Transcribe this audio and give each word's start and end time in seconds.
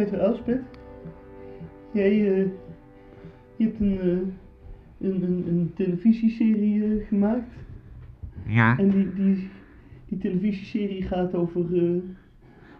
Peter 0.00 0.18
Elspeth, 0.18 0.60
jij 1.92 2.10
eh, 2.10 2.46
je 3.56 3.64
hebt 3.64 3.80
een, 3.80 3.98
eh, 4.00 5.08
een, 5.08 5.22
een, 5.22 5.44
een 5.48 5.72
televisieserie 5.74 6.84
eh, 6.84 7.06
gemaakt. 7.06 7.50
Ja, 8.46 8.78
En 8.78 8.90
die, 8.90 9.12
die, 9.14 9.48
die 10.08 10.18
televisieserie 10.18 11.02
gaat 11.02 11.34
over, 11.34 11.64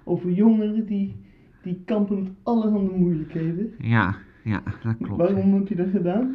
over 0.05 0.31
jongeren 0.31 0.87
die, 0.87 1.17
die 1.63 1.83
kampen 1.85 2.23
met 2.23 2.33
allerhande 2.43 2.91
moeilijkheden. 2.91 3.75
ja, 3.79 4.17
ja, 4.45 4.63
dat 4.83 4.97
klopt. 4.97 5.17
Waarom 5.17 5.55
heb 5.55 5.69
je 5.69 5.75
dat 5.77 5.91
gedaan? 5.91 6.35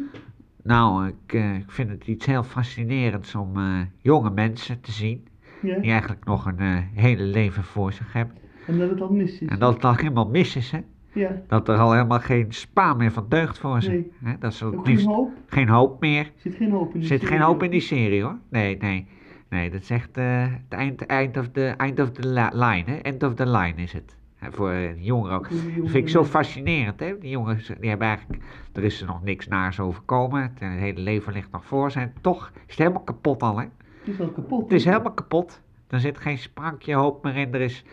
Nou, 0.64 1.08
ik, 1.08 1.34
ik 1.34 1.72
vind 1.72 1.90
het 1.90 2.08
iets 2.08 2.26
heel 2.26 2.44
fascinerends 2.44 3.36
om 3.36 3.54
jonge 4.02 4.30
mensen 4.30 4.82
te 4.82 4.92
zien 4.92 5.28
Ja? 5.62 5.80
die 5.80 5.92
eigenlijk 5.92 6.26
nog 6.26 6.46
een 6.46 6.60
hele 6.94 7.24
leven 7.24 7.64
voor 7.64 7.94
zich 7.94 8.14
hebben. 8.14 8.44
En 8.68 8.78
dat 8.78 8.90
het 8.90 9.02
al 9.02 9.10
mis 9.14 9.40
is. 9.40 9.48
En 9.48 9.60
dat 9.60 9.74
het 9.74 9.86
al 9.86 9.96
helemaal 9.96 10.28
mis 10.28 10.56
is, 10.56 10.72
hè? 10.72 10.80
Ja, 11.14 11.42
Dat 11.48 11.70
er 11.70 11.78
al 11.78 11.92
helemaal 11.92 12.20
geen 12.20 12.46
spa 12.50 12.94
meer 12.94 13.12
van 13.12 13.26
deugd 13.30 13.58
voor 13.58 13.82
ze. 13.82 13.90
Nee. 13.90 14.12
Hè? 14.24 14.34
Dat 14.40 14.54
ze 14.54 14.66
ook 14.66 14.74
het 14.88 14.98
geen 15.00 15.06
hoop. 15.08 15.32
geen 15.48 15.70
hoop 15.70 16.00
meer. 16.02 16.26
Er 16.26 16.32
zit 16.38 16.56
geen 16.56 16.72
hoop 16.72 16.94
in 16.94 17.00
die 17.00 17.08
zit 17.08 17.20
geen 17.20 17.28
serie. 17.28 17.44
hoop 17.46 17.64
in 17.64 17.72
die 17.72 17.80
serie 17.80 18.24
hoor. 18.24 18.38
Nee, 18.50 18.78
nee. 18.78 19.08
Nee, 19.50 19.70
dat 19.72 19.82
is 19.82 19.90
echt 19.90 20.10
het 20.16 20.50
eind, 20.70 21.06
eind 21.06 21.38
of 21.38 21.50
the, 21.52 21.66
eind 21.78 22.00
of 22.00 22.12
the 22.12 22.28
li- 22.28 22.50
line, 22.64 22.84
hè? 22.86 22.96
End 22.96 23.24
of 23.24 23.34
the 23.34 23.50
line 23.50 23.74
is 23.76 23.94
het. 23.94 24.16
Hè, 24.36 24.52
Voor 24.52 24.70
de 24.70 24.94
jongeren 24.98 25.36
ook. 25.38 25.50
Dat 25.50 25.60
vind 25.76 25.94
ik 25.96 26.10
zo 26.10 26.24
fascinerend, 26.24 27.00
hè? 27.00 27.18
Die 27.20 27.30
jongens, 27.30 27.72
die 27.80 27.90
hebben 27.90 28.08
eigenlijk, 28.08 28.44
er 28.74 28.84
is 28.84 29.02
er 29.02 29.08
nog 29.08 29.24
niks 29.24 29.48
naars 29.48 29.80
overkomen. 29.80 30.42
Het 30.42 30.60
eh, 30.60 30.70
hele 30.70 31.00
leven 31.02 31.34
ligt 31.34 31.52
nog 31.52 31.66
voor 31.66 31.92
ze. 31.92 32.00
En 32.00 32.14
toch 32.22 32.52
is 32.56 32.62
het 32.68 32.78
helemaal 32.78 33.04
kapot 33.04 33.42
al, 33.44 33.58
hè? 33.60 33.66
Het 33.66 34.14
is 34.14 34.20
al 34.20 34.28
kapot. 34.28 34.64
Het 34.64 34.72
is 34.74 34.86
helemaal 34.86 35.14
kapot. 35.14 35.62
Er 35.88 36.00
zit 36.00 36.18
geen 36.18 36.38
sprankje 36.38 36.94
hoop 36.96 37.24
meer 37.24 37.36
in. 37.36 37.54
Er 37.54 37.62
is 37.62 37.86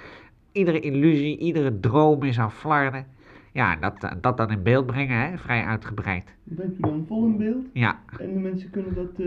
iedere 0.53 0.81
illusie, 0.81 1.39
iedere 1.39 1.81
droom 1.81 2.23
is 2.23 2.39
aan 2.39 2.53
flarden. 2.53 3.07
Ja, 3.53 3.77
dat, 3.77 4.17
dat 4.21 4.37
dan 4.37 4.51
in 4.51 4.63
beeld 4.63 4.87
brengen, 4.87 5.17
hè? 5.31 5.39
Vrij 5.39 5.65
uitgebreid. 5.65 6.35
Brengt 6.45 6.79
u 6.79 6.81
dan 6.81 7.05
vol 7.09 7.25
in 7.27 7.37
beeld 7.37 7.67
Ja, 7.73 7.99
en 8.19 8.35
de 8.35 8.41
mensen 8.41 8.71
kunnen 8.71 8.95
dat, 8.95 9.19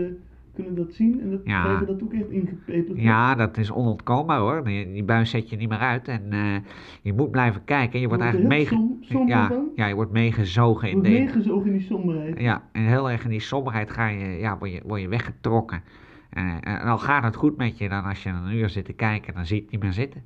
kunnen 0.54 0.74
dat 0.74 0.92
zien 0.94 1.20
en 1.20 1.30
dat 1.30 1.40
Ja. 1.44 1.62
krijgen 1.62 1.86
dat 1.86 2.02
ook 2.02 2.12
echt 2.12 2.30
ingepeperd. 2.30 3.00
ja, 3.00 3.34
dat 3.34 3.56
is 3.56 3.70
onontkoombaar 3.70 4.38
hoor. 4.38 4.64
Die, 4.64 4.92
die 4.92 5.04
buis 5.04 5.30
zet 5.30 5.50
je 5.50 5.56
niet 5.56 5.68
meer 5.68 5.78
uit. 5.78 6.08
En 6.08 6.22
eh, 6.32 6.54
je 7.02 7.12
moet 7.12 7.30
blijven 7.30 7.64
kijken. 7.64 8.00
Je 8.00 8.08
wordt 8.08 8.22
Wordt 8.22 8.36
eigenlijk 8.38 8.70
meege... 8.70 9.26
ja, 9.26 9.46
van? 9.48 9.68
ja, 9.74 9.86
je 9.86 9.94
wordt 9.94 10.12
meegezogen 10.12 10.90
in 10.90 11.02
de... 11.02 11.08
meegezogen 11.08 11.66
in 11.66 11.72
die 11.72 11.86
somberheid. 11.86 12.40
Ja, 12.40 12.62
en 12.72 12.82
heel 12.82 13.10
erg 13.10 13.24
in 13.24 13.30
die 13.30 13.40
somberheid 13.40 13.90
ga 13.90 14.06
je, 14.08 14.24
ja, 14.38 14.58
word, 14.58 14.72
je, 14.72 14.80
word 14.86 15.00
je 15.00 15.08
weggetrokken. 15.08 15.82
Eh, 16.30 16.54
en 16.62 16.80
al 16.80 16.98
gaat 16.98 17.22
het 17.24 17.36
goed 17.36 17.56
met 17.56 17.78
je, 17.78 17.88
dan 17.88 18.04
als 18.04 18.22
je 18.22 18.28
een 18.28 18.52
uur 18.54 18.68
zit 18.68 18.84
te 18.84 18.92
kijken, 18.92 19.34
dan 19.34 19.46
zie 19.46 19.56
je 19.56 19.62
het 19.62 19.70
niet 19.70 19.82
meer 19.82 19.92
zitten. 19.92 20.22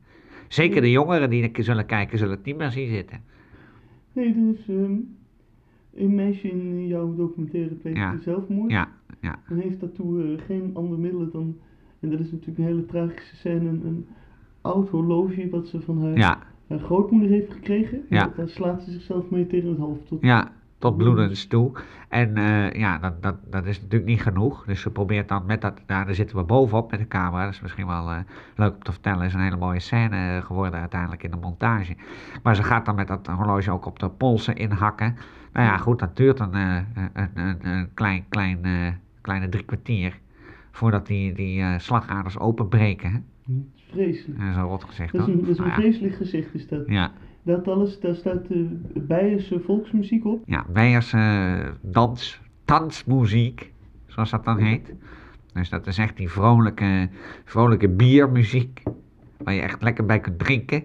Zeker 0.53 0.81
de 0.81 0.91
jongeren 0.91 1.31
die 1.31 1.51
er 1.53 1.65
zullen 1.65 1.87
kijken, 1.87 2.19
zullen 2.19 2.37
het 2.37 2.45
niet 2.45 2.57
meer 2.57 2.71
zien 2.71 2.89
zitten. 2.89 3.21
Nee, 4.13 4.27
is 4.55 4.69
ehm, 4.69 4.93
een 5.95 6.15
meisje 6.15 6.51
in 6.51 6.87
jouw 6.87 7.15
documentaire 7.15 7.75
pleegt 7.75 7.97
Ja. 7.97 8.19
zelfmoord. 8.19 8.71
Ja, 8.71 8.89
ja, 9.21 9.39
En 9.49 9.57
heeft 9.59 9.81
daartoe 9.81 10.23
eh, 10.23 10.43
geen 10.47 10.71
andere 10.75 11.01
middelen 11.01 11.31
dan, 11.33 11.57
en 12.01 12.11
dat 12.11 12.21
is 12.21 12.31
natuurlijk 12.31 12.59
een 12.59 12.65
hele 12.65 12.87
tragische 12.87 13.37
scène, 13.37 13.69
een, 13.69 13.87
een 13.87 14.07
oud 14.61 14.89
horloge 14.89 15.49
wat 15.51 15.69
ze 15.69 15.81
van 15.81 16.03
haar, 16.03 16.17
ja, 16.17 16.39
haar 16.69 16.79
grootmoeder 16.79 17.29
heeft 17.29 17.53
gekregen. 17.53 18.03
Ja. 18.09 18.33
Daar 18.37 18.49
slaat 18.49 18.83
ze 18.83 18.91
zichzelf 18.91 19.31
mee 19.31 19.47
tegen 19.47 19.69
het 19.69 19.79
hoofd. 19.79 20.07
Tot, 20.07 20.23
ja, 20.23 20.53
tot 20.81 20.97
bloedens 20.97 21.47
toe. 21.47 21.73
En 22.09 22.37
eh, 22.37 22.73
ja, 22.73 22.99
dat, 22.99 23.23
dat, 23.23 23.37
dat 23.51 23.67
is 23.67 23.81
natuurlijk 23.81 24.11
niet 24.11 24.23
genoeg. 24.23 24.65
Dus 24.65 24.81
ze 24.81 24.91
probeert 24.91 25.29
dan 25.29 25.47
met 25.47 25.61
dat, 25.61 25.81
nou, 25.87 26.05
daar 26.05 26.15
zitten 26.15 26.37
we 26.37 26.43
bovenop 26.43 26.91
met 26.91 27.01
de 27.01 27.09
camera. 27.09 27.45
Dat 27.45 27.53
is 27.53 27.61
misschien 27.61 27.87
wel 27.87 28.11
eh, 28.11 28.19
leuk 28.57 28.75
om 28.75 28.83
te 28.83 28.93
vertellen. 28.93 29.27
is 29.27 29.35
een 29.35 29.41
hele 29.41 29.57
mooie 29.57 29.81
scène 29.81 30.37
eh, 30.37 30.45
geworden 30.45 30.81
uiteindelijk 30.81 31.23
in 31.23 31.31
de 31.31 31.37
montage. 31.37 31.97
Maar 32.43 32.57
ze 32.57 32.63
gaat 32.63 32.85
dan 32.85 32.95
met 32.95 33.09
dat 33.09 33.27
horloge 33.27 33.71
ook 33.71 33.87
op 33.87 33.99
de 33.99 34.09
polsen 34.09 34.57
inhakken. 34.57 35.17
Nou 35.53 35.67
ja, 35.67 35.77
goed, 35.77 35.99
dat 35.99 36.17
duurt 36.17 36.41
een, 36.41 36.55
een, 36.55 36.87
een, 37.15 37.67
een 37.67 37.91
klein, 37.95 38.25
klein, 38.29 38.61
kleine 39.21 39.49
drie 39.49 39.65
kwartier. 39.65 40.19
Voordat 40.71 41.07
die, 41.07 41.33
die 41.33 41.79
slagaders 41.79 42.39
openbreken. 42.39 43.13
Hè? 43.13 43.19
Vreselijk. 43.91 44.41
En 44.41 44.55
zo 44.55 44.67
wordt 44.67 44.85
gezegd 44.85 45.13
Dat 45.13 45.29
is 45.29 45.35
een, 45.35 45.41
dat 45.41 45.49
is 45.49 45.59
een 45.59 45.65
Nou 45.65 45.77
ja, 45.77 45.83
vreselijk 45.83 46.15
gezicht 46.15 46.55
is 46.55 46.69
dat. 46.69 46.83
ja, 46.87 47.13
Dat 47.43 47.69
alles, 47.69 48.01
daar 48.01 48.15
staat 48.15 48.49
de 48.49 48.81
Beierse 48.95 49.61
volksmuziek 49.61 50.25
op. 50.27 50.43
ja, 50.47 50.67
Beierse 50.73 51.17
eh, 51.17 51.69
dans, 51.81 52.41
dansmuziek, 52.65 53.73
zoals 54.07 54.31
dat 54.31 54.45
dan 54.45 54.59
heet. 54.59 54.95
Dus 55.53 55.69
dat 55.69 55.87
is 55.87 55.99
echt 55.99 56.17
die 56.17 56.31
vrolijke, 56.31 57.09
vrolijke 57.45 57.89
biermuziek, 57.89 58.83
waar 59.37 59.55
je 59.55 59.61
echt 59.61 59.83
lekker 59.83 60.07
bij 60.07 60.21
kunt 60.21 60.39
drinken. 60.39 60.85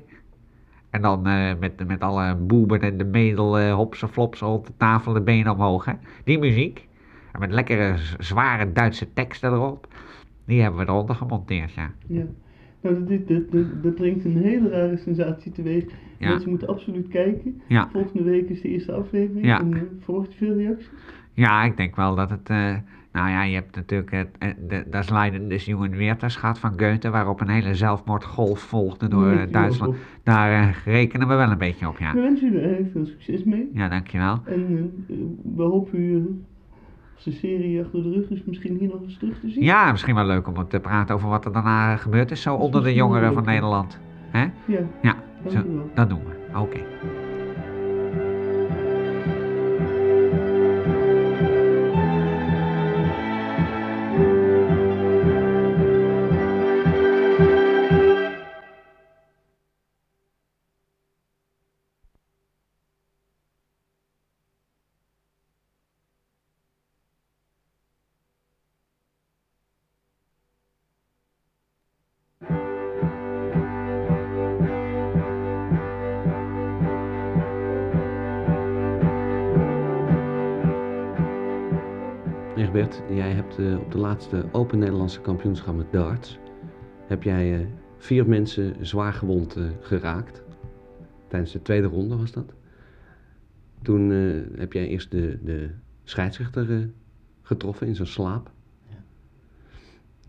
En 0.89 1.01
dan 1.01 1.27
eh, 1.27 1.51
met, 1.59 1.87
met 1.87 2.01
alle 2.01 2.35
boeben 2.35 2.81
en 2.81 2.97
de 2.97 3.05
medel, 3.05 3.59
eh 3.59 3.73
hopsen 3.73 4.09
flopsen 4.09 4.47
op 4.47 4.65
de 4.67 4.73
tafel, 4.77 5.13
de 5.13 5.21
benen 5.21 5.51
omhoog. 5.53 5.85
Hè? 5.85 5.93
Die 6.23 6.39
muziek, 6.39 6.87
en 7.31 7.39
met 7.39 7.51
lekkere 7.51 7.95
zware 8.17 8.71
Duitse 8.71 9.13
teksten 9.13 9.51
erop, 9.53 9.87
die 10.45 10.61
hebben 10.61 10.79
we 10.79 10.91
eronder 10.91 11.15
gemonteerd, 11.15 11.73
ja. 11.73 11.91
Ja. 12.07 12.23
Nou, 12.81 13.05
dat, 13.05 13.27
dat, 13.27 13.51
dat, 13.51 13.83
dat 13.83 13.95
brengt 13.95 14.25
een 14.25 14.37
hele 14.37 14.69
rare 14.69 14.97
sensatie 14.97 15.51
teweeg. 15.51 15.85
Ja. 16.17 16.29
Mensen 16.29 16.49
moeten 16.49 16.67
absoluut 16.67 17.07
kijken. 17.07 17.61
Ja. 17.67 17.87
Volgende 17.91 18.23
week 18.23 18.49
is 18.49 18.61
de 18.61 18.69
eerste 18.69 18.91
aflevering. 18.91 19.45
Ja. 19.45 19.59
En 19.59 19.71
uh, 19.73 19.81
verwacht 19.99 20.31
je 20.33 20.37
veel 20.45 20.55
reacties? 20.55 20.89
Ja, 21.33 21.63
ik 21.63 21.77
denk 21.77 21.95
wel 21.95 22.15
dat 22.15 22.29
het. 22.29 22.49
eh, 22.49 22.73
nou 23.11 23.29
ja, 23.29 23.43
je 23.43 23.55
hebt 23.55 23.75
natuurlijk 23.75 24.11
het, 24.11 24.27
eh, 24.39 24.49
de, 24.67 24.83
Das 24.89 25.09
Leiden 25.09 25.49
des 25.49 25.65
Jungen 25.65 25.97
Werthers 25.97 26.35
gehad 26.35 26.59
van 26.59 26.73
Goethe, 26.79 27.09
waarop 27.09 27.41
een 27.41 27.47
hele 27.49 27.75
zelfmoordgolf 27.75 28.59
volgde 28.59 29.07
door 29.07 29.31
eh, 29.31 29.51
Duitsland. 29.51 29.95
Daar 30.23 30.51
eh, 30.67 30.75
rekenen 30.85 31.27
we 31.27 31.35
wel 31.35 31.51
een 31.51 31.57
beetje 31.57 31.87
op, 31.87 31.97
We 31.97 32.03
ja. 32.03 32.13
wensen 32.13 32.51
jullie 32.51 32.67
er 32.67 32.75
heel 32.75 32.87
veel 32.91 33.05
succes 33.05 33.43
mee. 33.43 33.69
Ja, 33.73 33.89
dankjewel. 33.89 34.39
En 34.45 34.93
eh, 35.09 35.15
we 35.55 35.63
hopen 35.63 35.99
u, 35.99 36.15
eh, 36.17 36.23
als 37.15 37.23
de 37.23 37.31
serie 37.31 37.81
achter 37.83 38.03
de 38.03 38.09
rug 38.11 38.29
is, 38.29 38.43
misschien 38.45 38.77
hier 38.79 38.87
nog 38.89 39.01
eens 39.01 39.17
terug 39.17 39.39
te 39.39 39.49
zien. 39.49 39.63
Ja, 39.63 39.91
misschien 39.91 40.15
wel 40.15 40.25
leuk 40.25 40.47
om 40.47 40.67
te 40.67 40.79
praten 40.79 41.15
over 41.15 41.29
wat 41.29 41.45
er 41.45 41.51
daarna 41.53 41.95
gebeurd 41.97 42.31
is, 42.31 42.41
zo 42.41 42.55
onder 42.55 42.83
de 42.83 42.93
jongeren 42.93 43.33
van. 43.33 43.43
Nederland. 43.45 43.99
Hè? 44.29 44.41
Ja, 44.65 44.79
Ja, 45.01 45.15
dank 45.53 45.65
zo, 45.65 45.71
u 45.71 45.75
wel. 45.75 45.89
dat 45.93 46.09
Egbert, 82.75 83.03
jij 83.09 83.31
hebt 83.31 83.57
eh, 83.57 83.79
op 83.79 83.91
de 83.91 83.97
laatste 83.97 84.45
Open 84.51 84.79
Nederlandse 84.79 85.21
kampioenschap 85.21 85.75
met 85.75 85.91
darts... 85.91 86.39
heb 87.07 87.23
jij 87.23 87.59
eh, 87.59 87.67
vier 87.97 88.27
mensen 88.27 88.85
zwaar 88.85 89.13
gewond 89.13 89.55
eh, 89.55 89.69
geraakt. 89.79 90.43
Tijdens 91.27 91.51
de 91.51 91.61
tweede 91.61 91.87
ronde 91.87 92.17
was 92.17 92.31
dat. 92.31 92.53
Toen 93.81 94.09
heb 94.55 94.73
jij 94.73 94.87
eerst 94.87 95.11
de, 95.11 95.39
de 95.43 95.69
scheidsrechter 96.03 96.89
getroffen 97.41 97.87
in 97.87 97.95
zijn 97.95 98.07
slaap. 98.07 98.51
Ja. 98.89 99.03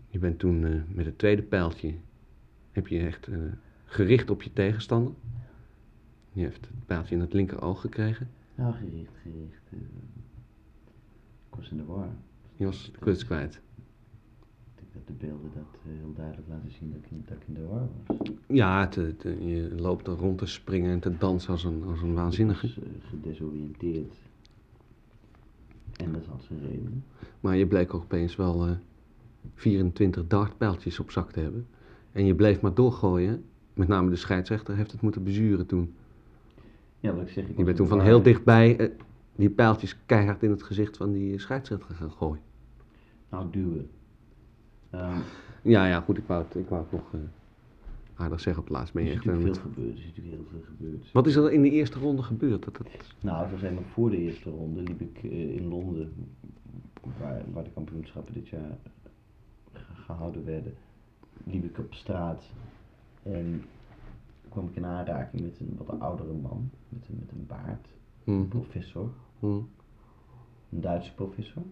Je 0.07 0.19
bent 0.19 0.39
toen 0.39 0.83
met 0.93 1.05
het 1.05 1.17
tweede 1.17 1.43
pijltje... 1.43 1.93
heb 2.71 2.87
je 2.87 2.99
echt 2.99 3.29
gericht 3.85 4.29
op 4.29 4.41
je 4.41 4.53
tegenstander. 4.53 5.13
Je 6.31 6.41
hebt 6.41 6.55
het 6.55 6.85
pijltje 6.85 7.15
in 7.15 7.21
het 7.21 7.33
linker 7.33 7.61
oog 7.61 7.81
gekregen. 7.81 8.29
Ja, 8.55 8.71
gericht, 8.71 9.13
gericht. 9.21 9.61
ik 11.49 11.55
was 11.55 11.69
in 11.69 11.77
de 11.77 11.85
war. 11.85 12.09
Was 12.65 12.85
het 12.85 12.97
kunst 12.99 13.25
kwijt. 13.25 13.53
Ik 13.55 13.61
denk 14.75 14.93
dat 14.93 15.07
de 15.07 15.13
beelden 15.25 15.51
dat 15.53 15.79
eh, 15.85 15.91
heel 15.99 16.13
duidelijk 16.15 16.47
laten 16.47 16.71
zien 16.71 16.91
dat 16.91 16.99
ik, 17.03 17.11
in- 17.11 17.23
dat 17.27 17.37
ik 17.37 17.43
in 17.47 17.53
de 17.53 17.65
war 17.65 17.79
was. 18.07 18.27
Ja, 18.47 18.79
het, 18.79 19.21
je 19.23 19.71
loopt 19.77 20.07
er 20.07 20.13
rond 20.13 20.37
te 20.37 20.45
springen 20.45 20.91
en 20.91 20.99
te 20.99 21.17
dansen 21.17 21.51
als 21.51 21.63
een, 21.63 21.83
als 21.87 22.01
een 22.01 22.13
waanzinnige. 22.13 22.67
Was 22.67 22.77
eh, 22.77 22.83
gedesoriënteerd. 23.09 24.13
En 26.03 26.11
dat 26.13 26.25
had 26.25 26.43
zijn 26.43 26.59
reden. 26.61 27.03
Maar 27.39 27.57
je 27.57 27.67
bleek 27.67 27.93
ook 27.93 28.03
opeens 28.03 28.35
wel 28.35 28.65
eh 28.67 28.71
24 29.55 30.27
dartpijltjes 30.27 30.99
op 30.99 31.11
zak 31.11 31.31
te 31.31 31.39
hebben. 31.39 31.67
En 32.11 32.25
je 32.25 32.35
bleef 32.35 32.61
maar 32.61 32.73
doorgooien. 32.73 33.43
Met 33.73 33.87
name 33.87 34.09
de 34.09 34.15
scheidsrechter 34.15 34.75
heeft 34.75 34.91
het 34.91 35.01
moeten 35.01 35.23
bezuren 35.23 35.65
toen. 35.65 35.93
Ja, 36.99 37.13
wat 37.13 37.21
ik 37.21 37.29
zeg, 37.29 37.47
ik 37.47 37.57
Je 37.57 37.63
bent 37.63 37.77
toen 37.77 37.85
de 37.85 37.91
van 37.91 38.01
heel 38.01 38.21
dichtbij 38.21 38.77
eh, 38.79 38.89
die 39.35 39.49
pijltjes 39.49 39.97
keihard 40.05 40.43
in 40.43 40.49
het 40.49 40.63
gezicht 40.63 40.97
van 40.97 41.11
die 41.11 41.39
scheidsrechter 41.39 41.95
gaan 41.95 42.11
gooien. 42.11 42.41
Nou, 43.29 43.49
duwen. 43.51 43.89
Ehm, 44.89 45.19
Ja, 45.61 45.85
ja, 45.85 45.99
goed, 46.01 46.17
ik 46.17 46.25
wou 46.27 46.43
het, 46.43 46.55
ik 46.55 46.69
wou 46.69 46.81
het 46.81 46.91
nog, 46.91 47.13
eh, 47.13 47.19
aardig 48.15 48.39
zeggen 48.39 48.61
op 48.63 48.67
het 48.69 48.77
laatst. 48.77 48.93
Ben 48.93 49.01
Er 49.03 49.07
je 49.07 49.13
is 49.13 49.17
echt 49.19 49.27
natuurlijk 49.27 49.55
veel 49.55 49.63
het- 49.63 49.73
gebeurd. 49.75 49.97
Er 49.97 50.03
is 50.03 50.07
natuurlijk 50.07 50.35
heel 50.35 50.45
veel 50.51 50.61
gebeurd. 50.75 51.11
Wat 51.11 51.27
is 51.27 51.35
er 51.35 51.51
in 51.51 51.61
de 51.61 51.69
eerste 51.69 51.99
ronde 51.99 52.21
gebeurd? 52.23 52.63
Dat, 52.63 52.77
dat... 52.77 52.87
Nou, 53.21 53.41
het 53.43 53.51
was 53.51 53.61
helemaal 53.61 53.83
voor 53.83 54.09
de 54.09 54.17
eerste 54.17 54.49
ronde 54.49 54.81
liep 54.81 55.01
ik 55.01 55.23
eh, 55.23 55.55
in 55.55 55.67
Londen, 55.67 56.13
waar, 57.19 57.41
waar 57.51 57.63
de 57.63 57.71
kampioenschappen 57.71 58.33
dit 58.33 58.47
jaar 58.47 58.77
ge- 59.73 59.93
gehouden 59.93 60.45
werden, 60.45 60.73
liep 61.43 61.63
ik 61.63 61.77
op 61.77 61.93
straat 61.93 62.43
en 63.23 63.61
kwam 64.49 64.67
ik 64.67 64.75
in 64.75 64.85
aanraking 64.85 65.41
met 65.41 65.59
een 65.59 65.77
wat 65.85 65.99
oudere 65.99 66.33
man, 66.33 66.69
met 66.89 67.07
een, 67.07 67.15
met 67.19 67.31
een 67.31 67.45
baard, 67.47 67.87
een 68.23 68.33
Mhm. 68.39 68.47
professor, 68.47 69.09
Mhm. 69.39 69.53
een 70.69 70.81
Duitse 70.81 71.13
professor, 71.13 71.63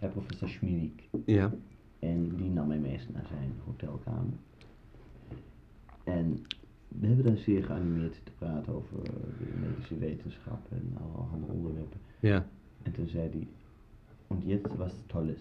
hè, 0.00 0.08
professor 0.08 0.48
Schmierik. 0.48 1.08
Ja. 1.24 1.52
En 1.98 2.36
die 2.36 2.50
nam 2.50 2.68
mij 2.68 2.78
mee 2.78 3.00
naar 3.12 3.26
zijn 3.26 3.52
hotelkamer. 3.64 4.32
En 6.04 6.42
we 6.88 7.06
hebben 7.06 7.24
daar 7.24 7.36
zeer 7.36 7.64
geanimeerd 7.64 8.20
te 8.24 8.32
praten 8.38 8.72
over 8.72 9.02
de 9.04 9.58
medische 9.60 9.98
wetenschap 9.98 10.66
en 10.70 10.96
allerhande 11.02 11.46
onderwerpen. 11.46 12.00
Ja. 12.20 12.46
En 12.82 12.92
toen 12.92 13.06
zei 13.06 13.28
hij, 13.30 13.46
und 14.26 14.44
jetzt 14.44 14.76
was 14.76 14.92
Tolles. 15.06 15.40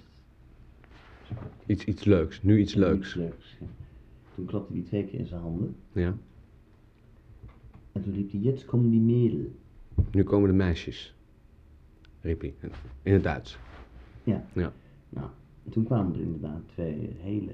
Iets, 1.66 1.84
iets 1.86 2.04
leuks. 2.04 2.44
Nu 2.44 2.60
iets 2.60 2.74
leuks. 2.74 3.08
Iets 3.08 3.16
leuks. 3.16 3.58
ja. 3.60 3.66
Toen 4.36 4.46
klapte 4.46 4.74
hij 4.74 4.82
twee 4.82 5.06
keer 5.06 5.20
in 5.20 5.28
zijn 5.28 5.42
handen. 5.42 5.76
Ja. 5.92 6.16
En 7.92 8.02
toen 8.04 8.14
riep 8.14 8.32
hij, 8.32 8.40
jetzt 8.40 8.66
komen 8.66 8.90
die 8.90 9.00
Mädel. 9.00 9.52
Nu 10.12 10.24
komen 10.24 10.50
de 10.50 10.56
meisjes. 10.56 11.16
Riep 12.22 12.42
hij. 12.42 12.54
In 13.04 13.14
het 13.14 13.24
Duits. 13.24 13.58
Ja. 14.30 14.46
Ja. 14.54 14.74
Nou, 15.10 15.30
en 15.66 15.72
toen 15.72 15.84
kwamen 15.84 16.14
er 16.14 16.20
inderdaad 16.22 16.62
twee 16.68 17.16
hele 17.22 17.54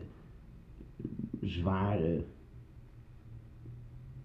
zware 1.42 2.24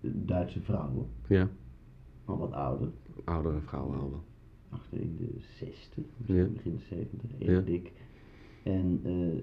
Duitse 0.00 0.60
vrouwen. 0.60 1.06
Ja. 1.26 1.48
Al 2.24 2.38
wat 2.38 2.52
ouder. 2.52 2.88
Oudere 3.24 3.60
vrouwen 3.60 3.98
al 3.98 4.10
wel. 4.10 4.24
achter 4.68 5.00
in 5.00 5.16
de 5.16 5.34
60, 5.58 6.04
Ja. 6.26 6.34
misschien 6.34 6.52
begin 6.52 6.72
de 6.72 6.80
70, 6.80 7.30
erg 7.38 7.50
Ja. 7.50 7.60
dik. 7.60 7.92
En 8.62 9.00
eh, 9.04 9.42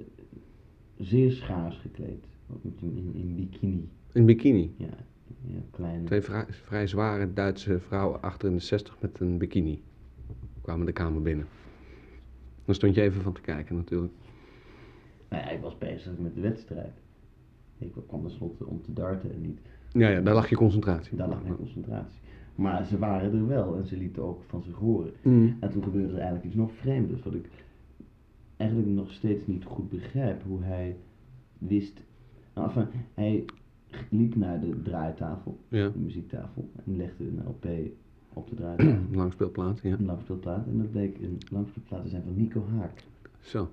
zeer 1.05 1.31
schaars 1.31 1.77
gekleed, 1.77 2.25
in, 2.79 3.11
in 3.13 3.35
bikini. 3.35 3.89
Een 4.13 4.25
bikini. 4.25 4.73
Ja, 4.77 4.87
ja 5.47 5.59
kleine. 5.71 6.03
Twee 6.03 6.21
vrij, 6.21 6.45
vrij 6.49 6.87
zware 6.87 7.33
Duitse 7.33 7.79
vrouwen 7.79 8.21
achter 8.21 8.49
in 8.49 8.55
de 8.55 8.61
60 8.61 9.01
met 9.01 9.19
een 9.19 9.37
bikini. 9.37 9.81
Kwamen 10.61 10.85
de 10.85 10.91
kamer 10.91 11.21
binnen. 11.21 11.47
Dan 12.67 12.75
stond 12.75 12.95
je 12.95 13.01
even 13.01 13.21
van 13.21 13.33
te 13.33 13.41
kijken 13.41 13.75
natuurlijk. 13.75 14.13
Nou 15.29 15.43
ja, 15.43 15.49
ik 15.49 15.61
was 15.61 15.77
bezig 15.77 16.17
met 16.17 16.35
de 16.35 16.41
wedstrijd. 16.41 16.93
Ik 17.77 17.93
kwam 18.07 18.21
tenslotte 18.21 18.65
om 18.65 18.81
te 18.81 18.93
darten 18.93 19.33
en 19.33 19.41
niet. 19.41 19.59
Ja, 19.91 20.09
ja, 20.09 20.21
daar 20.21 20.33
lag 20.33 20.49
je 20.49 20.55
concentratie. 20.55 21.17
Daar 21.17 21.27
lag 21.29 21.43
mijn 21.43 21.55
concentratie. 21.55 22.19
Maar 22.55 22.85
ze 22.85 22.97
waren 22.97 23.33
er 23.33 23.47
wel 23.47 23.75
en 23.77 23.85
ze 23.87 23.97
lieten 23.97 24.23
ook 24.23 24.43
van 24.47 24.63
zich 24.63 24.75
horen. 24.75 25.11
Mm. 25.21 25.57
En 25.59 25.69
toen 25.69 25.83
gebeurde 25.83 26.07
er 26.07 26.15
eigenlijk 26.15 26.45
iets 26.45 26.55
nog 26.55 26.71
vreemders, 26.71 27.21
wat 27.23 27.33
ik 27.33 27.49
eigenlijk 28.57 28.89
nog 28.91 29.11
steeds 29.11 29.47
niet 29.47 29.63
goed 29.63 29.89
begrijp. 29.89 30.43
Hoe 30.43 30.61
hij 30.63 30.95
wist. 31.57 32.01
Nou, 32.53 32.67
enfin, 32.67 32.87
hij 33.13 33.45
liep 34.09 34.35
naar 34.35 34.59
de 34.59 34.81
draaitafel, 34.81 35.59
Ja. 35.67 35.89
de 35.89 35.99
muziektafel, 35.99 36.69
en 36.85 36.95
legde 36.97 37.23
een 37.27 37.41
LP 37.47 37.67
op 38.37 38.49
de 38.49 38.55
draaitafel. 38.55 38.97
Langspeelplaat, 39.21 39.79
ja. 39.83 39.91
een 39.91 40.05
langspeelplaat. 40.05 40.65
En 40.65 40.77
dat 40.77 40.91
bleek 40.91 41.17
een 41.17 41.37
langspeelplaat 41.51 42.03
te 42.03 42.09
zijn 42.09 42.23
van 42.23 42.35
Nico 42.35 42.65
Haak. 42.77 43.03
Zo. 43.39 43.69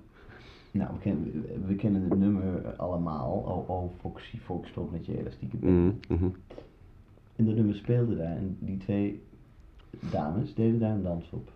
Nou, 0.71 0.93
we 0.93 0.99
kennen, 0.99 1.45
we 1.67 1.75
kennen 1.75 2.01
het 2.01 2.19
nummer 2.19 2.75
allemaal. 2.75 3.31
Oh, 3.31 3.69
oh, 3.69 3.91
Foxy 3.99 4.37
Foxtrot 4.37 4.91
met 4.91 5.05
je 5.05 5.19
elastieke 5.19 5.57
been. 5.57 5.73
Mm, 5.73 5.99
mhm. 6.07 6.29
En 7.35 7.45
dat 7.45 7.55
nummer 7.55 7.75
speelde 7.75 8.15
daar 8.15 8.37
en 8.37 8.57
die 8.59 8.77
twee 8.77 9.21
dames 10.11 10.53
deden 10.53 10.79
daar 10.79 10.95
een 10.95 11.03
dans 11.03 11.29
op. 11.31 11.51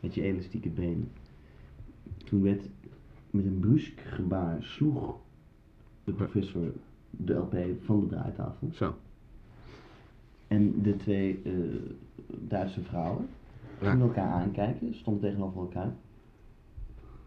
Met 0.00 0.14
je 0.14 0.22
elastieke 0.22 0.68
benen. 0.68 1.10
Toen 2.24 2.42
werd 2.42 2.68
met 3.30 3.44
een 3.44 3.58
brusk 3.58 4.00
gebaar 4.00 4.62
sloeg 4.62 5.18
de 6.04 6.12
professor 6.12 6.72
de 7.10 7.34
LP 7.34 7.56
van 7.84 8.00
de 8.00 8.06
draaitafel. 8.06 8.68
Zo. 8.72 8.94
En 10.50 10.82
de 10.82 10.96
twee 10.96 11.40
eh, 11.44 11.52
Duitse 12.48 12.82
vrouwen 12.82 13.26
gingen 13.78 14.00
elkaar 14.00 14.30
aankijken, 14.32 14.94
stonden 14.94 15.22
tegenover 15.22 15.60
elkaar. 15.60 15.92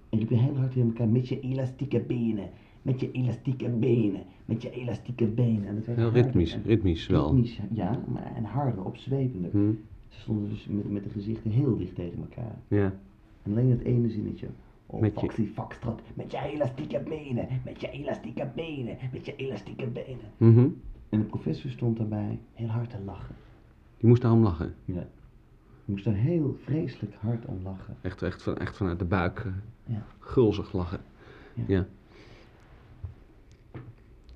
En 0.09 0.17
liepen 0.17 0.37
heel 0.37 0.55
hard 0.57 0.71
tegen 0.71 0.87
elkaar 0.87 1.07
met 1.07 1.27
je 1.27 1.39
elastieke 1.39 1.99
benen. 1.99 2.49
Met 2.81 2.99
je 2.99 3.11
elastieke 3.11 3.69
benen. 3.69 4.21
Met 4.45 4.61
je 4.61 4.71
elastieke 4.71 5.25
benen. 5.27 5.65
En 5.67 5.75
dat 5.75 5.85
werd 5.85 5.97
Heel 5.97 6.05
harder 6.05 6.23
ritmisch, 6.23 6.57
ritmisch 6.65 7.07
wel. 7.07 7.25
Ritmisch, 7.25 7.59
ja, 7.71 7.99
maar 8.07 8.31
en 8.35 8.43
harder, 8.43 8.85
opzwepender. 8.85 9.51
Hm. 9.51 9.71
Ze 10.07 10.19
stonden 10.19 10.49
dus 10.49 10.67
met, 10.69 10.91
met 10.91 11.03
de 11.03 11.09
gezichten 11.09 11.51
heel 11.51 11.77
dicht 11.77 11.95
tegen 11.95 12.17
elkaar. 12.19 12.55
Ja. 12.67 12.93
En 13.43 13.51
alleen 13.51 13.69
het 13.69 13.81
ene 13.81 14.09
zinnetje. 14.09 14.47
Oh, 14.85 15.01
Met 15.01 15.13
je- 15.13 15.19
Foxy 15.19 15.45
Foxtrot, 15.45 16.01
met 16.13 16.31
je 16.31 16.37
elastieke 16.53 16.99
benen, 17.09 17.47
met 17.65 17.81
je 17.81 17.89
elastieke 17.89 18.47
benen, 18.55 18.97
met 19.13 19.25
je 19.25 19.35
elastieke 19.35 19.87
benen. 19.87 20.25
Mhm. 20.37 20.67
En 21.13 21.19
de 21.19 21.25
professor 21.25 21.69
stond 21.71 21.98
daarbij 21.98 22.39
heel 22.54 22.68
hard 22.68 22.89
te 22.89 22.98
lachen. 23.06 23.36
Die 23.98 24.07
moest 24.10 24.21
daarom 24.21 24.44
lachen. 24.44 24.74
Ja. 24.86 24.94
Hij 24.94 25.06
moest 25.94 26.06
er 26.06 26.13
heel 26.13 26.57
vreselijk 26.63 27.13
hard 27.13 27.45
om 27.45 27.60
lachen. 27.63 27.95
Echt, 28.01 28.21
echt, 28.21 28.44
van, 28.44 28.57
echt 28.57 28.77
vanuit 28.77 29.00
de 29.00 29.06
buik. 29.06 29.39
eh, 29.39 29.51
Ja. 29.94 30.06
Gulzig 30.19 30.74
lachen. 30.74 31.00
Ja. 31.54 31.63
Ja. 31.68 31.88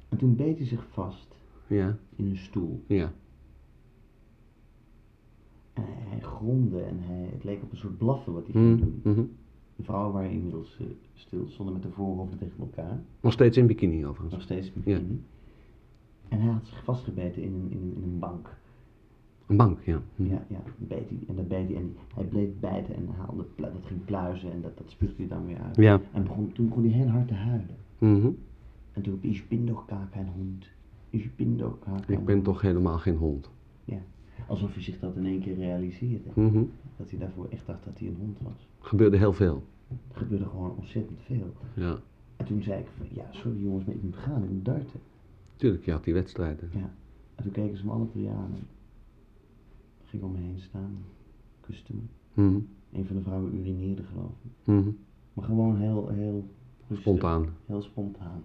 En 0.09 0.17
toen 0.17 0.35
beet 0.35 0.57
hij 0.57 0.67
zich 0.67 0.85
vast 0.91 1.35
Ja. 1.67 1.97
in 2.15 2.25
een 2.25 2.37
stoel. 2.37 2.83
Ja. 2.87 3.11
En 5.73 5.83
hij, 6.09 6.19
gromde 6.19 6.81
en 6.81 6.99
hij, 6.99 7.29
het 7.33 7.43
leek 7.43 7.63
op 7.63 7.71
een 7.71 7.77
soort 7.77 7.97
blaffen 7.97 8.33
wat 8.33 8.43
hij 8.43 8.51
ging 8.51 8.69
Mhm. 8.79 8.79
doen. 8.79 9.01
Mhm. 9.03 9.23
De 9.75 9.83
vrouwen 9.83 10.13
waren 10.13 10.31
inmiddels 10.31 10.77
eh, 10.79 10.85
stil, 11.13 11.47
stonden 11.49 11.73
met 11.73 11.83
de 11.83 11.89
voorhoofden 11.91 12.37
tegen 12.39 12.59
elkaar. 12.59 12.99
Nog 13.21 13.33
steeds 13.33 13.57
in 13.57 13.67
bikini 13.67 14.05
overigens. 14.05 14.33
Nog 14.33 14.41
steeds 14.43 14.71
met 14.73 14.85
Ja. 14.85 14.99
En 16.29 16.39
hij 16.39 16.51
had 16.51 16.65
zich 16.65 16.83
vastgebeten 16.83 17.41
in 17.43 17.53
een, 17.53 17.71
in 17.71 17.77
een, 17.77 17.95
in 17.95 18.03
een 18.03 18.19
bank. 18.19 18.55
Een 19.47 19.57
bank, 19.57 19.81
ja. 19.81 20.01
Mhm. 20.15 20.29
Ja, 20.29 20.45
ja, 20.47 20.59
beet 20.77 21.09
hij, 21.09 21.19
en 21.27 21.35
dat 21.35 21.47
beet 21.47 21.67
hij. 21.67 21.75
En 21.77 21.95
hij 22.15 22.23
bleef 22.23 22.49
bijten 22.59 22.95
en 22.95 23.07
haalde, 23.17 23.45
dat 23.55 23.71
ging 23.85 24.05
pluizen 24.05 24.51
en 24.51 24.61
dat, 24.61 24.77
dat 24.77 24.89
spuugde 24.91 25.15
hij 25.17 25.27
dan 25.27 25.45
weer 25.45 25.57
uit. 25.61 25.75
Ja. 25.75 26.01
En 26.11 26.23
begon, 26.23 26.51
toen 26.51 26.67
begon 26.67 26.83
hij 26.83 26.91
heel 26.91 27.07
hard 27.07 27.27
te 27.27 27.33
huilen. 27.33 27.75
Mhm. 27.97 28.29
En 28.91 29.01
toen 29.01 29.19
riep 29.21 29.21
hij, 29.21 29.31
ik 29.31 29.49
ben 29.49 29.65
toch 29.65 29.85
gar 29.87 30.07
geen 30.11 30.27
hond. 30.27 30.69
Ik 31.09 31.35
ben 31.35 31.57
toch 31.57 31.77
geen 31.81 31.99
Ik 32.07 32.25
ben 32.25 32.33
hond." 32.33 32.45
toch 32.45 32.61
helemaal 32.61 32.97
geen 32.97 33.15
hond. 33.15 33.49
Ja, 33.85 33.99
alsof 34.47 34.73
hij 34.73 34.83
zich 34.83 34.99
dat 34.99 35.15
in 35.15 35.25
één 35.25 35.41
keer 35.41 35.55
realiseerde. 35.55 36.29
Mhm. 36.33 36.63
Dat 36.97 37.09
hij 37.09 37.19
daarvoor 37.19 37.47
echt 37.49 37.65
dacht 37.65 37.83
dat 37.83 37.99
hij 37.99 38.07
een 38.07 38.17
hond 38.19 38.37
was. 38.41 38.67
Gebeurde 38.79 39.17
heel 39.17 39.33
veel. 39.33 39.63
Er 40.13 40.17
gebeurde 40.17 40.45
gewoon 40.45 40.75
ontzettend 40.77 41.19
veel. 41.25 41.53
Ja. 41.73 41.97
En 42.35 42.45
toen 42.45 42.61
zei 42.61 42.79
ik 42.79 42.87
van, 42.97 43.05
ja, 43.11 43.25
sorry 43.31 43.61
jongens, 43.61 43.85
maar 43.85 43.95
ik 43.95 44.03
moet 44.03 44.15
gaan, 44.15 44.43
ik 44.43 44.49
moet 44.49 44.65
darten. 44.65 44.99
Tuurlijk, 45.57 45.85
je 45.85 45.91
had 45.91 46.03
die 46.03 46.13
wedstrijden. 46.13 46.69
Ja. 46.73 46.93
En 47.35 47.43
toen 47.43 47.51
keken 47.51 47.77
ze 47.77 47.85
me 47.85 47.91
alle 47.91 48.07
drie 48.11 48.29
aan. 48.29 48.51
en 48.53 48.67
Ging 50.05 50.23
om 50.23 50.31
me 50.31 50.37
heen 50.37 50.59
staan, 50.59 50.97
kuste 51.61 51.93
me. 51.93 52.01
Mhm. 52.43 52.59
Een 52.91 53.05
van 53.05 53.15
de 53.15 53.21
vrouwen 53.21 53.55
urineerde 53.59 54.03
geloof 54.03 54.31
ik. 54.43 54.51
Mhm. 54.67 54.89
Maar 55.33 55.45
gewoon 55.45 55.77
heel, 55.77 56.07
heel 56.09 56.49
rustig. 56.87 56.99
Spontaan. 56.99 57.47
Heel 57.65 57.81
spontaan. 57.81 58.43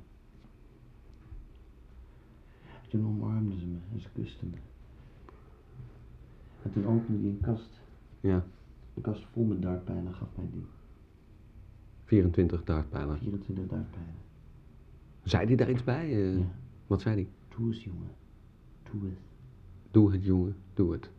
Toen 2.88 3.06
omarmde 3.06 3.58
ze 3.58 3.66
me 3.66 3.78
en 3.92 4.00
ze 4.00 4.08
kuste 4.14 4.46
me. 4.46 4.56
En 6.62 6.72
toen 6.72 6.86
opende 6.86 7.20
hij 7.20 7.28
een 7.30 7.40
kast. 7.40 7.80
Ja. 8.20 8.44
Een 8.94 9.02
kast 9.02 9.26
vol 9.32 9.44
met 9.44 9.62
dartpijlen 9.62 10.06
en 10.06 10.14
gaf 10.14 10.28
mij 10.36 10.46
die. 10.52 10.64
24 12.04 12.64
dartpijlen. 12.64 13.18
24 13.18 13.66
dartpijlen. 13.66 14.14
Zei 15.22 15.46
die 15.46 15.56
daar 15.56 15.70
iets 15.70 15.84
bij? 15.84 16.04
eh? 16.10 16.38
Ja. 16.38 16.44
Wat 16.92 17.00
zei 17.00 17.16
die? 17.16 17.28
Doe 17.56 17.66
eens 17.66 17.84
jongen. 17.84 18.10
Doe 18.90 19.00
het. 19.04 19.18
Doe 19.90 20.12
het, 20.12 20.24
jongen. 20.24 20.56
Doe 20.74 20.92
het. 20.92 21.10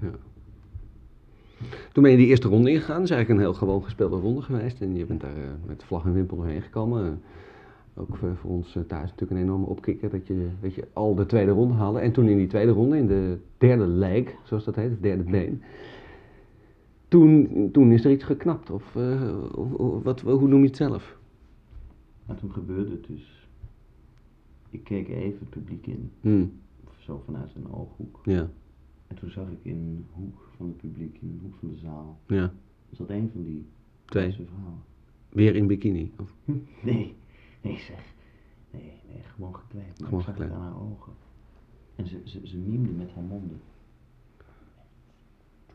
Ja. 0.00 0.10
Toen 1.92 2.02
ben 2.02 2.12
je 2.12 2.16
die 2.18 2.26
eerste 2.26 2.48
ronde 2.48 2.70
ingegaan. 2.70 2.94
Dat 2.94 3.04
is 3.04 3.10
eigenlijk 3.10 3.40
een 3.40 3.46
heel 3.46 3.58
gewoon 3.58 3.84
gespeelde 3.84 4.16
ronde 4.16 4.42
geweest. 4.42 4.80
En 4.80 4.94
je 4.96 5.04
bent 5.06 5.20
daar 5.20 5.36
eh, 5.36 5.48
met 5.66 5.84
vlag 5.84 6.04
en 6.04 6.12
wimpel 6.12 6.36
doorheen 6.36 6.62
gekomen. 6.62 7.04
Eh, 7.06 7.12
ook 8.02 8.16
voor, 8.16 8.36
voor 8.36 8.50
ons 8.50 8.76
eh, 8.76 8.82
thuis 8.82 9.10
natuurlijk 9.10 9.30
een 9.40 9.46
enorme 9.46 9.66
opkikker 9.66 10.10
dat 10.10 10.26
je, 10.26 10.48
dat 10.60 10.74
je 10.74 10.88
al 10.92 11.14
de 11.14 11.26
tweede 11.26 11.50
ronde 11.50 11.74
haalde. 11.74 11.98
En 12.00 12.12
toen 12.12 12.28
in 12.28 12.36
die 12.36 12.46
tweede 12.46 12.72
ronde, 12.72 12.96
in 12.96 13.06
de 13.06 13.38
derde 13.58 13.86
leg, 13.86 14.34
zoals 14.44 14.64
dat 14.64 14.76
heet, 14.76 14.90
het 14.90 15.02
derde 15.02 15.22
been. 15.22 15.62
Toen, 17.08 17.68
toen 17.72 17.92
is 17.92 18.04
er 18.04 18.10
iets 18.10 18.24
geknapt. 18.24 18.70
Of, 18.70 18.96
eh, 18.96 19.38
of- 19.54 19.72
of 19.72 20.02
wat, 20.02 20.20
hoe 20.20 20.48
noem 20.48 20.60
je 20.60 20.66
het 20.66 20.76
zelf? 20.76 21.18
Maar 22.26 22.36
toen 22.36 22.52
gebeurde 22.52 22.90
het 22.90 23.06
dus. 23.06 23.39
Ik 24.70 24.84
keek 24.84 25.08
even 25.08 25.38
het 25.38 25.50
publiek 25.50 25.86
in. 25.86 26.12
Hm, 26.20 26.46
Zo 26.98 27.22
vanuit 27.24 27.54
een 27.54 27.72
ooghoek. 27.72 28.20
ja, 28.24 28.50
En 29.06 29.16
toen 29.16 29.30
zag 29.30 29.48
ik 29.50 29.58
in 29.62 29.76
een 29.76 30.06
hoek 30.12 30.48
van 30.56 30.66
het 30.66 30.76
publiek, 30.76 31.18
in 31.20 31.28
een 31.28 31.40
hoek 31.42 31.54
van 31.54 31.68
de 31.68 31.76
zaal, 31.76 32.18
ja. 32.26 32.52
zat 32.90 33.08
een 33.10 33.30
van 33.32 33.42
die 33.42 33.66
Twee. 34.04 34.32
Vrouwen. 34.32 34.82
Weer 35.28 35.54
in 35.56 35.66
bikini. 35.66 36.12
Of, 36.18 36.34
Nee, 36.82 37.16
nee 37.62 37.76
zeg. 37.78 38.14
Nee, 38.70 38.92
nee, 39.08 39.22
gewoon 39.22 39.54
gekleed. 39.56 39.98
Maar 40.00 40.08
Gewoon 40.08 40.20
ik 40.20 40.26
zag 40.26 40.34
het 40.34 40.42
gekleed. 40.44 40.58
aan 40.58 40.72
haar 40.72 40.80
ogen. 40.82 41.12
En 41.96 42.06
ze, 42.06 42.20
ze, 42.24 42.46
ze 42.46 42.56
miemde 42.56 42.92
met 42.92 43.10
haar 43.10 43.24
monden. 43.24 43.60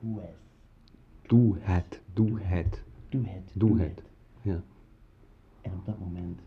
Doe 0.01 0.19
het. 0.19 0.35
Doe 1.21 1.55
het, 1.59 2.01
doe 2.13 2.39
het. 2.39 2.83
Doe 3.09 3.25
het. 3.27 3.51
Doe 3.53 3.79
het. 3.79 4.03
Ja. 4.41 4.61
En 5.61 5.71
op 5.73 5.85
dat 5.85 5.99
moment 5.99 6.39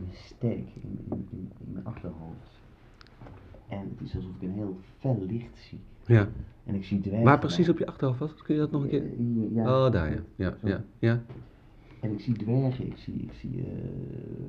een 0.00 0.08
steek 0.12 0.68
in, 0.74 0.98
in, 1.10 1.26
in, 1.30 1.50
in 1.66 1.72
mijn 1.72 1.84
achterhoofd. 1.86 2.60
En 3.68 3.78
het 3.78 4.08
is 4.08 4.16
alsof 4.16 4.30
ik 4.40 4.42
een 4.48 4.54
heel 4.54 4.76
fel 4.98 5.22
licht 5.28 5.58
zie. 5.58 5.78
Ja. 6.06 6.28
En 6.64 6.74
ik 6.74 6.84
zie 6.84 7.00
dwergen. 7.00 7.24
Waar 7.24 7.38
precies 7.38 7.68
op 7.68 7.78
je 7.78 7.86
achterhoofd 7.86 8.18
was? 8.18 8.42
Kun 8.42 8.54
je 8.54 8.60
dat 8.60 8.70
nog 8.70 8.82
een 8.82 8.88
keer? 8.88 9.02
Eh, 9.02 9.54
ja. 9.54 9.84
Oh, 9.86 9.92
daar 9.92 10.10
ja. 10.10 10.20
Ja, 10.36 10.54
ja, 10.62 10.84
ja. 10.98 11.22
En 12.00 12.12
ik 12.12 12.20
zie 12.20 12.34
dwergen, 12.34 12.86
ik 12.86 12.96
zie, 12.96 13.14
ik 13.14 13.32
zie 13.32 13.58
eh, 13.60 13.64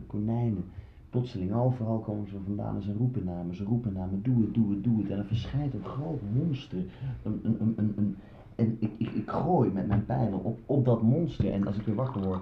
konijnen. 0.07 0.63
Plotseling 1.09 1.53
overal 1.53 1.99
komen 1.99 2.27
ze 2.29 2.35
vandaan 2.45 2.75
en 2.75 2.83
ze 2.83 2.93
roepen 2.93 3.23
naar 3.25 3.45
me, 3.45 3.55
ze 3.55 3.63
roepen 3.63 3.93
naar 3.93 4.07
me, 4.11 4.21
doe 4.21 4.41
het, 4.41 4.53
doe 4.53 4.69
het, 4.69 4.83
doe 4.83 5.01
het. 5.01 5.09
En 5.11 5.17
er 5.17 5.25
verschijnt 5.25 5.73
een 5.73 5.83
groot 5.83 6.21
monster. 6.33 6.83
Een, 7.23 7.39
een, 7.43 7.55
een, 7.61 7.73
een, 7.77 7.93
een- 7.97 8.15
en 8.55 8.77
ik, 8.79 8.91
ik, 8.97 9.09
ik 9.11 9.29
gooi 9.29 9.71
met 9.71 9.87
mijn 9.87 10.05
pijlen 10.05 10.43
op, 10.43 10.59
op 10.65 10.85
dat 10.85 11.01
monster. 11.01 11.51
En 11.51 11.67
als 11.67 11.77
ik 11.77 11.85
weer 11.85 11.95
wakker 11.95 12.21
word 12.23 12.41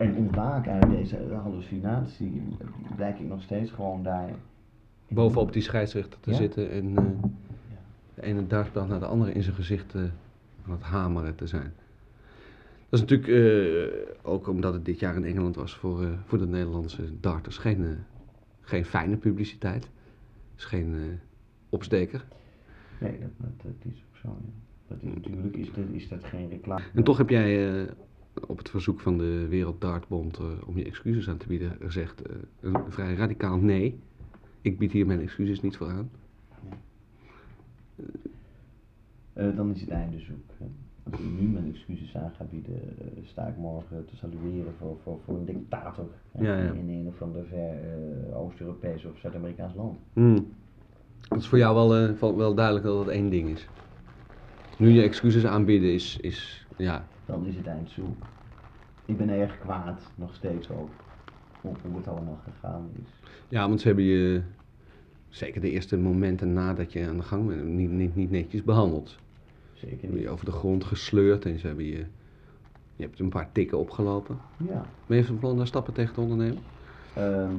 en 0.00 0.16
ontwaak 0.16 0.68
uit 0.68 0.90
deze 0.90 1.16
hallucinatie, 1.42 2.42
blijk 2.96 3.18
ik 3.18 3.26
nog 3.26 3.42
steeds 3.42 3.70
gewoon 3.70 4.02
daar. 4.02 4.30
Bovenop 5.08 5.52
die 5.52 5.62
scheidsrechter 5.62 6.20
te 6.20 6.30
Ja. 6.30 6.36
zitten 6.36 6.70
en 6.70 6.96
eh, 6.96 7.04
de 8.14 8.22
ene 8.22 8.46
dartpijl 8.46 8.86
naar 8.86 8.98
de 9.00 9.06
andere 9.06 9.32
in 9.32 9.42
zijn 9.42 9.54
gezicht 9.54 9.94
eh, 9.94 10.00
aan 10.66 10.70
het 10.70 10.82
hameren 10.82 11.34
te 11.34 11.46
zijn. 11.46 11.72
Dat 12.88 13.00
is 13.00 13.06
natuurlijk 13.06 13.28
eh, 13.28 14.30
ook 14.30 14.48
omdat 14.48 14.72
het 14.72 14.84
dit 14.84 14.98
jaar 14.98 15.16
in 15.16 15.24
Engeland 15.24 15.56
was 15.56 15.74
voor, 15.74 16.06
voor 16.24 16.38
de 16.38 16.46
Nederlandse 16.46 17.20
darters 17.20 17.58
geen, 17.58 17.98
geen 18.60 18.84
fijne 18.84 19.16
publiciteit. 19.16 19.90
is 20.56 20.64
geen 20.64 21.18
opsteker. 21.68 22.24
Nee, 23.00 23.18
dat, 23.18 23.30
dat, 23.36 23.50
dat 23.62 23.92
is 23.92 24.04
ook 24.08 24.16
zo. 24.16 24.28
Ja. 24.28 24.50
Dat 24.88 24.98
is, 25.02 25.14
natuurlijk 25.14 25.56
is 25.56 25.72
dat, 25.72 25.84
is 25.92 26.08
dat 26.08 26.24
geen 26.24 26.48
reclame. 26.48 26.82
En 26.94 27.04
toch 27.04 27.18
heb 27.18 27.28
jij 27.28 27.86
op 28.46 28.58
het 28.58 28.70
verzoek 28.70 29.00
van 29.00 29.18
de 29.18 29.46
Wereld 29.48 29.80
Dartbond 29.80 30.38
eh, 30.38 30.44
om 30.66 30.78
je 30.78 30.84
excuses 30.84 31.28
aan 31.28 31.36
te 31.36 31.46
bieden 31.46 31.76
gezegd 31.80 32.22
eh, 32.22 32.36
een 32.60 32.76
vrij 32.88 33.14
radicaal 33.14 33.56
nee. 33.58 33.98
Ik 34.60 34.78
bied 34.78 34.92
hier 34.92 35.06
mijn 35.06 35.20
excuses 35.20 35.60
niet 35.60 35.76
voor 35.76 35.88
aan. 35.88 36.10
Eh, 39.32 39.56
dan 39.56 39.74
is 39.74 39.80
het 39.80 39.90
einde 39.90 40.18
zoek. 40.20 40.50
hè. 40.58 40.64
Als 41.10 41.20
ik 41.20 41.26
nu 41.40 41.46
mijn 41.46 41.68
excuses 41.74 42.16
aan 42.16 42.32
ga 42.36 42.44
bieden, 42.50 42.80
sta 43.24 43.46
ik 43.46 43.56
morgen 43.56 44.04
te 44.06 44.16
salueren 44.16 44.72
voor, 44.78 44.96
voor, 45.02 45.18
voor 45.24 45.36
een 45.36 45.44
dictator. 45.44 46.06
hè, 46.32 46.44
Ja, 46.44 46.56
ja. 46.62 46.72
In 46.72 46.88
een 46.88 47.06
of 47.08 47.22
ander 47.22 47.44
ver 47.46 47.74
Oost-Europees 48.34 49.04
of 49.04 49.18
Zuid-Amerikaans 49.18 49.74
land. 49.74 49.98
Hmm. 50.12 50.46
Het 51.28 51.40
is 51.40 51.46
voor 51.48 51.58
jou 51.58 51.74
wel, 52.20 52.36
wel- 52.36 52.54
duidelijk 52.54 52.84
dat 52.86 52.98
het 52.98 53.08
één 53.08 53.30
ding 53.30 53.48
is. 53.48 53.68
Nu 54.78 54.88
je 54.90 55.02
excuses 55.02 55.44
aanbieden 55.46 55.92
is, 55.92 56.16
is 56.20 56.66
ja, 56.76 57.06
Dan 57.30 57.46
is 57.46 57.56
het 57.56 57.66
eind 57.66 57.90
zoek. 57.90 58.16
Ik 59.04 59.16
ben 59.16 59.28
erg 59.28 59.58
kwaad, 59.58 60.00
nog 60.14 60.34
steeds 60.34 60.70
ook, 60.70 60.90
op 61.60 61.78
hoe 61.82 61.96
het 61.96 62.08
allemaal 62.08 62.38
gegaan 62.44 62.88
is. 63.02 63.30
ja, 63.48 63.68
want 63.68 63.80
ze 63.80 63.86
hebben 63.86 64.04
je 64.04 64.42
zeker 65.28 65.60
de 65.60 65.70
eerste 65.70 65.96
momenten 65.98 66.52
nadat 66.52 66.92
je 66.92 67.06
aan 67.08 67.16
de 67.16 67.22
gang 67.22 67.46
bent 67.46 67.64
niet, 67.64 67.90
niet, 67.90 68.14
niet 68.16 68.30
netjes 68.30 68.62
behandeld. 68.62 69.08
Ze 69.08 69.18
Zeker 69.86 69.98
hebben 70.00 70.16
niet. 70.16 70.26
je 70.26 70.32
over 70.32 70.44
de 70.44 70.50
grond 70.52 70.84
gesleurd 70.84 71.44
en 71.44 71.58
ze 71.58 71.66
hebben 71.66 71.84
je, 71.84 72.06
je 72.96 73.02
hebt 73.04 73.18
een 73.18 73.28
paar 73.28 73.52
tikken 73.52 73.78
opgelopen. 73.78 74.38
Ja. 74.68 74.82
Ben 75.06 75.16
je 75.16 75.24
van 75.24 75.38
plan 75.38 75.56
daar 75.56 75.66
stappen 75.66 75.92
tegen 75.92 76.14
te 76.14 76.20
ondernemen? 76.20 76.62
Ehm, 77.14 77.54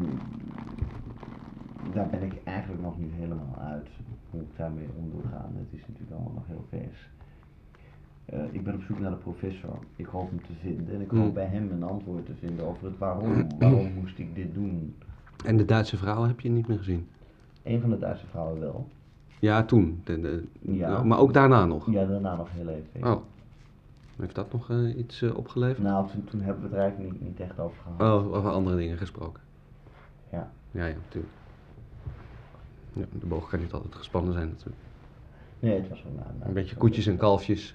daar 1.93 2.09
ben 2.09 2.23
ik 2.23 2.33
eigenlijk 2.43 2.81
nog 2.81 2.99
niet 2.99 3.13
helemaal 3.13 3.55
uit 3.59 3.87
hoe 4.29 4.41
ik 4.41 4.47
daarmee 4.57 4.87
om 4.97 5.11
wil 5.11 5.23
gaan. 5.31 5.51
Het 5.55 5.79
is 5.79 5.85
natuurlijk 5.87 6.11
allemaal 6.11 6.33
nog 6.33 6.47
heel 6.47 6.65
vers. 6.69 7.09
Eh, 8.31 8.39
ik 8.51 8.63
ben 8.63 8.73
op 8.75 8.81
zoek 8.81 8.99
naar 8.99 9.09
de 9.11 9.15
professor. 9.17 9.77
Ik 9.95 10.05
hoop 10.05 10.29
hem 10.29 10.41
te 10.41 10.53
vinden 10.61 10.95
en 10.95 11.01
ik 11.01 11.09
hoop 11.09 11.19
Hmm. 11.23 11.33
bij 11.33 11.45
hem 11.45 11.71
een 11.71 11.83
antwoord 11.83 12.25
te 12.25 12.33
vinden 12.39 12.65
over 12.67 12.85
het 12.85 12.97
waarom. 12.97 13.47
Waarom 13.59 13.93
moest 13.93 14.17
ik 14.19 14.35
dit 14.35 14.53
doen? 14.53 14.95
En 15.45 15.57
de 15.57 15.65
Duitse 15.65 15.97
vrouw 15.97 16.23
heb 16.23 16.39
je 16.39 16.49
niet 16.49 16.67
meer 16.67 16.77
gezien? 16.77 17.07
Een 17.63 17.81
van 17.81 17.89
de 17.89 17.97
Duitse 17.99 18.27
vrouwen 18.27 18.59
wel. 18.59 18.87
Ja, 19.39 19.63
toen. 19.63 20.01
De- 20.03 20.19
de- 20.21 20.43
Ja. 20.61 21.03
Maar 21.03 21.19
ook 21.19 21.33
daarna 21.33 21.65
nog? 21.65 21.91
Ja, 21.91 22.05
daarna 22.05 22.35
nog 22.35 22.47
heel 22.51 22.67
even. 22.69 23.11
Oh. 23.13 23.21
Heeft 24.19 24.35
dat 24.35 24.51
nog 24.53 24.69
eh, 24.69 24.97
iets 24.97 25.21
eh, 25.21 25.37
opgeleverd? 25.37 25.83
Nou, 25.83 26.09
toen, 26.09 26.23
toen 26.23 26.41
hebben 26.41 26.61
we 26.61 26.67
het 26.67 26.75
er 26.77 26.81
eigenlijk 26.83 27.11
niet, 27.11 27.21
niet 27.21 27.39
echt 27.39 27.59
over 27.59 27.77
gehad. 27.83 28.23
Oh, 28.25 28.33
over 28.35 28.49
andere 28.51 28.77
dingen 28.77 28.97
gesproken. 28.97 29.41
Ja. 30.31 30.51
Ja, 30.71 30.85
ja, 30.85 30.95
natuurlijk. 31.05 31.33
Ja, 32.93 33.03
de 33.19 33.25
boog 33.25 33.49
kan 33.49 33.59
niet 33.59 33.73
altijd 33.73 33.95
gespannen 33.95 34.33
zijn 34.33 34.47
natuurlijk. 34.47 34.77
Nee, 35.59 35.79
het 35.79 35.89
was 35.89 36.03
wel 36.03 36.11
na, 36.39 36.45
Een 36.47 36.53
beetje 36.53 36.75
koetjes 36.75 37.07
en 37.07 37.17
kalfjes, 37.17 37.73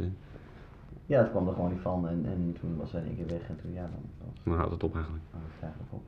Ja, 1.06 1.18
het 1.20 1.30
kwam 1.30 1.48
er 1.48 1.54
gewoon 1.54 1.70
niet 1.72 1.80
van 1.80 2.08
en, 2.08 2.24
en 2.26 2.56
toen 2.60 2.76
was 2.76 2.92
hij 2.92 3.00
in 3.00 3.06
één 3.06 3.16
keer 3.16 3.26
weg 3.38 3.48
en 3.48 3.56
toen, 3.62 3.72
ja, 3.72 3.80
dan 3.82 3.90
dan 4.18 4.28
dan 4.44 4.54
houdt 4.56 4.72
het 4.72 4.82
op 4.82 4.94
eigenlijk. 4.94 5.24
houdt 5.30 5.46
het 5.54 5.62
eigenlijk 5.62 5.92
op. 5.92 6.02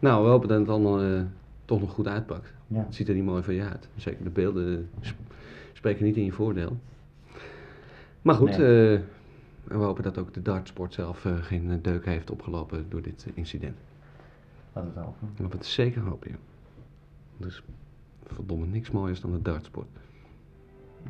Nou, 0.00 0.24
we 0.24 0.30
hopen 0.30 0.48
dat 0.48 0.58
het 0.58 0.68
allemaal 0.68 1.02
eh, 1.02 1.22
toch 1.64 1.80
nog 1.80 1.90
goed 1.90 2.06
uitpakt. 2.08 2.52
Ja. 2.66 2.78
Het 2.84 2.94
ziet 2.94 3.08
er 3.08 3.14
niet 3.14 3.24
mooi 3.24 3.42
van 3.42 3.54
je 3.54 3.62
uit. 3.62 3.88
Zeker 3.96 4.24
de 4.24 4.30
beelden 4.30 4.90
sp- 5.00 5.18
spreken 5.72 6.04
niet 6.04 6.16
in 6.16 6.24
je 6.24 6.32
voordeel. 6.32 6.76
Maar 8.22 8.34
goed, 8.34 8.56
Nee. 8.58 8.94
eh, 8.96 9.00
we 9.64 9.74
hopen 9.74 10.02
dat 10.02 10.18
ook 10.18 10.34
de 10.34 10.42
dartsport 10.42 10.92
zelf 10.94 11.24
eh, 11.24 11.36
geen 11.36 11.82
deuk 11.82 12.04
heeft 12.04 12.30
opgelopen 12.30 12.86
door 12.88 13.02
dit 13.02 13.26
incident. 13.34 13.76
Laten 14.72 14.92
we 14.92 14.96
het 14.98 15.06
hopen. 15.06 15.28
We 15.36 15.40
hebben 15.42 15.58
het 15.58 15.66
zeker 15.66 16.02
hopen, 16.02 16.30
ja. 16.30 16.36
Dus 17.36 17.62
verdomme 18.26 18.66
niks 18.66 18.90
mooiers 18.90 19.20
dan 19.20 19.32
de 19.32 19.42
dartsport. 19.42 19.88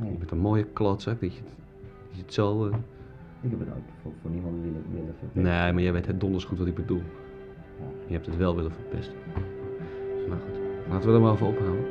Nee. 0.01 0.17
Met 0.19 0.31
een 0.31 0.39
mooie 0.39 0.65
klotzak, 0.65 1.21
dat 1.21 1.35
je, 1.35 1.43
je 2.17 2.23
het 2.23 2.33
zo... 2.35 2.67
eh, 2.67 2.75
Ik 3.41 3.51
heb 3.51 3.59
het 3.59 3.69
nooit 3.69 3.83
voor, 4.03 4.13
voor 4.21 4.31
niemand 4.31 4.55
willen, 4.63 4.85
willen 4.93 5.15
verpesten. 5.19 5.43
Nee, 5.43 5.73
maar 5.73 5.83
jij 5.83 5.93
weet 5.93 6.07
het 6.07 6.21
donders 6.21 6.45
goed 6.45 6.59
wat 6.59 6.67
ik 6.67 6.75
bedoel. 6.75 7.03
Ja. 7.79 7.85
Je 8.07 8.13
hebt 8.13 8.27
het 8.27 8.37
wel 8.37 8.57
willen 8.57 8.73
verpesten. 8.73 9.15
Maar 10.29 10.39
goed, 10.39 10.59
laten 10.91 11.09
we 11.09 11.15
er 11.15 11.21
maar 11.21 11.33
over 11.33 11.47
ophouden. 11.47 11.82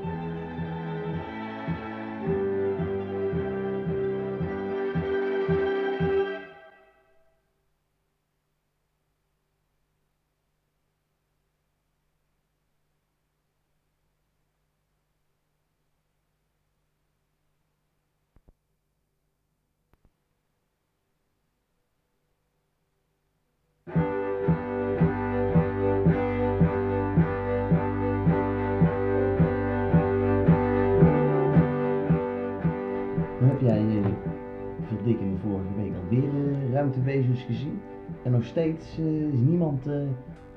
Steeds 38.52 38.98
eh, 38.98 39.34
is 39.34 39.40
niemand 39.48 39.88
eh, 39.88 39.94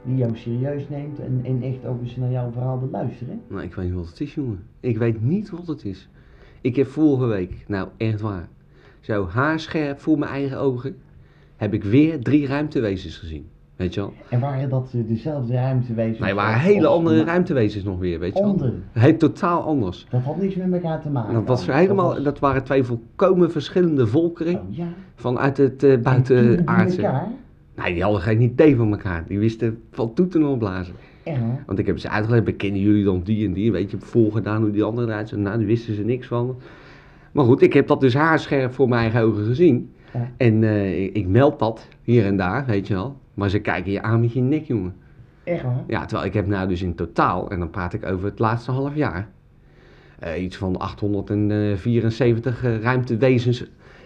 die 0.02 0.16
jou 0.16 0.36
serieus 0.36 0.88
neemt 0.88 1.18
en, 1.20 1.40
en 1.42 1.62
echt 1.62 1.86
ook 1.86 2.00
eens 2.02 2.16
naar 2.16 2.30
jouw 2.30 2.50
verhaal 2.52 2.78
wil 2.78 2.88
luisteren. 2.92 3.40
Nou, 3.48 3.62
ik 3.62 3.74
weet 3.74 3.84
niet 3.86 3.94
wat 3.94 4.08
het 4.08 4.20
is, 4.20 4.34
jongen. 4.34 4.62
Ik 4.80 4.98
weet 4.98 5.22
niet 5.22 5.50
wat 5.50 5.66
het 5.66 5.84
is. 5.84 6.08
Ik 6.60 6.76
heb 6.76 6.86
vorige 6.86 7.26
week, 7.26 7.64
nou 7.68 7.88
echt 7.96 8.20
waar, 8.20 8.48
zo 9.00 9.26
haarscherp 9.28 10.00
voor 10.00 10.18
mijn 10.18 10.30
eigen 10.30 10.58
ogen, 10.58 10.96
heb 11.56 11.74
ik 11.74 11.84
weer 11.84 12.20
drie 12.20 12.46
ruimtewezens 12.46 13.16
gezien. 13.18 13.46
Weet 13.76 13.94
je 13.94 14.00
wel? 14.00 14.12
En 14.30 14.40
waren 14.40 14.68
dat 14.68 14.92
eh, 14.94 15.00
dezelfde 15.08 15.52
ruimtewezens? 15.52 16.18
Nee, 16.18 16.34
waren 16.34 16.60
hele 16.60 16.86
andere 16.86 17.16
maar 17.16 17.26
ruimtewezens 17.26 17.84
nog 17.84 17.98
weer, 17.98 18.18
weet 18.18 18.34
je 18.34 18.40
wel? 18.42 18.50
Andere? 18.50 18.72
Heel 18.92 19.16
totaal 19.16 19.62
anders. 19.62 20.06
Dat 20.10 20.20
had 20.22 20.36
niks 20.40 20.54
met 20.54 20.72
elkaar 20.72 21.02
te 21.02 21.10
maken. 21.10 21.34
Dat, 21.34 21.46
was 21.46 21.66
helemaal, 21.66 22.14
was- 22.14 22.22
dat 22.22 22.38
waren 22.38 22.64
twee 22.64 22.82
volkomen 22.84 23.50
verschillende 23.50 24.06
volkeren 24.06 24.54
Oh, 24.54 24.60
ja. 24.76 24.86
vanuit 25.14 25.56
het 25.56 25.80
die 25.80 25.98
buitenaardse. 25.98 27.22
Nee, 27.74 27.94
die 27.94 28.02
hadden 28.02 28.20
geen 28.20 28.40
idee 28.40 28.76
van 28.76 28.90
elkaar. 28.90 29.24
Die 29.26 29.38
wisten 29.38 29.82
van 29.90 30.14
toeten 30.14 30.44
opblazen. 30.44 30.94
Waar? 31.24 31.62
Want 31.66 31.78
ik 31.78 31.86
heb 31.86 31.98
ze 31.98 32.08
uitgelegd, 32.08 32.44
bekennen 32.44 32.80
jullie 32.80 33.04
dan 33.04 33.22
die 33.22 33.46
en 33.46 33.52
die? 33.52 33.72
Weet 33.72 33.90
je, 33.90 33.96
voorgedaan 33.98 34.62
hoe 34.62 34.70
die 34.70 34.82
andere 34.82 35.06
eruit 35.06 35.28
zag. 35.28 35.38
Nou, 35.38 35.58
daar 35.58 35.66
wisten 35.66 35.94
ze 35.94 36.02
niks 36.02 36.26
van. 36.26 36.56
Maar 37.32 37.44
goed, 37.44 37.62
ik 37.62 37.72
heb 37.72 37.86
dat 37.86 38.00
dus 38.00 38.14
haarscherp 38.14 38.72
voor 38.72 38.88
mijn 38.88 39.00
eigen 39.00 39.20
ogen 39.20 39.44
gezien. 39.44 39.92
Ja. 40.12 40.30
En 40.36 40.64
eh, 40.64 41.02
ik, 41.02 41.16
ik 41.16 41.26
meld 41.26 41.58
dat 41.58 41.88
hier 42.02 42.24
en 42.24 42.36
daar, 42.36 42.66
weet 42.66 42.86
je 42.86 42.94
wel. 42.94 43.16
Maar 43.34 43.50
ze 43.50 43.58
kijken 43.58 43.92
je 43.92 44.02
aan 44.02 44.20
met 44.20 44.32
je 44.32 44.40
nek, 44.40 44.64
jongen. 44.64 44.94
Echt 45.44 45.62
waar? 45.62 45.84
Ja, 45.86 46.04
terwijl 46.04 46.28
ik 46.28 46.34
heb 46.34 46.46
nou 46.46 46.68
dus 46.68 46.82
in 46.82 46.94
totaal, 46.94 47.50
en 47.50 47.58
dan 47.58 47.70
praat 47.70 47.92
ik 47.92 48.06
over 48.06 48.24
het 48.24 48.38
laatste 48.38 48.70
half 48.70 48.94
jaar, 48.94 49.28
eh, 50.18 50.42
iets 50.42 50.56
van 50.56 50.78
874 50.78 52.64
eh, 52.64 52.80
ruimtewezens 52.80 53.64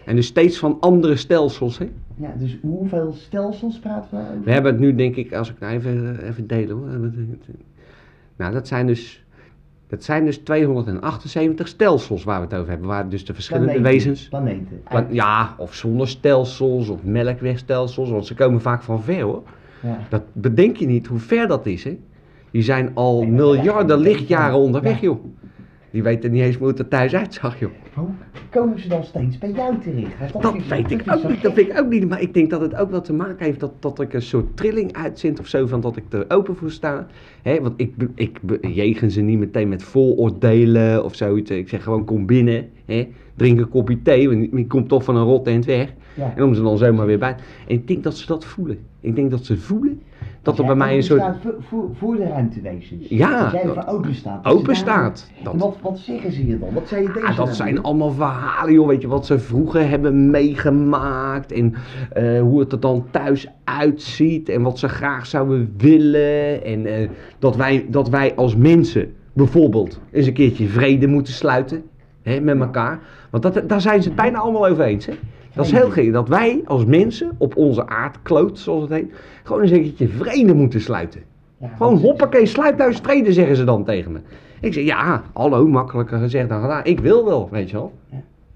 En 0.09 0.17
dus 0.17 0.27
steeds 0.27 0.59
van 0.59 0.77
andere 0.81 1.17
stelsels. 1.17 1.79
Hè? 1.79 1.89
Ja, 2.15 2.35
dus 2.39 2.59
hoeveel 2.63 3.13
stelsels 3.13 3.79
praten 3.79 4.11
we 4.11 4.25
over? 4.25 4.43
We 4.45 4.51
hebben 4.53 4.73
het 4.73 4.81
nu, 4.81 4.95
denk 4.95 5.17
ik, 5.17 5.33
als 5.35 5.51
ik 5.51 5.59
nou 5.59 5.73
even, 5.73 6.19
even 6.29 6.47
delen 6.47 6.77
hoor. 6.77 6.87
Nou, 8.37 8.53
dat 8.53 8.69
zijn 8.69 8.87
dus. 8.87 9.25
Dat 9.89 10.05
zijn 10.05 10.25
dus 10.25 10.37
278 10.39 11.69
stelsels 11.69 12.25
waar 12.25 12.39
we 12.41 12.45
het 12.45 12.55
over 12.55 12.69
hebben. 12.71 12.89
Waar 12.89 13.09
dus 13.09 13.25
de 13.25 13.35
verschillende 13.35 13.73
Planeten, 13.73 13.93
wezens. 13.93 14.29
Planeten. 14.29 14.83
Pla- 14.89 15.07
Ja, 15.11 15.55
of 15.59 15.75
zonnestelsels 15.75 16.89
of 16.89 17.05
melkwegstelsels. 17.05 18.11
Want 18.11 18.27
ze 18.27 18.35
komen 18.35 18.61
vaak 18.61 18.83
van 18.83 19.03
ver 19.03 19.23
hoor. 19.23 19.43
Ja. 19.83 19.99
Dat 20.09 20.23
bedenk 20.33 20.77
je 20.77 20.87
niet 20.87 21.07
hoe 21.07 21.19
ver 21.19 21.47
dat 21.49 21.67
is, 21.67 21.85
hè? 21.85 21.99
Die 22.51 22.63
zijn 22.63 22.91
al 22.95 23.23
miljarden 23.23 23.97
ja, 23.97 24.03
lichtjaren 24.03 24.57
ja. 24.57 24.63
onderweg, 24.63 25.01
joh. 25.01 25.25
Die 25.91 26.03
weten 26.03 26.31
niet 26.31 26.43
eens 26.43 26.57
hoe 26.57 26.67
het 26.67 26.79
er 26.79 26.89
thuis 26.89 27.15
uitzag, 27.15 27.59
joh. 27.59 27.71
Hoe 27.95 28.09
komen 28.51 28.81
ze 28.81 28.89
dan 28.89 29.05
steeds 29.05 29.39
bij 29.39 29.51
jou 29.51 29.79
terecht? 29.79 30.43
Dat 30.43 30.67
weet 30.69 30.91
ik 30.91 31.03
ook 31.13 31.29
niet, 31.29 31.43
dat 31.43 31.53
vind 31.55 31.69
ik 31.69 31.79
ook 31.79 31.89
niet. 31.89 32.09
Maar 32.09 32.21
ik 32.21 32.35
denk 32.35 32.51
dat 32.51 32.61
het 32.61 32.75
ook 32.75 32.91
wel 32.91 33.01
te 33.01 33.13
maken 33.13 33.45
heeft 33.45 33.61
dat, 33.61 33.73
dat 33.79 34.01
ik 34.01 34.13
een 34.13 34.23
soort 34.23 34.57
trilling 34.57 34.93
uitzend 34.93 35.41
of 35.41 35.47
zo, 35.47 35.67
van 35.67 35.81
dat 35.81 35.97
ik 35.97 36.05
er 36.11 36.25
open 36.29 36.57
voor 36.57 36.71
sta. 36.71 37.07
Hè, 37.43 37.61
want 37.61 37.75
ik, 37.77 37.95
ik 38.15 38.39
bejegen 38.43 39.11
ze 39.11 39.21
niet 39.21 39.39
meteen 39.39 39.69
met 39.69 39.83
vooroordelen 39.83 41.05
of 41.05 41.15
zoiets. 41.15 41.51
Ik 41.51 41.69
zeg 41.69 41.83
gewoon, 41.83 42.05
kom 42.05 42.27
binnen, 42.27 42.69
hè, 42.85 43.09
drink 43.35 43.59
een 43.59 43.69
kopje 43.69 44.03
thee, 44.03 44.29
want 44.29 44.49
je 44.53 44.67
komt 44.67 44.89
toch 44.89 45.05
van 45.05 45.17
een 45.17 45.25
rot 45.25 45.47
eind 45.47 45.65
weg. 45.65 45.93
Ja. 46.15 46.33
En 46.37 46.45
om 46.45 46.55
ze 46.55 46.63
dan 46.63 46.79
zomaar 46.79 47.07
weer 47.07 47.19
bij. 47.19 47.37
En 47.69 47.75
ik 47.75 47.89
denk 47.89 48.03
dat 48.03 48.17
ze 48.17 48.27
dat 48.27 48.45
voelen. 48.45 48.79
Ik 49.01 49.15
denk 49.15 49.31
dat 49.31 49.45
ze 49.45 49.57
voelen 49.57 50.01
dat 50.43 50.59
er 50.59 50.65
bij 50.67 50.75
mij 50.75 50.97
een 50.97 51.03
soort 51.03 51.23
Voor, 51.43 51.55
voor, 51.61 51.89
voor 51.95 52.17
de 52.17 52.25
ruimtewezens. 52.29 53.09
Ja, 53.09 53.43
Dat 53.43 53.53
jij 53.53 53.63
ervoor 53.63 53.85
open 53.87 54.15
staat. 54.15 54.45
Open 54.47 54.77
staat. 54.77 55.31
Dat- 55.43 55.53
En 55.53 55.59
wat, 55.59 55.77
wat 55.83 55.99
zeggen 55.99 56.33
ze 56.33 56.47
je 56.47 56.59
dan? 56.59 56.69
Wat 56.73 56.89
zei 56.89 57.03
je 57.03 57.13
deze 57.13 57.27
Ah, 57.27 57.37
dat 57.37 57.57
zijn 57.57 57.83
allemaal 57.83 58.11
verhalen, 58.11 58.73
joh. 58.73 58.87
Weet 58.87 59.01
je 59.03 59.09
wat 59.09 59.27
ze 59.27 59.39
vroeger 59.39 59.89
hebben 59.89 60.31
meegemaakt. 60.31 61.53
En 61.53 61.75
eh, 62.13 62.41
hoe 62.41 62.61
het 62.61 62.73
er 62.73 62.81
dan 62.81 63.05
thuis 63.11 63.47
uitziet. 63.65 64.49
En 64.49 64.63
wat 64.63 64.79
ze 64.79 64.89
graag 64.89 65.27
zouden 65.27 65.75
willen. 65.77 66.65
En 66.65 66.87
eh, 66.87 67.09
dat, 67.39 67.57
wij, 67.57 67.87
dat 67.89 68.09
wij 68.09 68.35
als 68.35 68.57
mensen 68.57 69.13
bijvoorbeeld 69.33 70.01
eens 70.13 70.27
een 70.27 70.33
keertje 70.33 70.67
vrede 70.67 71.07
moeten 71.07 71.33
sluiten. 71.33 71.83
Hè, 72.23 72.41
met 72.41 72.61
elkaar. 72.61 73.01
Want 73.31 73.43
dat, 73.43 73.69
daar 73.69 73.81
zijn 73.81 74.03
ze 74.03 74.09
het 74.09 74.17
bijna 74.17 74.39
allemaal 74.39 74.67
over 74.67 74.85
eens. 74.85 75.07
Hè? 75.07 75.13
Dat 75.59 75.67
is 75.67 75.73
heel 75.73 75.91
gek. 75.91 76.13
Dat 76.13 76.29
wij 76.29 76.61
als 76.65 76.85
mensen 76.85 77.31
op 77.39 77.57
onze 77.57 77.87
aardkloot, 77.87 78.59
zoals 78.59 78.83
het 78.83 78.91
heet. 78.91 79.13
Gewoon 79.43 79.63
eens 79.63 79.71
een 79.71 79.83
keertje 79.83 80.09
vrede 80.09 80.55
moeten 80.55 80.81
sluiten. 80.81 81.21
Ja, 81.61 81.69
Gewoon 81.77 81.97
hoppakee, 81.97 82.47
sluit 82.47 82.77
nou 82.77 82.91
eens 82.91 83.01
vrede, 83.01 83.33
zeggen 83.33 83.57
ze 83.57 83.65
dan 83.65 83.85
tegen 83.85 84.13
me. 84.13 84.19
Ik 84.61 84.73
zeg, 84.73 84.85
ja, 84.85 85.23
hallo, 85.33 85.67
makkelijker 85.67 86.19
gezegd 86.19 86.49
dan 86.49 86.61
gedaan. 86.61 86.85
Ik 86.85 87.01
wil 87.01 87.25
wel, 87.25 87.49
weet 87.51 87.71
je 87.71 87.77
wel. 87.77 87.93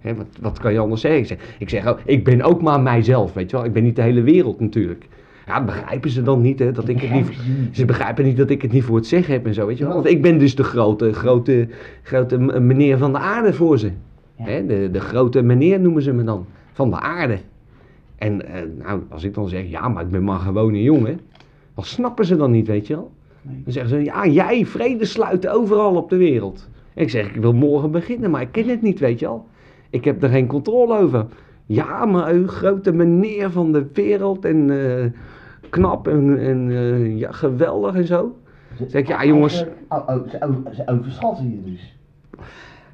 Ja. 0.02 0.14
Wat, 0.14 0.26
wat 0.40 0.58
kan 0.58 0.72
je 0.72 0.78
anders 0.78 1.00
zeggen? 1.00 1.20
Ik 1.20 1.26
zeg, 1.26 1.38
ik 1.58 1.68
zeg 1.68 1.96
ik 2.04 2.24
ben 2.24 2.42
ook 2.42 2.62
maar 2.62 2.80
mijzelf, 2.80 3.32
weet 3.32 3.50
je 3.50 3.56
wel. 3.56 3.64
Ik 3.66 3.72
ben 3.72 3.82
niet 3.82 3.96
de 3.96 4.02
hele 4.02 4.22
wereld 4.22 4.60
natuurlijk. 4.60 5.08
Ja, 5.46 5.56
dat 5.56 5.66
begrijpen 5.66 6.10
ze 6.10 6.22
dan 6.22 6.40
niet, 6.40 6.58
hè. 6.58 6.72
Dat 6.72 6.88
ik 6.88 7.00
het 7.00 7.10
niet, 7.10 7.28
ze 7.72 7.84
begrijpen 7.84 8.24
niet 8.24 8.36
dat 8.36 8.50
ik 8.50 8.62
het 8.62 8.72
niet 8.72 8.84
voor 8.84 8.96
het 8.96 9.06
zeggen 9.06 9.32
heb 9.34 9.46
en 9.46 9.54
zo, 9.54 9.66
weet 9.66 9.78
je 9.78 9.84
wel. 9.84 9.94
Want 9.94 10.06
ik 10.06 10.22
ben 10.22 10.38
dus 10.38 10.54
de 10.54 10.64
grote, 10.64 11.12
grote, 11.12 11.68
grote 12.02 12.38
meneer 12.38 12.98
van 12.98 13.12
de 13.12 13.18
aarde 13.18 13.52
voor 13.52 13.78
ze. 13.78 13.90
Ja. 14.38 14.60
De, 14.60 14.88
de 14.92 15.00
grote 15.00 15.42
meneer 15.42 15.80
noemen 15.80 16.02
ze 16.02 16.12
me 16.12 16.24
dan, 16.24 16.46
van 16.82 16.90
de 16.90 17.00
aarde. 17.06 17.38
En 18.16 18.46
eh, 18.48 18.62
nou, 18.84 19.02
als 19.08 19.24
ik 19.24 19.34
dan 19.34 19.48
zeg, 19.48 19.70
ja, 19.70 19.88
maar 19.88 20.02
ik 20.04 20.10
ben 20.10 20.24
maar 20.24 20.38
gewoon 20.38 20.74
een 20.74 20.82
jongen. 20.82 21.20
Dan 21.74 21.84
snappen 21.84 22.24
ze 22.24 22.36
dan 22.36 22.50
niet, 22.50 22.66
weet 22.66 22.86
je 22.86 22.94
wel. 22.94 23.10
Nee. 23.42 23.60
Dan 23.64 23.72
zeggen 23.72 23.90
ze, 23.90 24.04
ja, 24.04 24.26
jij 24.26 24.66
vrede 24.66 25.04
sluiten 25.04 25.52
overal 25.52 25.96
op 25.96 26.10
de 26.10 26.16
wereld. 26.16 26.68
Ik 26.94 27.10
zeg, 27.10 27.26
ik 27.34 27.40
wil 27.40 27.52
morgen 27.52 27.90
beginnen, 27.90 28.30
maar 28.30 28.40
ik 28.40 28.52
ken 28.52 28.68
het 28.68 28.82
niet, 28.82 28.98
weet 28.98 29.18
je 29.18 29.26
wel. 29.26 29.46
Ik 29.90 30.04
heb 30.04 30.22
er 30.22 30.28
geen 30.28 30.46
controle 30.46 30.98
over. 30.98 31.26
Ja, 31.66 32.04
maar 32.04 32.34
u 32.34 32.48
grote 32.48 32.92
meneer 32.92 33.50
van 33.50 33.72
de 33.72 33.86
wereld 33.92 34.44
en 34.44 34.70
eh, 34.70 35.04
knap 35.70 36.08
en, 36.08 36.38
en 36.38 36.70
eh, 36.70 37.18
ja, 37.18 37.32
geweldig 37.32 37.94
en 37.94 38.06
zo. 38.06 38.36
Ze- 38.76 38.88
Zeg 38.88 39.00
ik, 39.02 39.08
ja, 39.08 39.24
jongens. 39.24 39.64
Oh, 39.88 40.08
oh, 40.08 40.28
ze, 40.28 40.60
ze 40.74 40.82
overschatten 40.86 41.50
je 41.50 41.70
dus. 41.70 41.96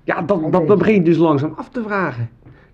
Ja, 0.05 0.22
dat, 0.22 0.53
dat, 0.53 0.66
dat 0.68 0.79
begin 0.79 0.94
je 0.94 1.03
dus 1.03 1.16
langzaam 1.16 1.53
af 1.57 1.68
te 1.68 1.83
vragen. 1.83 2.29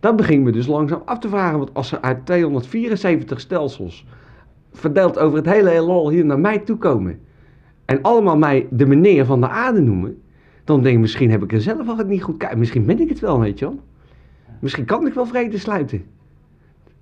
Dat 0.04 0.16
begin 0.16 0.42
me 0.42 0.52
dus 0.52 0.66
langzaam 0.66 1.02
af 1.04 1.18
te 1.18 1.28
vragen. 1.28 1.58
Want 1.58 1.74
als 1.74 1.88
ze 1.88 2.02
uit 2.02 2.26
274 2.26 3.40
stelsels 3.40 4.04
verdeeld 4.72 5.18
over 5.18 5.36
het 5.36 5.46
hele 5.46 5.70
heelal 5.70 6.10
hier 6.10 6.24
naar 6.24 6.38
mij 6.38 6.58
toe 6.58 6.76
komen. 6.76 7.18
En 7.84 8.02
allemaal 8.02 8.36
mij 8.36 8.66
de 8.70 8.86
meneer 8.86 9.24
van 9.24 9.40
de 9.40 9.48
aarde 9.48 9.80
noemen. 9.80 10.22
Dan 10.64 10.82
denk 10.82 10.94
ik, 10.94 11.00
misschien 11.00 11.30
heb 11.30 11.42
ik 11.42 11.52
er 11.52 11.60
zelf 11.60 11.88
al 11.88 11.96
het 11.96 12.08
niet 12.08 12.22
goed 12.22 12.36
kijken. 12.36 12.58
Misschien 12.58 12.84
ben 12.86 13.00
ik 13.00 13.08
het 13.08 13.20
wel, 13.20 13.40
weet 13.40 13.58
je 13.58 13.64
wel. 13.64 13.80
Misschien 14.58 14.84
kan 14.84 15.06
ik 15.06 15.14
wel 15.14 15.26
vrede 15.26 15.58
sluiten. 15.58 16.04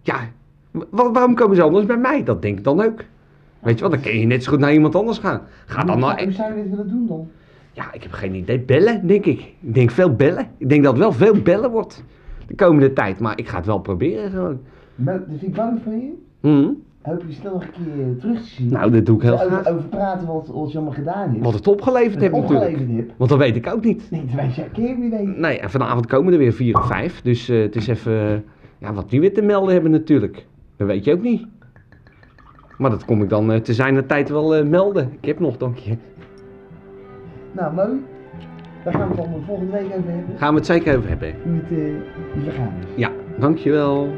Ja, 0.03 0.29
wa- 0.71 1.11
waarom 1.13 1.35
komen 1.35 1.57
ze 1.57 1.63
anders 1.63 1.87
bij 1.87 1.99
mij? 1.99 2.23
Dat 2.25 2.43
denk 2.43 2.59
ik 2.59 2.65
dan 2.65 2.81
ook. 2.83 3.05
Weet 3.61 3.75
je 3.75 3.81
wel, 3.81 3.91
dan 3.91 4.01
kun 4.01 4.19
je 4.19 4.27
net 4.27 4.45
zo 4.45 4.51
goed 4.51 4.61
naar 4.61 4.73
iemand 4.73 4.95
anders 4.95 5.19
gaan. 5.19 5.43
Ga 5.67 5.85
dan 5.85 5.99
naar... 5.99 6.23
Hoe 6.23 6.33
zou 6.33 6.55
je 6.57 6.63
dit 6.63 6.71
willen 6.71 6.89
doen 6.89 7.07
dan? 7.07 7.29
Ja, 7.73 7.93
ik 7.93 8.03
heb 8.03 8.13
geen 8.13 8.35
idee. 8.35 8.59
Bellen, 8.61 9.07
denk 9.07 9.25
ik. 9.27 9.41
Ik 9.61 9.75
denk 9.75 9.91
veel 9.91 10.15
bellen. 10.15 10.49
Ik 10.59 10.69
denk 10.69 10.83
dat 10.83 10.93
het 10.93 11.03
wel 11.03 11.13
veel 11.13 11.43
bellen 11.43 11.71
wordt 11.71 12.05
de 12.47 12.55
komende 12.55 12.93
tijd. 12.93 13.21
Maar 13.21 13.39
ik 13.39 13.49
ga 13.49 13.57
het 13.57 13.67
wel 13.67 13.79
proberen 13.79 14.31
gewoon. 14.31 14.59
Vind 15.29 15.43
ik 15.43 15.55
bang 15.55 15.81
van 15.85 15.93
je. 15.93 16.13
Hm? 16.41 16.69
Hoop 17.03 17.23
je 17.27 17.33
snel 17.33 17.53
nog 17.53 17.63
een 17.63 17.71
keer 17.71 18.17
terug 18.19 18.41
te 18.43 18.49
zien. 18.49 18.69
Nou, 18.71 18.91
dat 18.91 19.07
doe 19.07 19.17
ik 19.17 19.23
heel 19.23 19.33
over, 19.33 19.47
graag. 19.47 19.69
over 19.69 19.85
praten 19.89 20.27
wat, 20.27 20.49
wat 20.49 20.71
je 20.71 20.77
allemaal 20.77 20.95
gedaan 20.95 21.31
hebt. 21.31 21.45
Wat 21.45 21.55
het 21.55 21.67
opgeleverd 21.67 22.23
je 22.23 22.31
natuurlijk. 22.31 22.79
hebt. 22.79 23.13
Want 23.17 23.31
dat 23.31 23.39
weet 23.39 23.57
ik 23.57 23.67
ook 23.67 23.85
niet. 23.85 24.11
Nee, 24.11 24.25
dat 24.25 24.35
weet 24.35 24.55
je 24.55 24.65
keer 24.73 24.99
wie 24.99 25.11
weet. 25.11 25.37
Nee, 25.39 25.59
en 25.59 25.71
vanavond 25.71 26.07
komen 26.07 26.33
er 26.33 26.39
weer 26.39 26.53
vier 26.53 26.77
of 26.77 26.87
vijf. 26.87 27.23
Dus 27.23 27.49
eh, 27.49 27.61
het 27.61 27.77
is 27.77 27.87
even... 27.87 28.13
eh, 28.13 28.39
ja, 28.79 28.93
wat 28.93 29.11
die 29.11 29.21
weer 29.21 29.35
te 29.35 29.43
melden 29.43 29.73
hebben 29.73 29.91
natuurlijk. 29.91 30.47
Dat 30.77 30.87
weet 30.87 31.05
je 31.05 31.13
ook 31.13 31.23
niet. 31.23 31.47
Maar 32.79 32.91
dat 32.91 33.05
kom 33.05 33.23
ik 33.23 33.29
dan 33.29 33.53
eh, 33.53 33.61
te 33.61 33.75
zijn 33.75 33.95
de 33.95 34.07
tijd 34.07 34.29
wel 34.29 34.55
eh, 34.55 34.65
melden. 34.65 35.13
Ik 35.21 35.25
heb 35.25 35.39
nog, 35.41 35.57
dank 35.57 35.77
je. 35.77 35.97
Nou, 37.53 37.75
mooi. 37.75 38.01
Daar 38.85 38.93
gaan 38.93 39.09
we 39.09 39.15
het 39.15 39.31
dan 39.31 39.43
volgende 39.47 39.73
week 39.73 39.85
over 39.85 40.11
hebben. 40.11 40.39
Gaan 40.39 40.51
we 40.51 40.57
het 40.57 40.67
zeker 40.67 40.97
over 40.97 41.09
hebben. 41.09 41.29
Het 41.29 42.45
gegaan 42.45 42.73
is. 42.81 42.87
Ja, 42.97 43.11
dankjewel. 43.39 44.09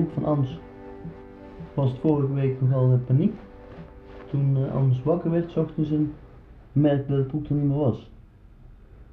De 0.00 0.06
Broek 0.06 0.24
van 0.24 0.36
Ans 0.36 0.58
was 1.74 1.90
het 1.90 2.00
vorige 2.00 2.34
week 2.34 2.60
nogal 2.60 2.92
in 2.92 3.04
paniek. 3.04 3.34
Toen 4.30 4.56
eh, 4.56 4.74
Ans 4.74 5.02
wakker 5.02 5.30
werd, 5.30 5.56
ochtends 5.56 5.90
en 5.90 6.14
merkte 6.72 7.08
dat 7.08 7.18
het 7.18 7.26
broek 7.26 7.46
er 7.46 7.54
niet 7.54 7.64
meer 7.64 7.76
was. 7.76 8.10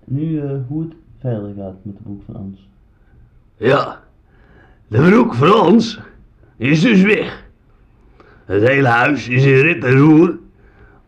Nu 0.03 0.39
eh, 0.39 0.49
hoe 0.67 0.81
het 0.81 0.93
verder 1.19 1.53
gaat 1.57 1.75
met 1.81 1.97
de 1.97 2.03
broek 2.03 2.21
van 2.25 2.35
Ans. 2.35 2.67
Ja, 3.57 4.03
de 4.87 5.01
broek 5.09 5.35
Frans 5.35 5.99
is 6.57 6.81
dus 6.81 7.01
weg. 7.01 7.45
Het 8.45 8.67
hele 8.67 8.87
huis 8.87 9.27
is 9.27 9.45
in 9.45 9.61
rit 9.61 9.83
en 9.83 9.97
roer. 9.97 10.37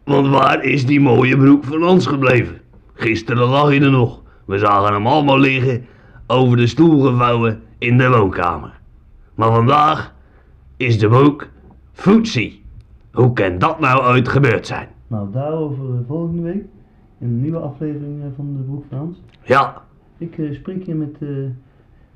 Want 0.03 0.27
waar 0.27 0.63
is 0.63 0.85
die 0.85 0.99
mooie 0.99 1.37
broek 1.37 1.63
van 1.63 1.83
ons 1.83 2.05
gebleven? 2.05 2.61
Gisteren 2.93 3.47
lag 3.47 3.67
hij 3.67 3.81
er 3.81 3.91
nog. 3.91 4.21
We 4.45 4.57
zagen 4.57 4.93
hem 4.93 5.07
allemaal 5.07 5.39
liggen, 5.39 5.85
over 6.27 6.57
de 6.57 6.67
stoel 6.67 7.01
gevouwen 7.01 7.63
in 7.77 7.97
de 7.97 8.09
woonkamer. 8.09 8.78
Maar 9.39 9.54
vandaag 9.54 10.13
is 10.78 10.99
de 10.99 11.08
broek 11.08 11.47
Footsie. 11.91 12.63
Hoe 13.12 13.34
kan 13.34 13.58
dat 13.58 13.80
nou 13.80 14.04
ooit 14.04 14.28
gebeurd 14.28 14.67
zijn? 14.67 14.88
Nou, 15.08 15.32
daarover 15.32 15.86
eh, 15.86 15.99
volgende 16.08 16.41
week 16.41 16.63
in 17.19 17.28
een 17.28 17.41
nieuwe 17.41 17.58
aflevering 17.58 18.21
eh, 18.21 18.28
van 18.36 18.56
De 18.58 18.63
Broek 18.63 18.84
van 18.89 18.97
Ans. 18.97 19.21
Ja, 19.43 19.82
Ik 20.17 20.38
eh, 20.38 20.54
spreek 20.54 20.86
hier 20.86 20.95
met 20.95 21.15
uh, 21.19 21.49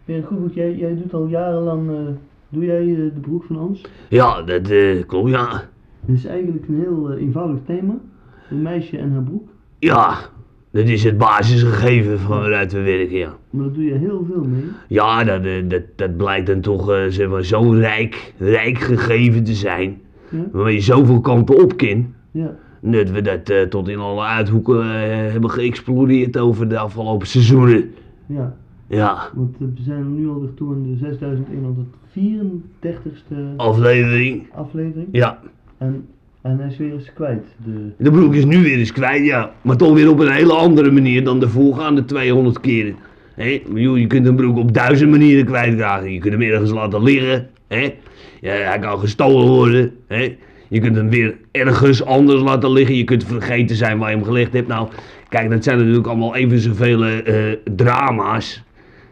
Ben 0.06 0.24
Goedboek. 0.24 0.54
Jij, 0.54 0.76
jij 0.76 0.96
doet 0.96 1.14
al 1.14 1.28
jarenlang, 1.28 1.92
doe 2.50 2.66
jij 2.66 2.86
De 2.86 3.20
Broek 3.22 3.44
van 3.44 3.58
Ans? 3.58 3.82
ja, 4.10 4.42
dat 4.42 4.72
klopt, 5.06 5.30
ja. 5.30 5.50
Het 6.06 6.16
is 6.16 6.26
eigenlijk 6.26 6.68
een 6.68 6.80
heel 6.80 7.14
eenvoudig 7.14 7.60
thema. 7.66 7.94
Een 8.50 8.62
meisje 8.62 8.98
en 8.98 9.12
haar 9.12 9.24
broek. 9.24 9.50
Ja, 9.80 10.18
dat 10.74 10.86
is 10.88 11.04
het 11.04 11.18
basisgegeven 11.18 12.20
van 12.20 12.38
waaruit 12.40 12.72
we 12.72 12.82
werken, 12.82 13.18
ja. 13.18 13.36
Maar 13.50 13.64
daar 13.64 13.74
doe 13.74 13.84
je 13.84 13.94
heel 13.94 14.26
veel 14.32 14.44
mee. 14.44 14.64
Ja, 14.88 15.24
dat, 15.24 15.44
eh, 15.46 15.52
dat, 15.68 15.82
dat 15.96 16.18
blijkt 16.18 16.48
dan 16.48 16.62
toch 16.62 16.92
eh, 16.92 17.04
zeg 17.08 17.30
maar, 17.30 17.44
zo 17.44 17.72
rijk, 17.72 18.34
rijk 18.38 18.78
gegeven 18.78 19.44
te 19.44 19.54
zijn. 19.54 20.02
Ja? 20.30 20.46
Waarmee 20.52 20.74
je 20.74 20.82
zoveel 20.82 21.22
kanten 21.22 21.64
op 21.64 21.78
kan. 21.78 22.14
Ja. 22.32 22.56
dat 22.82 23.10
we 23.10 23.22
dat 23.22 23.50
eh, 23.50 23.62
tot 23.62 23.88
in 23.88 23.98
alle 24.00 24.22
uithoeken 24.24 24.86
hebben 25.32 25.50
geëxplodeerd 25.50 26.38
over 26.38 26.68
de 26.70 26.78
afgelopen 26.78 27.28
seizoenen. 27.28 27.94
Ja, 28.26 28.56
Ja, 28.88 29.30
want 29.34 29.58
we 29.60 29.72
zijn 29.82 30.16
nu 30.16 30.30
alweer 30.30 30.54
toe 30.54 30.74
aan 30.74 30.84
de 30.84 30.98
6134ste 30.98 33.56
aflevering. 33.58 34.48
aflevering. 34.54 35.08
Ja, 35.12 35.40
En, 35.78 36.06
en 36.44 36.60
hij 36.60 36.68
is 36.68 36.78
weer 36.78 36.94
eens 36.94 37.14
kwijt. 37.14 37.44
De, 37.66 37.90
de 37.98 38.12
broek 38.12 38.34
is 38.34 38.46
nu 38.46 38.62
weer 38.62 38.78
eens 38.78 38.92
kwijt, 38.92 39.26
ja. 39.26 39.54
Maar 39.62 39.78
toch 39.78 39.94
weer 39.94 40.10
op 40.10 40.20
een 40.20 40.32
hele 40.32 40.54
andere 40.54 40.92
manier 40.92 41.24
dan 41.24 41.40
de 41.40 41.50
voorgaande 41.50 42.06
200 42.06 42.60
keren. 42.60 42.96
Bedoel, 43.68 43.96
Je 43.96 44.08
kunt 44.08 44.28
een 44.28 44.36
broek 44.36 44.58
op 44.58 44.74
duizend 44.74 45.12
manieren 45.12 45.46
kwijtraken. 45.46 46.14
Je 46.14 46.20
kunt 46.20 46.34
hem 46.34 46.42
ergens 46.42 46.72
laten 46.72 47.04
liggen. 47.04 47.50
Ja, 48.42 48.52
hij 48.52 48.80
kan 48.80 49.00
gestolen 49.00 49.48
worden. 49.48 49.92
Je 50.70 50.80
kunt 50.80 50.96
hem 50.96 51.10
weer 51.10 51.36
ergens 51.52 52.06
anders 52.06 52.42
laten 52.42 52.72
liggen. 52.72 52.96
Je 52.96 53.04
kunt 53.04 53.24
vergeten 53.24 53.76
zijn 53.76 53.98
waar 53.98 54.10
je 54.10 54.16
hem 54.16 54.26
gelegd 54.26 54.54
hebt. 54.54 54.68
Nou, 54.68 54.90
kijk, 55.30 55.50
dat 55.50 55.64
zijn 55.64 55.78
natuurlijk 55.78 56.08
allemaal 56.08 56.36
even 56.36 56.60
zoveel 56.60 57.04
eh, 57.04 57.36
drama's. 57.76 58.64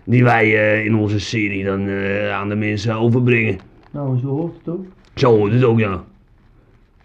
Die 0.03 0.23
wij 0.23 0.45
eh, 0.45 0.85
in 0.85 0.95
onze 0.95 1.19
serie 1.19 1.65
dan 1.65 1.87
eh, 1.87 2.33
aan 2.33 2.49
de 2.49 2.55
mensen 2.55 2.95
overbrengen. 2.95 3.59
nou, 3.91 4.19
zo 4.19 4.27
hoort 4.27 4.55
het 4.57 4.73
ook. 4.73 4.85
Zo 5.15 5.37
hoort 5.37 5.53
het 5.53 5.63
ook, 5.63 5.79
ja. 5.79 6.03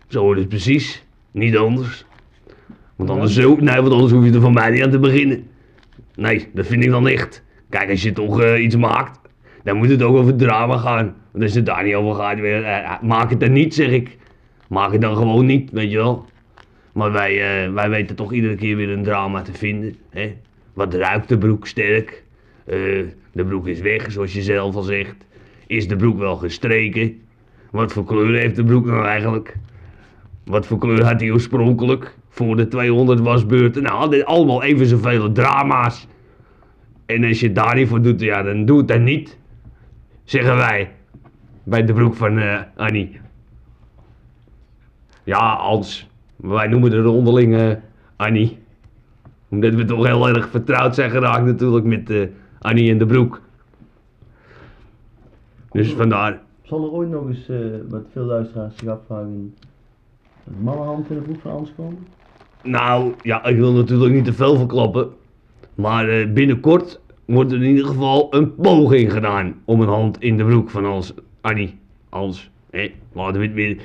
Zo 0.07 0.21
hoort 0.21 0.39
het 0.39 0.49
precies. 0.49 1.05
Niet 1.31 1.57
anders. 1.57 2.05
Want 2.97 3.11
anders, 3.11 3.35
zo, 3.35 3.57
nee, 3.57 3.81
want 3.81 3.93
anders 3.93 4.13
hoef 4.13 4.25
je 4.25 4.33
er 4.33 4.41
van 4.41 4.53
mij 4.53 4.71
niet 4.71 4.83
aan 4.83 4.91
te 4.91 4.99
beginnen. 4.99 5.47
Nee, 6.15 6.49
dat 6.55 6.67
vind 6.67 6.85
ik 6.85 6.91
dan 6.91 7.09
echt. 7.09 7.45
Kijk, 7.71 7.91
als 7.91 8.03
je 8.03 8.13
toch 8.13 8.41
eh, 8.41 8.63
iets 8.63 8.77
maakt, 8.77 9.21
dan 9.63 9.77
moet 9.77 9.89
het 9.89 10.03
ook 10.03 10.17
over 10.17 10.37
drama 10.37 10.77
gaan. 10.77 11.15
Want 11.31 11.45
als 11.45 11.55
het 11.55 11.67
daar 11.67 11.85
niet 11.85 11.95
over 11.95 12.15
gaat, 12.15 12.41
weer, 12.41 12.65
eh, 12.65 13.01
maak 13.03 13.31
het 13.31 13.41
dan 13.41 13.53
niet, 13.53 13.75
zeg 13.75 13.91
ik. 13.91 14.17
Maak 14.69 14.93
het 14.93 15.01
dan 15.01 15.17
gewoon 15.17 15.47
niet, 15.47 15.71
weet 15.71 15.91
je 15.91 15.97
wel. 15.97 16.25
Maar 16.93 17.13
wij, 17.13 17.65
eh, 17.65 17.73
wij 17.73 17.89
weten 17.89 18.17
toch 18.17 18.33
iedere 18.33 18.55
keer 18.55 18.77
weer 18.77 18.91
een 18.91 19.03
drama 19.03 19.43
te 19.43 19.53
vinden. 19.53 19.97
Hè? 20.11 20.37
Wat 20.73 20.95
ruikt 20.95 21.29
de 21.29 21.39
broek 21.39 21.67
sterk? 21.67 22.25
De 23.33 23.45
broek 23.45 23.67
is 23.67 23.81
weg, 23.81 24.13
zoals 24.13 24.33
je 24.33 24.43
zelf 24.43 24.75
al 24.75 24.83
zegt. 24.83 25.15
Is 25.67 25.89
de 25.89 25.97
broek 25.97 26.19
wel 26.19 26.37
gestreken? 26.37 27.21
Wat 27.71 27.93
voor 27.93 28.05
kleur 28.05 28.39
heeft 28.39 28.57
de 28.57 28.65
broek 28.65 28.87
nou 28.87 29.05
eigenlijk? 29.05 29.57
Wat 30.47 30.67
voor 30.67 30.79
kleur 30.79 31.05
had 31.05 31.21
hij 31.21 31.31
oorspronkelijk? 31.31 32.17
Voor 32.29 32.57
de 32.57 32.69
200 32.69 33.21
wasbeurten. 33.21 33.83
Nou, 33.83 34.23
allemaal 34.23 34.63
even 34.63 34.87
zoveel 34.87 35.33
drama's. 35.33 36.07
En 37.07 37.25
als 37.25 37.41
je 37.41 37.53
daar 37.53 37.75
niet 37.75 37.89
voor 37.89 38.03
doet, 38.03 38.21
ja, 38.21 38.43
dan 38.43 38.65
doe 38.65 38.79
het 38.79 38.89
dan 38.89 39.03
niet. 39.03 39.39
Zeggen 40.25 40.57
wij. 40.57 40.91
Bij 41.63 41.85
de 41.85 41.93
broek 41.93 42.15
van 42.15 42.39
eh, 42.39 42.61
Annie. 42.77 43.21
Ja, 45.25 45.53
Ans. 45.53 46.09
Wij 46.37 46.67
noemen 46.67 46.93
haar 46.93 47.07
onderling 47.07 47.55
eh, 47.57 47.71
Annie. 48.17 48.59
Omdat 49.49 49.75
we 49.75 49.85
toch 49.85 50.07
heel 50.07 50.29
erg 50.29 50.49
vertrouwd 50.49 50.95
zijn 50.95 51.11
geraakt 51.11 51.45
natuurlijk 51.45 51.87
met 51.87 52.11
eh, 52.11 52.29
Annie 52.59 52.91
en 52.91 52.99
de 52.99 53.07
broek. 53.07 53.41
Dus 55.71 55.93
vandaar. 55.93 56.41
Zal 56.63 56.85
er 56.85 56.91
ooit 56.91 57.09
nog 57.09 57.29
eens, 57.29 57.51
wat 57.89 58.05
veel 58.13 58.25
luisteraars 58.25 58.77
zich 58.77 58.89
afvragen, 58.89 59.55
mannenhand 60.59 61.11
in 61.11 61.17
de 61.17 61.23
broek 61.23 61.41
van 61.41 61.51
Ans 61.53 61.73
komen? 61.77 62.07
Nou, 62.63 63.13
ja, 63.23 63.45
ik 63.45 63.57
wil 63.57 63.73
natuurlijk 63.73 64.15
niet 64.15 64.25
te 64.25 64.33
veel 64.33 64.57
verklappen. 64.57 65.09
Maar 65.75 66.09
eh, 66.09 66.33
binnenkort 66.33 67.01
wordt 67.25 67.53
er 67.53 67.63
in 67.63 67.69
ieder 67.69 67.87
geval 67.87 68.27
een 68.31 68.55
poging 68.55 69.13
gedaan 69.13 69.55
om 69.65 69.81
een 69.81 69.89
hand 69.89 70.21
in 70.21 70.37
de 70.37 70.45
broek 70.45 70.71
van 70.71 70.87
ons, 70.87 71.15
Annie, 71.41 71.79
Hans, 72.09 72.51
hè, 72.71 72.91
laten 73.13 73.41
we 73.41 73.47
het 73.47 73.55
weer, 73.55 73.81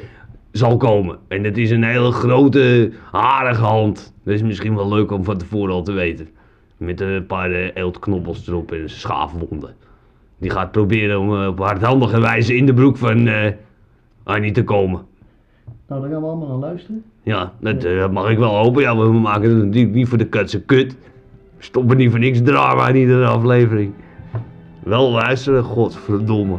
zal 0.52 0.78
komen. 0.78 1.18
En 1.28 1.44
het 1.44 1.58
is 1.58 1.72
een 1.72 1.84
hele 1.84 2.12
grote, 2.12 2.92
harige 3.12 3.64
hand. 3.64 4.14
Dat 4.24 4.34
is 4.34 4.42
misschien 4.42 4.76
wel 4.76 4.90
leuk 4.90 5.12
om 5.12 5.24
van 5.24 5.38
tevoren 5.38 5.74
al 5.74 5.84
te 5.84 5.92
weten. 5.92 6.30
Met 6.78 7.02
een 7.02 7.26
paar 7.26 7.52
eh, 7.52 7.76
eeltknoppels 7.76 8.48
erop 8.48 8.72
en 8.72 8.90
schaafwonden. 8.90 9.76
Die 10.38 10.50
gaat 10.50 10.72
proberen 10.72 11.20
om 11.20 11.42
eh, 11.42 11.48
op 11.48 11.60
hardhandige 11.60 12.20
wijze 12.20 12.56
in 12.56 12.66
de 12.66 12.74
broek 12.74 12.98
van 12.98 13.30
Annie 14.24 14.52
te 14.52 14.64
komen. 14.64 15.06
Nou, 15.92 16.04
daar 16.04 16.12
gaan 16.12 16.22
we 16.22 16.28
allemaal 16.28 16.48
naar 16.48 16.70
luisteren. 16.70 17.04
Ja, 17.24 17.54
dat 17.60 17.84
eh, 17.84 18.10
mag 18.10 18.30
ik 18.30 18.38
wel 18.38 18.56
hopen. 18.56 18.82
Ja, 18.82 18.98
we 18.98 19.12
maken 19.12 19.50
het 19.50 19.66
natuurlijk 19.66 19.94
niet 19.94 20.08
voor 20.08 20.18
de 20.18 20.28
kutse 20.28 20.62
kut. 20.62 20.98
We 21.58 21.64
stoppen 21.64 21.98
niet 21.98 22.10
voor 22.10 22.20
niks 22.20 22.42
drama 22.42 22.88
in 22.88 22.96
iedere 22.96 23.26
aflevering. 23.26 23.94
Wel 24.84 25.12
luisteren, 25.12 25.64
godverdomme. 25.64 26.58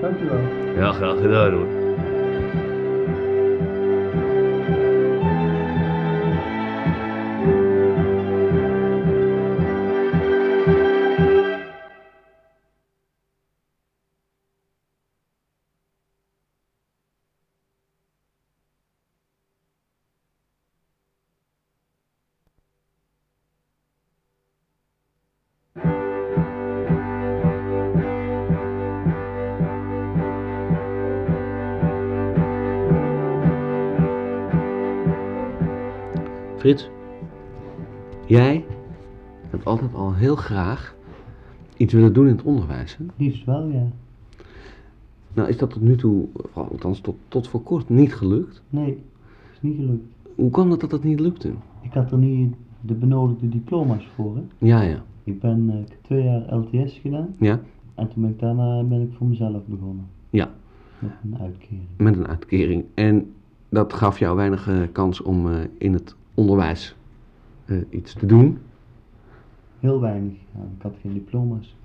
Dankjewel. 0.00 0.38
Ja, 0.76 0.92
graag 0.92 1.20
gedaan 1.20 1.52
hoor. 1.52 1.79
Frits, 36.60 36.88
jij 38.26 38.64
hebt 39.50 39.64
altijd 39.64 39.94
al 39.94 40.14
heel 40.14 40.36
graag 40.36 40.94
iets 41.76 41.92
willen 41.92 42.12
doen 42.12 42.26
in 42.26 42.36
het 42.36 42.42
onderwijs. 42.42 42.96
Hè? 42.96 43.04
Liefst 43.16 43.44
wel, 43.44 43.66
ja. 43.68 43.86
Nou 45.34 45.48
is 45.48 45.56
dat 45.58 45.70
tot 45.70 45.82
nu 45.82 45.96
toe, 45.96 46.26
althans 46.52 47.00
tot, 47.00 47.16
tot 47.28 47.48
voor 47.48 47.62
kort, 47.62 47.88
niet 47.88 48.14
gelukt. 48.14 48.62
Nee, 48.70 48.98
is 49.52 49.60
niet 49.60 49.76
gelukt. 49.76 50.04
Hoe 50.34 50.50
kwam 50.50 50.68
dat 50.70 50.80
dat 50.80 50.90
dat 50.90 51.04
niet 51.04 51.20
lukte? 51.20 51.50
Ik 51.80 51.92
had 51.92 52.10
er 52.12 52.18
niet 52.18 52.54
de 52.80 52.94
benodigde 52.94 53.48
diploma's 53.48 54.08
voor, 54.14 54.36
hè. 54.36 54.42
Ja, 54.58 54.80
ja. 54.82 55.02
Ik 55.24 55.40
ben 55.40 55.70
eh, 55.70 55.76
twee 56.02 56.24
jaar 56.24 56.54
LTS 56.54 56.98
gedaan 56.98 57.34
Ja? 57.38 57.60
en 57.94 58.08
toen 58.08 58.22
ben 58.22 58.30
ik 58.30 58.38
daarna 58.38 58.82
ben 58.82 59.00
ik 59.00 59.12
voor 59.16 59.26
mezelf 59.26 59.62
begonnen. 59.66 60.06
Ja, 60.30 60.50
Met 60.98 61.10
een 61.24 61.38
uitkering. 61.40 61.82
met 61.96 62.16
een 62.16 62.26
uitkering. 62.26 62.84
En 62.94 63.32
dat 63.68 63.92
gaf 63.92 64.18
jou 64.18 64.36
weinig 64.36 64.68
eh, 64.68 64.76
kans 64.92 65.22
om 65.22 65.48
eh, 65.52 65.58
in 65.78 65.92
het 65.92 66.14
onderwijs 66.34 66.96
eh, 67.64 67.76
iets 67.90 68.14
te 68.14 68.26
doen. 68.26 68.58
Heel 69.78 70.00
weinig. 70.00 70.32
Ja, 70.54 70.60
ik 70.76 70.82
had 70.82 70.94
geen 71.00 71.12
diploma's. 71.12 71.76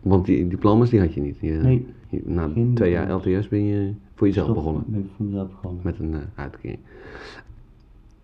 Want 0.00 0.26
die 0.26 0.48
diploma's 0.48 0.90
die 0.90 1.00
had 1.00 1.14
je 1.14 1.20
niet. 1.20 1.36
Je, 1.40 1.50
Nee, 1.52 1.86
je- 2.08 2.22
na 2.24 2.50
twee 2.74 2.90
jaar. 2.90 3.10
LTS 3.12 3.48
ben 3.48 3.64
je 3.64 3.92
voor 4.14 4.26
jezelf 4.26 4.46
stop, 4.46 4.56
begonnen. 4.58 4.84
Ben 4.86 5.00
ik 5.00 5.06
voor 5.16 5.26
mezelf 5.26 5.48
begonnen. 5.50 5.80
Met 5.84 5.98
een 5.98 6.14
eh, 6.14 6.20
uitkering. 6.34 6.78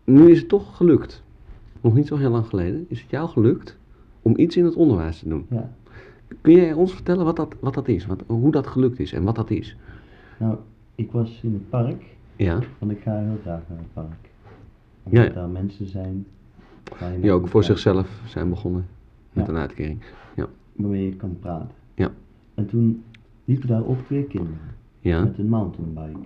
Nu 0.04 0.30
is 0.30 0.38
het 0.38 0.48
toch 0.48 0.76
gelukt. 0.76 1.22
Nog 1.80 1.94
niet 1.94 2.06
zo 2.06 2.16
heel 2.16 2.30
lang 2.30 2.46
geleden 2.46 2.84
is 2.88 3.00
het 3.00 3.10
jou 3.10 3.28
gelukt 3.28 3.78
om 4.22 4.32
iets 4.38 4.56
in 4.56 4.64
het 4.64 4.74
onderwijs 4.74 5.18
te 5.18 5.28
doen. 5.28 5.46
Ja. 5.50 5.72
Kun 6.40 6.52
jij 6.54 6.72
ons 6.72 6.94
vertellen 6.94 7.24
wat 7.24 7.36
dat, 7.36 7.54
wat 7.60 7.74
dat 7.74 7.88
is? 7.88 8.06
Wat, 8.06 8.22
hoe 8.26 8.50
dat 8.50 8.66
gelukt 8.66 8.98
is 9.00 9.12
en 9.12 9.22
wat 9.24 9.34
dat 9.36 9.50
is? 9.50 9.76
Nou, 10.38 10.56
ik 10.94 11.12
was 11.12 11.40
in 11.42 11.52
het 11.52 11.68
park, 11.70 12.02
Ja, 12.36 12.58
want 12.78 12.92
ik 12.92 13.00
ga 13.00 13.18
heel 13.20 13.38
graag 13.42 13.60
naar 13.68 13.78
het 13.78 13.92
park. 13.92 14.30
Ja, 15.04 15.10
Omdat 15.20 15.34
ja. 15.34 15.40
daar 15.40 15.48
mensen 15.48 15.86
zijn 15.86 16.26
je 17.14 17.20
die 17.20 17.32
ook 17.32 17.48
voor 17.48 17.64
zichzelf 17.64 18.22
zijn 18.26 18.48
begonnen 18.48 18.86
met 19.32 19.46
Ja. 19.46 19.52
een 19.52 19.58
uitkering. 19.58 19.98
Ja. 20.36 20.46
Waarmee 20.72 21.04
je 21.04 21.16
kan 21.16 21.36
praten. 21.40 21.74
Ja. 21.94 22.10
En 22.54 22.66
toen 22.66 23.02
liepen 23.44 23.68
daar 23.68 23.86
ook 23.86 23.98
twee 24.04 24.24
kinderen 24.24 24.58
Ja. 25.00 25.22
met 25.24 25.38
een 25.38 25.48
mountainbike. 25.48 26.18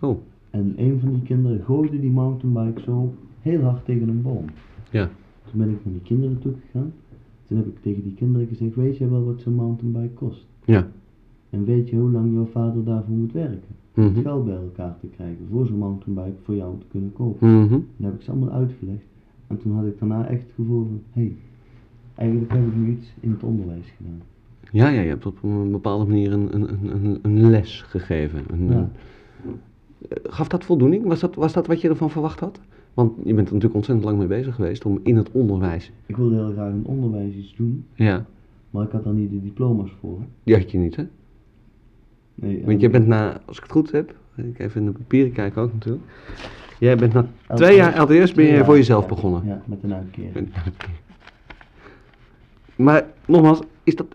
Oh, 0.00 0.18
En 0.50 0.74
een 0.76 1.00
van 1.00 1.12
die 1.12 1.22
kinderen 1.22 1.64
gooide 1.64 2.00
die 2.00 2.10
mountainbike 2.10 2.80
zo 2.80 3.14
heel 3.40 3.60
hard 3.62 3.84
tegen 3.84 4.08
een 4.08 4.22
boom. 4.22 4.44
ja. 4.90 5.10
Toen 5.50 5.58
ben 5.60 5.70
ik 5.70 5.84
naar 5.84 5.92
die 5.92 6.02
kinderen 6.02 6.38
toe 6.38 6.52
gegaan. 6.64 6.92
Toen 7.46 7.56
heb 7.56 7.66
ik 7.66 7.82
tegen 7.82 8.02
die 8.02 8.14
kinderen 8.14 8.46
gezegd, 8.48 8.74
weet 8.74 8.96
jij 8.96 9.08
wel 9.10 9.24
wat 9.24 9.40
zo'n 9.40 9.54
mountainbike 9.54 10.14
kost? 10.14 10.46
Ja. 10.64 10.86
En 11.50 11.64
weet 11.64 11.88
je 11.88 11.96
hoe 11.96 12.10
lang 12.10 12.32
jouw 12.32 12.44
vader 12.46 12.84
daarvoor 12.84 13.14
moet 13.16 13.32
werken? 13.32 13.76
Om 13.98 14.04
Mhm. 14.04 14.14
het 14.14 14.24
geld 14.24 14.44
bij 14.44 14.54
elkaar 14.54 14.96
te 15.00 15.06
krijgen 15.06 15.46
voor 15.50 15.66
zo'n 15.66 15.78
mountainbike 15.78 16.36
voor 16.42 16.54
jou 16.54 16.78
te 16.78 16.86
kunnen 16.90 17.12
kopen. 17.12 17.60
Mhm. 17.62 17.70
Dat 17.70 17.80
heb 18.10 18.14
ik 18.14 18.22
ze 18.22 18.30
allemaal 18.30 18.50
uitgelegd. 18.50 19.04
En 19.46 19.58
toen 19.58 19.72
had 19.72 19.86
ik 19.86 19.98
daarna 19.98 20.26
echt 20.26 20.42
het 20.42 20.50
gevoel 20.54 20.84
van, 20.86 21.00
hé, 21.12 21.20
hey, 21.22 21.32
eigenlijk 22.14 22.52
heb 22.52 22.66
ik 22.66 22.74
nu 22.76 22.90
iets 22.90 23.14
in 23.20 23.30
het 23.30 23.42
onderwijs 23.42 23.92
gedaan. 23.96 24.20
Ja, 24.72 24.88
ja, 24.88 25.00
je 25.00 25.08
hebt 25.08 25.26
op 25.26 25.42
een 25.42 25.70
bepaalde 25.70 26.04
manier 26.04 26.32
een, 26.32 26.54
een, 26.54 26.68
een- 27.04 27.18
een, 27.22 27.50
les 27.50 27.82
gegeven. 27.82 28.40
Een, 28.50 28.68
Ja. 28.70 28.90
Eh, 30.08 30.16
gaf 30.22 30.48
dat 30.48 30.64
voldoening? 30.64 31.04
Was 31.04 31.20
dat, 31.20 31.34
was 31.34 31.52
dat 31.52 31.66
wat 31.66 31.80
je 31.80 31.88
ervan 31.88 32.10
verwacht 32.10 32.40
had? 32.40 32.60
Want 32.94 33.12
je 33.16 33.22
bent 33.34 33.36
er 33.36 33.42
natuurlijk 33.54 33.74
ontzettend 33.74 34.06
lang 34.06 34.18
mee 34.18 34.26
bezig 34.26 34.54
geweest 34.54 34.84
om 34.84 35.00
in 35.02 35.16
het 35.16 35.30
onderwijs. 35.32 35.92
Ik 36.06 36.16
wilde 36.16 36.34
heel 36.34 36.50
graag 36.52 36.70
in 36.72 36.78
het 36.78 36.86
onderwijs 36.86 37.34
iets 37.34 37.56
doen, 37.56 37.84
Ja, 37.94 38.26
maar 38.70 38.84
ik 38.84 38.90
had 38.90 39.04
daar 39.04 39.12
niet 39.12 39.30
de 39.30 39.42
diploma's 39.42 39.90
voor. 40.00 40.18
die 40.42 40.54
had 40.54 40.70
je 40.70 40.78
niet, 40.78 40.96
hè? 40.96 41.04
Nee, 42.40 42.56
Want 42.56 42.68
en- 42.68 42.80
je 42.80 42.90
bent 42.90 43.06
na, 43.06 43.40
als 43.44 43.56
ik 43.56 43.62
het 43.62 43.72
goed 43.72 43.90
heb, 43.92 44.14
ik 44.34 44.58
even 44.58 44.80
in 44.80 44.86
de 44.86 44.92
papieren 44.98 45.32
kijken 45.32 45.62
ook 45.62 45.72
natuurlijk. 45.72 46.04
Jij 46.78 46.96
bent 46.96 47.12
na 47.12 47.20
LTS. 47.48 47.56
twee 47.60 47.76
jaar 47.76 48.00
LTS 48.02 48.32
ben 48.32 48.44
je 48.44 48.64
voor 48.64 48.76
jezelf 48.76 49.02
ja. 49.02 49.08
begonnen. 49.08 49.46
Ja, 49.46 49.62
met 49.64 49.82
een 49.82 49.94
uitkering. 49.94 50.48
Maar 52.76 53.06
nogmaals, 53.26 53.60
is 53.82 53.96
dat, 53.96 54.06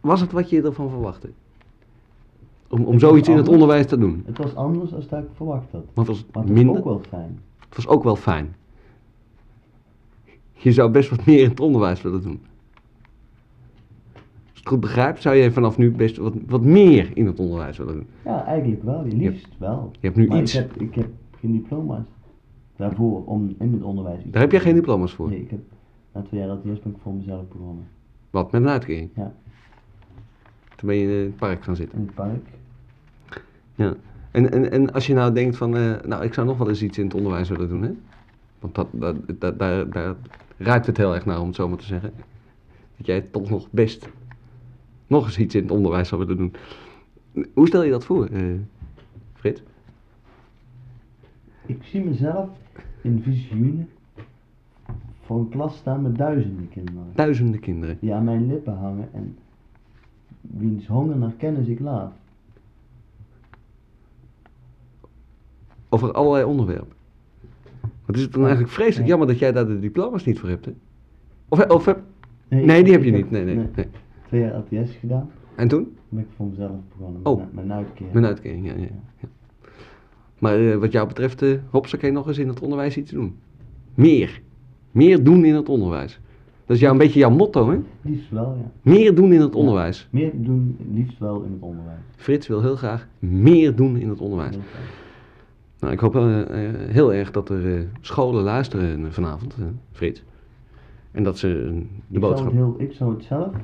was 0.00 0.20
het 0.20 0.32
wat 0.32 0.50
je 0.50 0.62
ervan 0.62 0.90
verwachtte? 0.90 1.28
Om, 2.68 2.84
om 2.84 2.92
Het 2.92 3.00
zoiets 3.00 3.28
in 3.28 3.34
was 3.34 3.42
het 3.42 3.52
onderwijs 3.52 3.86
te 3.86 3.98
doen? 3.98 4.22
Het 4.26 4.38
was 4.38 4.54
anders 4.54 4.90
dan 4.90 5.02
dat 5.08 5.18
ik 5.22 5.28
verwacht 5.34 5.70
had. 5.70 5.84
Het 5.94 6.06
was 6.06 6.06
Maar 6.06 6.16
het 6.16 6.26
was 6.32 6.44
minder? 6.58 6.76
ook 6.76 6.84
wel 6.84 7.00
fijn. 7.08 7.40
Het 7.68 7.76
was 7.76 7.86
ook 7.86 8.02
wel 8.04 8.16
fijn. 8.16 8.54
Je 10.52 10.72
zou 10.72 10.90
best 10.90 11.10
wat 11.10 11.26
meer 11.26 11.42
in 11.42 11.48
het 11.48 11.60
onderwijs 11.60 12.02
willen 12.02 12.22
doen. 12.22 12.40
Het 14.64 14.72
goed 14.72 14.82
begrijp, 14.82 15.18
zou 15.18 15.36
je 15.36 15.52
vanaf 15.52 15.78
nu 15.78 15.90
best 15.90 16.16
wat, 16.16 16.34
wat 16.46 16.62
meer 16.62 17.10
in 17.14 17.26
het 17.26 17.38
onderwijs 17.38 17.78
willen 17.78 17.94
doen. 17.94 18.06
Ja, 18.24 18.44
eigenlijk 18.44 18.82
wel. 18.82 19.04
Je 19.04 19.16
liefst 19.16 19.58
wel. 19.58 19.90
Je 19.92 20.06
hebt 20.06 20.16
nu 20.16 20.26
maar 20.26 20.40
iets. 20.40 20.54
Ik 20.54 20.60
heb, 20.60 20.80
ik 20.80 20.94
heb 20.94 21.08
geen 21.40 21.52
diploma's 21.52 22.04
daarvoor 22.76 23.24
om 23.24 23.54
in 23.58 23.72
het 23.72 23.82
onderwijs 23.82 24.22
Daar 24.24 24.42
heb 24.42 24.50
jij 24.50 24.60
geen 24.60 24.74
diploma's 24.74 25.12
voor. 25.12 25.28
Nee, 25.28 25.40
ik 25.40 25.50
heb 25.50 25.60
na 26.12 26.22
twee 26.22 26.40
jaar 26.40 26.48
LTS 26.48 26.80
ben 26.80 26.92
ik 26.92 26.96
voor 27.02 27.12
mezelf 27.12 27.48
begonnen. 27.48 27.86
Wat, 28.30 28.52
met 28.52 28.62
een 28.62 28.68
uitkering? 28.68 29.10
Ja. 29.14 29.32
Toen 30.76 30.88
ben 30.88 30.96
je 30.96 31.18
in 31.18 31.24
het 31.24 31.36
park 31.36 31.64
gaan 31.64 31.76
zitten. 31.76 31.98
In 31.98 32.04
het 32.04 32.14
park. 32.14 32.48
Ja. 33.74 33.94
En, 34.30 34.52
en, 34.52 34.70
en 34.70 34.92
als 34.92 35.06
je 35.06 35.14
nou 35.14 35.32
denkt 35.32 35.56
van, 35.56 35.76
eh, 35.76 35.94
nou 36.06 36.24
ik 36.24 36.34
zou 36.34 36.46
nog 36.46 36.58
wel 36.58 36.68
eens 36.68 36.82
iets 36.82 36.98
in 36.98 37.04
het 37.04 37.14
onderwijs 37.14 37.48
willen 37.48 37.68
doen, 37.68 37.82
hè? 37.82 37.90
Want 38.60 38.74
dat, 38.74 38.88
dat, 38.90 39.16
dat, 39.40 39.58
daar, 39.58 39.90
daar 39.90 40.14
ruikt 40.56 40.86
het 40.86 40.96
heel 40.96 41.14
erg 41.14 41.24
naar, 41.24 41.40
om 41.40 41.46
het 41.46 41.56
zo 41.56 41.68
maar 41.68 41.78
te 41.78 41.84
zeggen. 41.84 42.12
Dat 42.96 43.06
jij 43.06 43.20
toch 43.20 43.50
nog 43.50 43.68
best 43.70 44.08
nog 45.06 45.24
eens 45.26 45.38
iets 45.38 45.54
in 45.54 45.62
het 45.62 45.70
onderwijs 45.70 46.08
zou 46.08 46.20
willen 46.26 46.36
doen. 46.36 46.52
Hoe 47.54 47.66
stel 47.66 47.82
je 47.82 47.90
dat 47.90 48.04
voor, 48.04 48.26
eh 48.26 48.42
Frits? 49.34 49.62
Ik 51.66 51.82
zie 51.82 52.04
mezelf 52.04 52.48
in 53.02 53.22
visioenen 53.22 53.88
voor 55.22 55.38
een 55.38 55.48
klas 55.48 55.76
staan 55.76 56.02
met 56.02 56.16
duizenden 56.16 56.68
kinderen. 56.68 57.02
Duizenden 57.14 57.60
kinderen. 57.60 57.96
Die 58.00 58.14
aan 58.14 58.24
mijn 58.24 58.46
lippen 58.46 58.76
hangen 58.76 59.08
en 59.12 59.36
wiens 60.40 60.86
honger 60.86 61.16
naar 61.16 61.32
kennis 61.38 61.66
ik 61.66 61.80
laat. 61.80 62.12
Over 65.88 66.12
allerlei 66.12 66.44
onderwerpen. 66.44 66.92
Wat 68.06 68.16
is 68.16 68.22
het 68.22 68.32
dan 68.32 68.42
eigenlijk 68.42 68.72
vreselijk 68.72 69.02
Ja. 69.02 69.08
jammer 69.08 69.26
dat 69.26 69.38
jij 69.38 69.52
daar 69.52 69.66
de 69.66 69.78
diploma's 69.80 70.24
niet 70.24 70.38
voor 70.38 70.48
hebt, 70.48 70.64
hè? 70.64 70.72
Of, 71.48 71.66
of 71.66 71.84
heb- 71.84 72.02
Nee, 72.48 72.64
nee, 72.64 72.84
die 72.84 72.92
heb 72.92 73.04
je 73.04 73.10
niet. 73.10 73.30
Nee, 73.30 73.44
nee, 73.44 73.54
nee. 73.56 73.86
Twee 74.26 74.40
jaar 74.40 74.58
LTS 74.58 74.90
gedaan. 75.00 75.30
En 75.54 75.68
toen? 75.68 75.82
Toen 75.84 75.94
ben 76.08 76.20
ik 76.22 76.28
voor 76.36 76.46
mezelf 76.46 76.70
begonnen 76.96 77.22
met, 77.22 77.32
Oh. 77.32 77.42
met 77.52 77.64
een 77.64 77.72
uitkering. 77.72 78.12
Mijn 78.12 78.26
uitkering, 78.26 78.66
ja. 78.66 78.72
ja, 78.76 78.86
ja. 79.20 79.28
Maar 80.38 80.58
eh, 80.70 80.76
wat 80.76 80.92
jou 80.92 81.06
betreft, 81.08 81.42
eh 81.42 81.52
hopsakee 81.70 82.10
nog 82.12 82.26
eens 82.28 82.38
in 82.38 82.48
het 82.48 82.60
onderwijs 82.60 82.96
iets 82.96 83.10
doen. 83.10 83.36
Meer. 83.94 84.40
Meer 84.90 85.24
doen 85.24 85.44
in 85.44 85.54
het 85.54 85.68
onderwijs. 85.68 86.20
Dat 86.66 86.76
is 86.76 86.82
jou 86.82 86.92
een 86.92 86.98
beetje 86.98 87.18
jouw 87.18 87.30
motto, 87.30 87.70
hè? 87.70 87.78
Liefst 88.02 88.30
wel, 88.30 88.56
ja. 88.60 88.90
Meer 88.90 89.14
doen 89.14 89.32
in 89.32 89.40
het 89.40 89.52
Ja. 89.52 89.58
onderwijs. 89.58 90.08
Meer 90.10 90.30
doen, 90.34 90.76
liefst 90.92 91.18
wel 91.18 91.42
in 91.42 91.52
het 91.52 91.60
onderwijs. 91.62 91.98
Frits 92.16 92.46
wil 92.46 92.60
heel 92.62 92.76
graag 92.76 93.08
meer 93.18 93.74
doen 93.74 93.96
in 93.96 94.08
het 94.08 94.20
onderwijs. 94.20 94.56
Nou, 95.80 95.92
ik 95.92 96.00
hoop 96.00 96.16
eh, 96.16 96.42
heel 96.88 97.12
erg 97.14 97.30
dat 97.30 97.48
er 97.48 97.86
scholen 98.00 98.42
luisteren 98.42 99.12
vanavond, 99.12 99.56
Frits. 99.92 100.22
En 101.14 101.22
dat 101.22 101.38
ze 101.38 101.48
eh, 101.48 101.74
de 102.06 102.14
Ik 102.14 102.20
boodschap... 102.20 102.52
heel, 102.52 102.74
ik 102.78 102.92
zou 102.92 103.14
het 103.14 103.24
zelf 103.24 103.54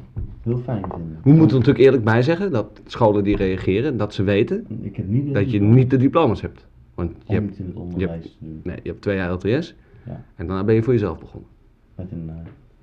heel 0.43 0.59
fijn 0.59 0.85
vinden. 0.91 1.19
We 1.23 1.31
moeten 1.31 1.49
er 1.49 1.53
natuurlijk 1.53 1.79
eerlijk 1.79 2.05
bij 2.05 2.23
zeggen 2.23 2.53
dat 2.53 2.81
scholen 2.87 3.25
die 3.25 3.37
reageren, 3.37 3.97
dat 3.97 4.15
ze 4.15 4.23
weten 4.23 4.67
Ik 4.83 4.97
heb 4.97 5.09
niet 5.09 5.27
de 5.27 5.33
dat 5.33 5.51
je 5.51 5.61
niet 5.61 5.91
de 5.91 5.97
diploma's 5.97 6.41
hebt. 6.41 6.67
Want 6.95 7.13
je 7.27 7.33
hebt, 7.33 7.51
iets 7.51 7.59
in 7.59 7.67
het 7.67 7.77
onderwijs 7.77 8.39
nee, 8.63 8.79
je 8.83 8.89
hebt 8.89 9.03
twee 9.03 9.17
jaar 9.17 9.33
LTS 9.33 9.75
Ja. 10.07 10.25
en 10.37 10.47
daarna 10.47 10.65
ben 10.65 10.75
je 10.75 10.83
voor 10.83 10.93
jezelf 10.93 11.19
begonnen. 11.19 11.49
Met 11.95 12.13
een, 12.13 12.29
eh 12.29 12.35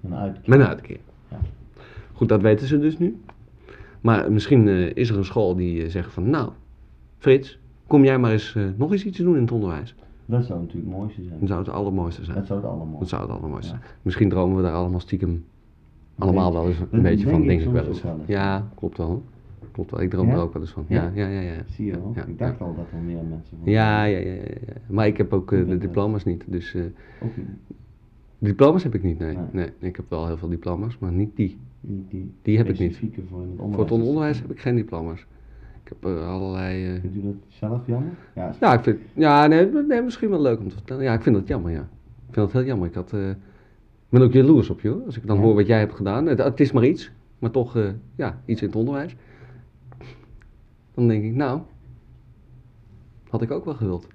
een 0.03 0.15
uitkering. 0.15 0.47
Met 0.47 0.59
een 0.59 0.67
uitkeer. 0.67 0.99
Ja. 1.31 1.39
Goed, 2.13 2.29
dat 2.29 2.41
weten 2.41 2.67
ze 2.67 2.79
dus 2.79 2.97
nu. 2.97 3.17
Maar 4.01 4.31
misschien 4.31 4.67
eh, 4.67 4.95
is 4.95 5.09
er 5.09 5.17
een 5.17 5.25
school 5.25 5.55
die 5.55 5.89
zegt 5.89 6.13
van, 6.13 6.29
nou, 6.29 6.51
Frits, 7.17 7.59
kom 7.87 8.03
jij 8.03 8.17
maar 8.17 8.31
eens 8.31 8.57
nog 8.77 8.91
eens 8.91 9.05
iets 9.05 9.17
doen 9.17 9.35
in 9.35 9.41
het 9.41 9.51
onderwijs. 9.51 9.95
Dat 10.29 10.45
zou 10.45 10.59
natuurlijk 10.59 10.87
het 10.89 10.97
mooiste 10.99 11.23
zijn. 11.23 11.39
Dan 11.39 11.47
zou 11.47 11.59
het 11.59 11.69
allermooiste 11.69 12.23
zijn. 12.23 12.37
Dat 12.37 12.45
zou 12.45 12.59
het 12.59 12.69
allemaal. 12.69 12.99
Dat 12.99 13.07
zou 13.09 13.21
het 13.21 13.31
allermooiste 13.31 13.69
zijn. 13.69 13.81
Misschien 14.01 14.29
dromen 14.29 14.55
we 14.57 14.61
daar 14.61 14.73
allemaal 14.73 14.99
stiekem 14.99 15.43
allemaal 16.17 16.53
wel 16.53 16.67
eens 16.67 16.79
een 16.79 16.87
Dat 16.91 17.01
beetje 17.01 17.29
van, 17.29 17.45
denk 17.45 17.61
ik 17.61 17.69
wel 17.69 17.85
eens. 17.87 18.01
wel 18.01 18.13
eens. 18.19 18.27
Ja, 18.27 18.67
klopt 18.75 18.97
wel. 18.97 19.23
Klopt 19.71 19.91
wel. 19.91 20.01
Ik 20.01 20.09
droom 20.09 20.27
Ja? 20.27 20.33
er 20.33 20.39
ook 20.39 20.53
wel 20.53 20.61
eens 20.61 20.71
van. 20.71 20.85
Ja, 20.87 21.11
Ja? 21.13 21.27
ja, 21.27 21.27
ja. 21.27 21.39
ja. 21.51 21.55
Zie 21.69 21.85
je 21.85 21.91
wel. 21.91 22.11
Ja, 22.15 22.25
ik 22.25 22.37
dacht 22.37 22.61
al 22.61 22.75
dat 22.75 22.85
er 22.91 22.97
meer 23.05 23.23
mensen 23.29 23.57
van 23.63 23.71
Ja, 23.71 24.03
ja, 24.03 24.17
ja. 24.17 24.41
Maar 24.87 25.07
ik 25.07 25.17
heb 25.17 25.33
ook 25.33 25.51
eh, 25.51 25.59
de 25.59 25.65
dat- 25.67 25.81
diploma's 25.81 26.23
niet. 26.23 26.43
Dus 26.47 26.73
eh, 26.73 26.81
Ook 27.23 27.37
niet. 27.37 27.47
diploma's 28.39 28.83
heb 28.83 28.95
ik 28.95 29.03
niet, 29.03 29.19
nee. 29.19 29.33
Nee. 29.35 29.45
nee. 29.51 29.69
Ik 29.89 29.95
heb 29.95 30.05
wel 30.09 30.27
heel 30.27 30.37
veel 30.37 30.49
diploma's, 30.49 30.97
maar 30.97 31.11
niet 31.11 31.35
die. 31.35 31.57
Die, 31.81 32.05
die, 32.09 32.31
Die 32.41 32.57
heb 32.57 32.69
ik 32.69 32.79
niet. 32.79 32.99
voor 33.71 33.79
het 33.79 33.91
onderwijs 33.91 34.41
heb 34.41 34.51
ik 34.51 34.59
geen 34.59 34.75
diploma's. 34.75 35.25
Ik 35.89 35.93
heb 36.01 36.11
eh, 36.17 36.27
allerlei... 36.29 36.85
eh, 36.95 37.01
Vindt 37.01 37.15
u 37.15 37.21
dat 37.21 37.33
zelf 37.47 37.81
jammer? 37.87 38.11
Ja, 38.35 38.55
Ja, 38.59 38.73
ik 38.73 38.83
vind, 38.83 38.99
ja 39.13 39.47
nee, 39.47 39.65
nee, 39.87 40.01
misschien 40.01 40.29
wel 40.29 40.41
leuk 40.41 40.59
om 40.59 40.69
te 40.69 40.75
vertellen. 40.75 41.03
Ja, 41.03 41.13
ik 41.13 41.21
vind 41.21 41.35
dat 41.35 41.47
jammer, 41.47 41.71
ja. 41.71 41.79
Ik 42.27 42.33
vind 42.33 42.35
dat 42.35 42.51
heel 42.51 42.63
jammer. 42.63 42.87
Ik 42.87 42.93
had, 42.93 43.13
ik 43.13 43.35
ben 44.09 44.21
ook 44.21 44.31
jaloers 44.33 44.69
op 44.69 44.81
je 44.81 44.89
hoor. 44.89 45.01
Als 45.05 45.17
ik 45.17 45.27
dan 45.27 45.35
Ja. 45.37 45.41
hoor 45.41 45.55
wat 45.55 45.67
jij 45.67 45.79
hebt 45.79 45.93
gedaan. 45.95 46.25
Het, 46.25 46.37
het 46.43 46.59
is 46.59 46.71
maar 46.71 46.85
iets, 46.85 47.11
maar 47.39 47.51
toch, 47.51 47.77
ja, 48.15 48.41
iets 48.45 48.61
in 48.61 48.67
het 48.67 48.75
onderwijs. 48.75 49.15
Dan 50.93 51.07
denk 51.07 51.23
ik, 51.23 51.33
nou, 51.35 51.61
had 53.29 53.41
ik 53.41 53.51
ook 53.51 53.65
wel 53.65 53.73
gewild. 53.73 54.07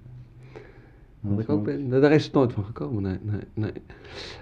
Had 1.29 1.39
ik 1.41 1.49
ook, 1.49 1.65
ben, 1.65 1.89
daar 1.89 2.13
is 2.13 2.25
het 2.25 2.33
nooit 2.33 2.53
van 2.53 2.65
gekomen, 2.65 3.03
nee, 3.03 3.19
nee, 3.23 3.41
nee. 3.55 3.73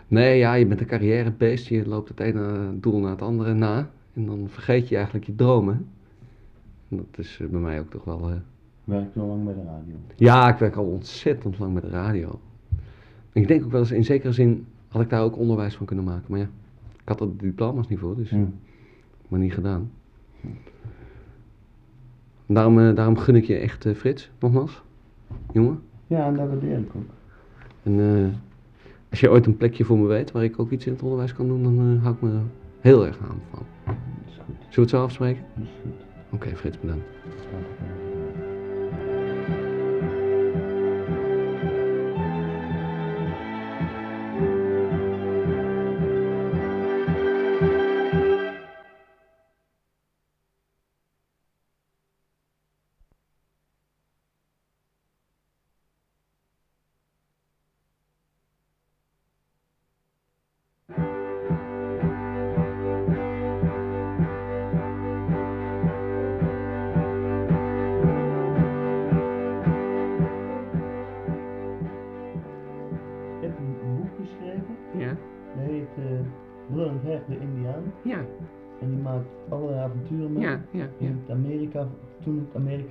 Nee, 0.08 0.38
ja, 0.38 0.54
je 0.54 0.66
bent 0.66 0.80
een 0.80 0.86
carrièrebeest. 0.86 1.66
Je 1.66 1.86
loopt 1.88 2.08
het 2.08 2.20
ene 2.20 2.70
doel 2.80 2.98
naar 3.00 3.10
het 3.10 3.22
andere 3.22 3.54
na. 3.54 3.90
En 4.14 4.26
dan 4.26 4.46
vergeet 4.48 4.88
je 4.88 4.94
eigenlijk 4.96 5.26
je 5.26 5.34
dromen. 5.34 5.88
Dat 6.92 7.06
is 7.16 7.38
eh, 7.40 7.48
bij 7.48 7.60
mij 7.60 7.80
ook 7.80 7.90
toch 7.90 8.04
wel... 8.04 8.28
eh, 8.30 8.36
Werkt 8.84 9.12
zo 9.12 9.26
lang 9.26 9.44
bij 9.44 9.54
de 9.54 9.62
radio. 9.64 9.94
ja, 10.16 10.48
ik 10.52 10.58
werk 10.58 10.76
al 10.76 10.84
ontzettend 10.84 11.58
lang 11.58 11.74
met 11.74 11.82
de 11.82 11.88
radio. 11.88 12.40
En 13.32 13.42
ik 13.42 13.48
denk 13.48 13.64
ook 13.64 13.70
wel 13.70 13.80
eens, 13.80 13.90
in 13.90 14.04
zekere 14.04 14.32
zin 14.32 14.66
had 14.88 15.02
ik 15.02 15.10
daar 15.10 15.22
ook 15.22 15.36
onderwijs 15.38 15.76
van 15.76 15.86
kunnen 15.86 16.04
maken. 16.04 16.24
Maar 16.28 16.38
ja, 16.38 16.48
ik 17.02 17.08
had 17.08 17.20
er 17.20 17.26
de 17.26 17.36
diploma's 17.36 17.88
niet 17.88 17.98
voor, 17.98 18.16
dus 18.16 18.30
Hm. 18.30 18.44
maar 19.28 19.40
niet 19.40 19.52
gedaan. 19.54 19.90
Daarom, 22.46 22.78
eh, 22.80 22.94
daarom 22.94 23.16
gun 23.16 23.34
ik 23.36 23.44
je 23.44 23.56
echt, 23.56 23.86
eh, 23.86 23.94
Frits, 23.94 24.30
nogmaals. 24.38 24.82
Jongen. 25.52 25.80
Ja, 26.06 26.26
en 26.26 26.34
dat 26.36 26.48
waardeer 26.48 26.78
ik 26.78 26.90
ook. 26.96 27.02
En 27.82 28.34
als 29.10 29.20
je 29.20 29.30
ooit 29.30 29.46
een 29.46 29.56
plekje 29.56 29.84
voor 29.84 29.98
me 29.98 30.06
weet 30.06 30.32
waar 30.32 30.44
ik 30.44 30.58
ook 30.58 30.70
iets 30.70 30.86
in 30.86 30.92
het 30.92 31.02
onderwijs 31.02 31.32
kan 31.32 31.46
doen, 31.46 31.62
dan 31.62 31.98
hou 32.02 32.14
ik 32.14 32.20
me 32.22 32.38
heel 32.80 33.06
erg 33.06 33.18
aan 33.20 33.40
van. 33.50 33.62
Dat 33.84 33.94
is 34.26 34.34
goed. 34.34 34.54
Zullen 34.58 34.74
we 34.74 34.80
het 34.80 34.90
zo 34.90 35.02
afspreken? 35.02 35.42
Dat 35.54 35.64
is 35.64 35.70
goed. 35.82 36.08
Oké, 36.32 36.56
Frits, 36.56 36.76
bedankt. 36.76 37.06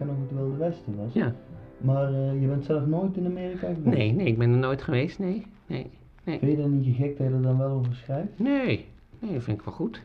Amerika 0.02 0.06
nog 0.06 0.30
het 0.30 0.38
Wilde 0.38 0.58
Westen 0.58 0.96
was. 0.98 1.14
ja. 1.14 1.34
Maar 1.78 2.14
eh, 2.14 2.42
je 2.42 2.48
bent 2.48 2.66
zelf 2.66 2.86
nooit 2.86 3.18
in 3.18 3.26
Amerika 3.26 3.68
geweest? 3.68 3.98
Nee, 3.98 4.12
nee, 4.12 4.26
ik 4.28 4.38
ben 4.38 4.52
er 4.52 4.58
nooit 4.58 4.82
geweest, 4.82 5.20
nee. 5.20 5.46
Nee, 5.68 5.90
Vind 6.24 6.42
je 6.42 6.58
dat 6.58 6.70
niet 6.70 6.96
gek 6.96 7.18
dat 7.18 7.28
je 7.28 7.34
er 7.34 7.42
dan 7.42 7.58
wel 7.58 7.70
over 7.72 7.96
schrijft? 7.96 8.40
nee, 8.40 8.86
nee 9.20 9.34
dat 9.34 9.44
vind 9.44 9.60
ik 9.60 9.66
wel 9.66 9.74
goed. 9.74 10.02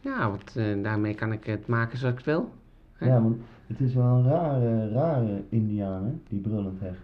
Ja, 0.00 0.30
want 0.30 0.56
eh, 0.56 0.82
daarmee 0.82 1.14
kan 1.14 1.32
ik 1.32 1.44
het 1.44 1.66
maken 1.66 1.98
zoals 1.98 2.12
ik 2.12 2.18
het 2.24 2.34
wil. 2.34 2.50
Ja. 3.00 3.06
Ja, 3.06 3.22
want 3.22 3.36
het 3.66 3.80
is 3.80 3.94
wel 3.94 4.04
een 4.04 4.24
rare, 4.24 4.88
rare 4.92 5.42
Indiaan, 5.48 6.04
hè, 6.04 6.10
die 6.28 6.40
brullend 6.40 6.80
hert. 6.80 6.98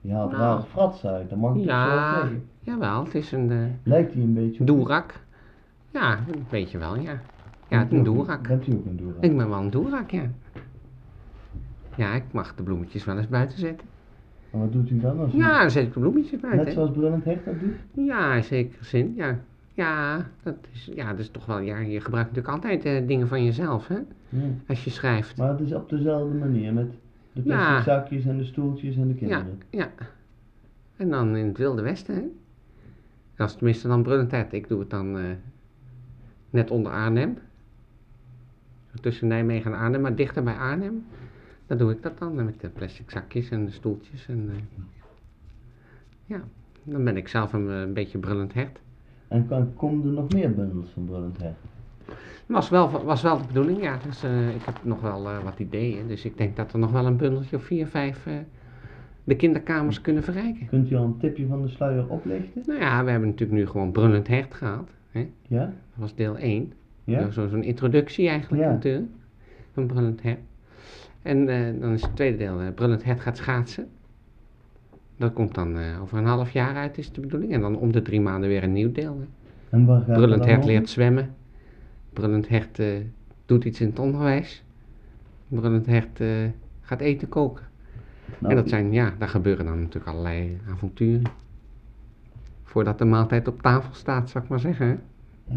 Die 0.00 0.12
haalt 0.12 0.30
Nou. 0.30 0.42
rare 0.42 0.62
frats 0.62 1.04
uit, 1.06 1.30
dat 1.30 1.38
mag 1.38 1.50
ik 1.50 1.56
toch 1.56 1.64
zo 1.64 1.70
Ja, 1.70 2.20
zeggen. 2.20 2.44
jawel, 2.60 3.04
het 3.04 3.14
is 3.14 3.32
een 3.32 3.50
eh 3.50 3.58
Lijkt 3.82 4.12
hij 4.14 4.22
een 4.22 4.34
beetje 4.34 4.60
op... 4.60 4.66
doerak. 4.66 5.20
Ja, 5.90 6.18
een 6.18 6.44
beetje 6.50 6.78
wel, 6.78 6.96
ja. 6.96 7.20
Ja, 7.68 7.86
een 7.90 8.02
doerak. 8.04 8.48
Bent 8.48 8.66
u 8.66 8.72
ook 8.72 8.84
een 8.86 8.96
doerak? 8.96 9.22
Ik 9.22 9.36
ben 9.36 9.48
wel 9.48 9.58
een 9.60 9.70
doerak, 9.70 10.10
ja. 10.10 10.22
Ja, 11.96 12.14
ik 12.14 12.22
mag 12.32 12.54
de 12.54 12.62
bloemetjes 12.62 13.04
wel 13.04 13.16
eens 13.16 13.28
buiten 13.28 13.58
zetten. 13.58 13.86
En 14.50 14.58
wat 14.58 14.72
doet 14.72 14.90
u 14.90 15.00
dan 15.00 15.18
als 15.18 15.32
u... 15.34 15.36
Ja, 15.38 15.60
dan 15.60 15.70
zet 15.70 15.86
ik 15.86 15.92
de 15.92 16.00
bloemetjes 16.00 16.40
Net 16.40 16.50
buiten. 16.50 16.72
zoals 16.72 16.90
Brullend 16.90 17.24
Hecht 17.24 17.44
dat 17.44 17.60
doet? 17.60 18.06
Ja, 18.06 18.34
in 18.34 18.44
zekere 18.44 18.84
zin, 18.84 19.12
ja. 19.16 19.38
Ja, 19.74 20.26
dat 20.42 20.56
is, 20.72 20.90
ja, 20.94 21.10
dat 21.10 21.18
is 21.18 21.28
toch 21.30 21.46
wel, 21.46 21.58
ja, 21.58 21.78
je 21.78 22.00
gebruikt 22.00 22.28
natuurlijk 22.36 22.54
altijd 22.54 22.84
eh, 22.84 23.06
dingen 23.08 23.28
van 23.28 23.44
jezelf, 23.44 23.88
hè, 23.88 23.94
Ja. 24.28 24.40
als 24.68 24.84
je 24.84 24.90
schrijft. 24.90 25.36
Maar 25.36 25.48
het 25.48 25.60
is 25.60 25.72
op 25.72 25.88
dezelfde 25.88 26.34
manier 26.38 26.72
met 26.72 26.90
de 27.32 27.40
plastic 27.42 27.66
Ja. 27.76 27.82
zakjes 27.82 28.24
en 28.24 28.36
de 28.36 28.44
stoeltjes 28.44 28.96
en 28.96 29.08
de 29.08 29.14
Ja, 29.14 29.18
kinderen. 29.18 29.60
ja. 29.70 29.88
En 30.96 31.10
dan 31.10 31.36
in 31.36 31.46
het 31.46 31.58
Wilde 31.58 31.82
Westen, 31.82 32.14
hè. 32.14 32.22
Dat 33.36 33.48
is 33.48 33.54
tenminste 33.56 33.88
dan 33.88 34.02
Brullendheid. 34.02 34.52
Ik 34.52 34.68
doe 34.68 34.80
het 34.80 34.90
dan 34.90 35.18
eh, 35.18 35.24
net 36.50 36.70
onder 36.70 36.92
Arnhem. 36.92 37.38
Tussen 39.00 39.28
Nijmegen 39.28 39.72
en 39.72 39.78
Arnhem, 39.78 40.00
maar 40.00 40.14
dichter 40.14 40.42
bij 40.42 40.54
Arnhem. 40.54 41.04
Dan 41.72 41.80
doe 41.80 41.90
ik 41.92 42.02
dat 42.02 42.18
dan 42.18 42.34
met 42.34 42.60
de 42.60 42.68
plastic 42.68 43.10
zakjes 43.10 43.50
en 43.50 43.64
de 43.64 43.70
stoeltjes. 43.70 44.26
En, 44.28 44.50
eh, 44.50 44.56
ja, 46.26 46.40
dan 46.82 47.04
ben 47.04 47.16
ik 47.16 47.28
zelf 47.28 47.52
een, 47.52 47.68
eh, 47.68 47.80
een 47.80 47.92
beetje 47.92 48.18
brullend 48.18 48.54
hert. 48.54 48.80
En 49.28 49.46
kan, 49.48 49.74
komen 49.76 50.06
er 50.06 50.12
nog 50.12 50.32
meer 50.32 50.54
bundels 50.54 50.90
van 50.90 51.04
Brullend 51.04 51.38
Hecht? 51.38 51.56
Was 52.46 52.68
wel, 52.68 52.90
was 53.04 53.22
wel 53.22 53.38
de 53.38 53.46
bedoeling, 53.46 53.82
ja. 53.82 53.98
Dus 54.04 54.22
eh, 54.22 54.54
ik 54.54 54.62
heb 54.62 54.80
nog 54.82 55.00
wel 55.00 55.22
wat 55.44 55.58
ideeën. 55.58 56.06
Dus 56.08 56.24
ik 56.24 56.36
denk 56.36 56.56
dat 56.56 56.72
er 56.72 56.78
nog 56.78 56.90
wel 56.92 57.06
een 57.06 57.16
bundeltje 57.16 57.56
of 57.56 57.64
vier, 57.64 57.86
vijf 57.86 58.26
de 59.24 59.36
kinderkamers 59.36 60.00
kunnen 60.00 60.22
verrijken. 60.22 60.66
Kunt 60.66 60.90
u 60.90 60.96
al 60.96 61.04
een 61.04 61.18
tipje 61.18 61.46
van 61.46 61.62
de 61.62 61.68
sluier 61.68 62.08
oplichten? 62.08 62.62
Nou 62.66 62.80
ja, 62.80 63.04
we 63.04 63.10
hebben 63.10 63.28
natuurlijk 63.28 63.58
nu 63.58 63.66
gewoon 63.66 63.92
brullend 63.92 64.26
hert 64.28 64.54
gehad. 64.54 64.90
Hè? 65.10 65.28
Ja? 65.48 65.64
Dat 65.64 65.74
was 65.96 66.14
deel 66.14 66.38
1. 66.38 66.72
Ja? 67.04 67.30
Zo- 67.30 67.48
Zo'n 67.48 67.62
introductie 67.64 68.28
eigenlijk 68.28 68.62
Ja. 68.62 68.70
natuurlijk. 68.70 69.10
Van 69.72 69.86
brullend 69.86 70.22
hert. 70.22 70.40
En 71.22 71.48
eh, 71.48 71.80
dan 71.80 71.92
is 71.92 72.02
het 72.02 72.16
tweede 72.16 72.36
deel, 72.36 72.60
eh, 72.60 72.66
brullend 72.74 73.04
hert 73.04 73.20
gaat 73.20 73.36
schaatsen. 73.36 73.88
Dat 75.16 75.32
komt 75.32 75.54
dan 75.54 75.78
eh, 75.78 76.02
over 76.02 76.18
een 76.18 76.26
half 76.26 76.50
jaar 76.50 76.74
uit, 76.74 76.98
is 76.98 77.12
de 77.12 77.20
bedoeling. 77.20 77.52
En 77.52 77.60
dan 77.60 77.76
om 77.76 77.92
de 77.92 78.02
drie 78.02 78.20
maanden 78.20 78.48
weer 78.48 78.62
een 78.62 78.72
nieuw 78.72 78.92
deel. 78.92 79.18
Hè? 79.20 79.26
En 79.76 79.86
waar 79.86 79.98
gaat 79.98 80.06
het 80.06 80.16
Brullend 80.16 80.44
hert 80.44 80.64
leert 80.64 80.88
zwemmen. 80.88 81.34
Brullend 82.12 82.48
hert 82.48 82.82
doet 83.46 83.64
iets 83.64 83.80
in 83.80 83.86
het 83.86 83.98
onderwijs. 83.98 84.64
Brullend 85.48 85.86
hert 85.86 86.20
gaat 86.80 87.00
eten 87.00 87.28
koken. 87.28 87.64
Nou, 88.38 88.54
en 88.54 88.60
dat 88.60 88.68
zijn, 88.68 88.92
ja, 88.92 89.14
daar 89.18 89.28
gebeuren 89.28 89.64
dan 89.64 89.78
natuurlijk 89.78 90.06
allerlei 90.06 90.58
avonturen. 90.70 91.30
Voordat 92.62 92.98
de 92.98 93.04
maaltijd 93.04 93.48
op 93.48 93.62
tafel 93.62 93.94
staat, 93.94 94.30
zou 94.30 94.44
ik 94.44 94.50
maar 94.50 94.60
zeggen. 94.60 94.86
Hè? 94.86 94.96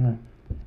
Ja. 0.01 0.17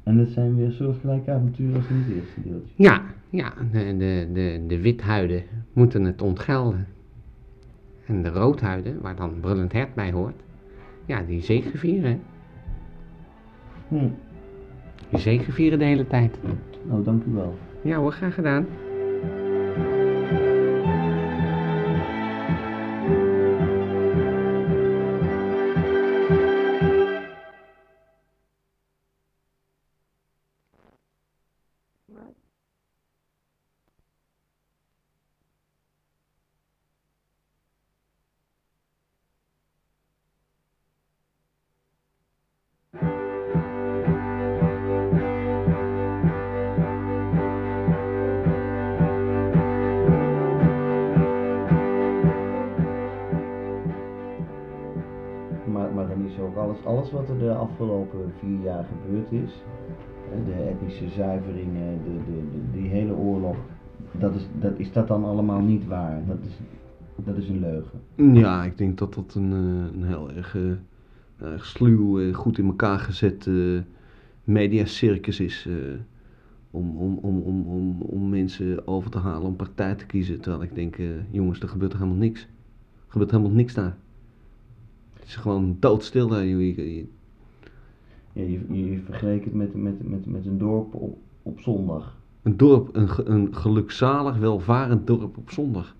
En 0.03 0.17
dat 0.17 0.29
zijn 0.29 0.57
weer 0.57 0.71
soortgelijke 0.71 1.31
avonturen 1.31 1.77
als 1.77 1.88
in 1.88 1.97
het 1.97 2.14
eerste 2.14 2.41
deeltje. 2.43 2.73
Ja, 2.75 3.03
ja 3.31 3.53
de, 3.73 3.97
de, 3.97 4.29
de, 4.33 4.64
de 4.67 4.81
withuiden 4.81 5.43
moeten 5.73 6.05
het 6.05 6.23
ontgelden. 6.23 6.87
En 8.07 8.23
de 8.23 8.29
roodhuiden, 8.29 9.01
waar 9.01 9.17
dan 9.17 9.41
brullend 9.41 9.73
hert 9.73 9.95
bij 9.95 10.12
hoort, 10.12 10.41
ja, 11.07 11.23
die 11.23 11.43
zegevieren. 11.43 12.21
Hm. 13.88 14.09
Die 15.11 15.19
zegevieren 15.19 15.79
de 15.79 15.85
hele 15.85 16.07
tijd. 16.07 16.38
Nou, 16.88 17.05
dank 17.05 17.25
u 17.25 17.31
wel. 17.31 17.59
Ja 17.83 17.97
hoor, 17.97 18.12
graag 18.12 18.35
gedaan. 18.35 18.67
De 57.38 57.55
afgelopen 57.55 58.33
vier 58.38 58.61
jaar 58.62 58.85
gebeurd 58.85 59.33
is, 59.33 59.53
hè, 60.31 60.44
de 60.44 60.53
etnische 60.53 61.09
zuiveringen, 61.09 61.98
de, 62.05 62.11
de, 62.33 62.40
de- 62.51 62.79
die 62.79 62.88
hele 62.88 63.14
oorlog, 63.14 63.57
dat 64.18 64.35
is, 64.35 64.46
dat, 64.61 64.72
is 64.79 64.92
dat 64.92 65.09
dan 65.09 65.24
allemaal 65.24 65.61
niet 65.61 65.87
waar? 65.87 66.22
Dat 66.27 66.38
is, 66.46 66.59
dat 67.24 67.37
is 67.37 67.48
een 67.48 67.61
leugen. 67.61 68.01
Ja, 68.37 68.64
ik 68.64 68.79
denk 68.79 68.98
dat 68.98 69.14
dat 69.14 69.35
een, 69.35 69.53
eh, 69.53 69.98
een 70.01 70.05
heel 70.05 70.31
erg, 70.31 70.57
eh, 70.57 71.48
sluw, 71.57 72.20
eh, 72.20 72.35
goed 72.35 72.59
in 72.59 72.66
elkaar 72.66 72.98
gezet 72.98 73.46
eh 73.46 73.81
mediacircus 74.44 75.40
is. 75.40 75.66
eh, 75.68 75.74
om, 76.70 76.96
om, 76.96 77.18
om, 77.22 77.40
om, 77.40 77.66
om, 77.66 78.01
om 78.03 78.29
mensen 78.29 78.87
over 78.87 79.11
te 79.11 79.18
halen 79.18 79.46
om 79.48 79.57
partij 79.57 79.94
te 79.94 80.07
kiezen. 80.07 80.40
Terwijl 80.40 80.62
ik 80.62 80.74
denk, 80.74 80.98
eh, 80.98 81.07
jongens, 81.31 81.61
er 81.61 81.68
gebeurt 81.68 81.92
er 81.92 81.98
helemaal 81.98 82.18
niks. 82.20 82.40
Er 82.42 82.48
gebeurt 83.09 83.31
helemaal 83.31 83.53
niks 83.53 83.74
daar. 83.74 83.96
Het 85.14 85.24
is 85.29 85.37
gewoon 85.37 85.77
doodstil 85.81 86.29
daar. 86.29 86.44
Je- 86.44 86.74
je- 86.77 87.07
Ja, 88.38 88.44
je, 88.44 88.90
je 88.90 89.01
vergeleek 89.05 89.44
het 89.44 89.55
met, 89.55 89.74
met, 89.74 90.09
met, 90.09 90.27
met 90.27 90.46
een 90.46 90.59
dorp 90.59 90.94
op, 90.94 91.18
op 91.42 91.61
zondag. 91.61 92.16
Een 92.42 92.57
dorp, 92.57 92.96
een, 92.96 93.09
een 93.24 93.55
gelukzalig, 93.55 94.37
welvarend 94.37 95.07
dorp 95.07 95.37
op 95.37 95.51
zondag. 95.51 95.96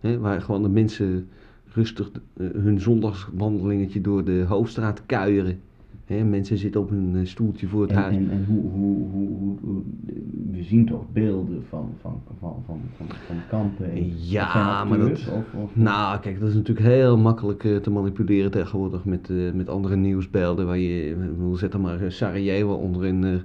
Waar 0.00 0.40
gewoon 0.40 0.62
de 0.62 0.68
mensen 0.68 1.28
rustig 1.64 2.10
eh, 2.36 2.46
hun 2.52 2.80
zondagswandelingetje 2.80 4.00
door 4.00 4.24
de 4.24 4.44
hoofdstraat 4.48 5.06
kuieren. 5.06 5.60
Hè, 6.06 6.24
mensen 6.24 6.58
zitten 6.58 6.80
op 6.80 6.90
hun 6.90 7.12
eh, 7.16 7.20
stoeltje 7.26 7.66
voor 7.66 7.82
het 7.82 7.90
En, 7.90 7.96
huis. 7.96 8.16
en, 8.16 8.30
en 8.30 8.44
hoe, 8.48 8.70
hoe, 8.70 9.08
hoe, 9.10 9.82
we 10.52 10.62
zien 10.62 10.86
toch 10.86 11.02
beelden 11.12 11.64
van, 11.68 11.88
van, 12.00 12.20
van, 12.40 12.54
van, 12.66 12.80
van, 12.96 13.06
van 13.26 13.36
kampen. 13.48 13.90
En, 13.90 14.10
Ja, 14.16 14.84
maar 14.84 14.98
dat- 14.98 15.08
acteurs 15.08 15.28
Of, 15.28 15.44
of, 15.62 15.76
Nou, 15.76 16.20
kijk, 16.20 16.40
dat 16.40 16.48
is 16.48 16.54
natuurlijk 16.54 16.86
heel 16.86 17.18
makkelijk 17.18 17.64
eh, 17.64 17.76
te 17.76 17.90
manipuleren 17.90 18.50
tegenwoordig 18.50 19.04
met, 19.04 19.30
eh, 19.30 19.52
met 19.54 19.68
andere 19.68 19.96
nieuwsbeelden. 19.96 20.66
Waar 20.66 20.78
je, 20.78 21.16
zet 21.54 21.74
er 21.74 21.80
maar 21.80 21.98
Sarajevo 22.12 22.72
onderin. 22.72 23.40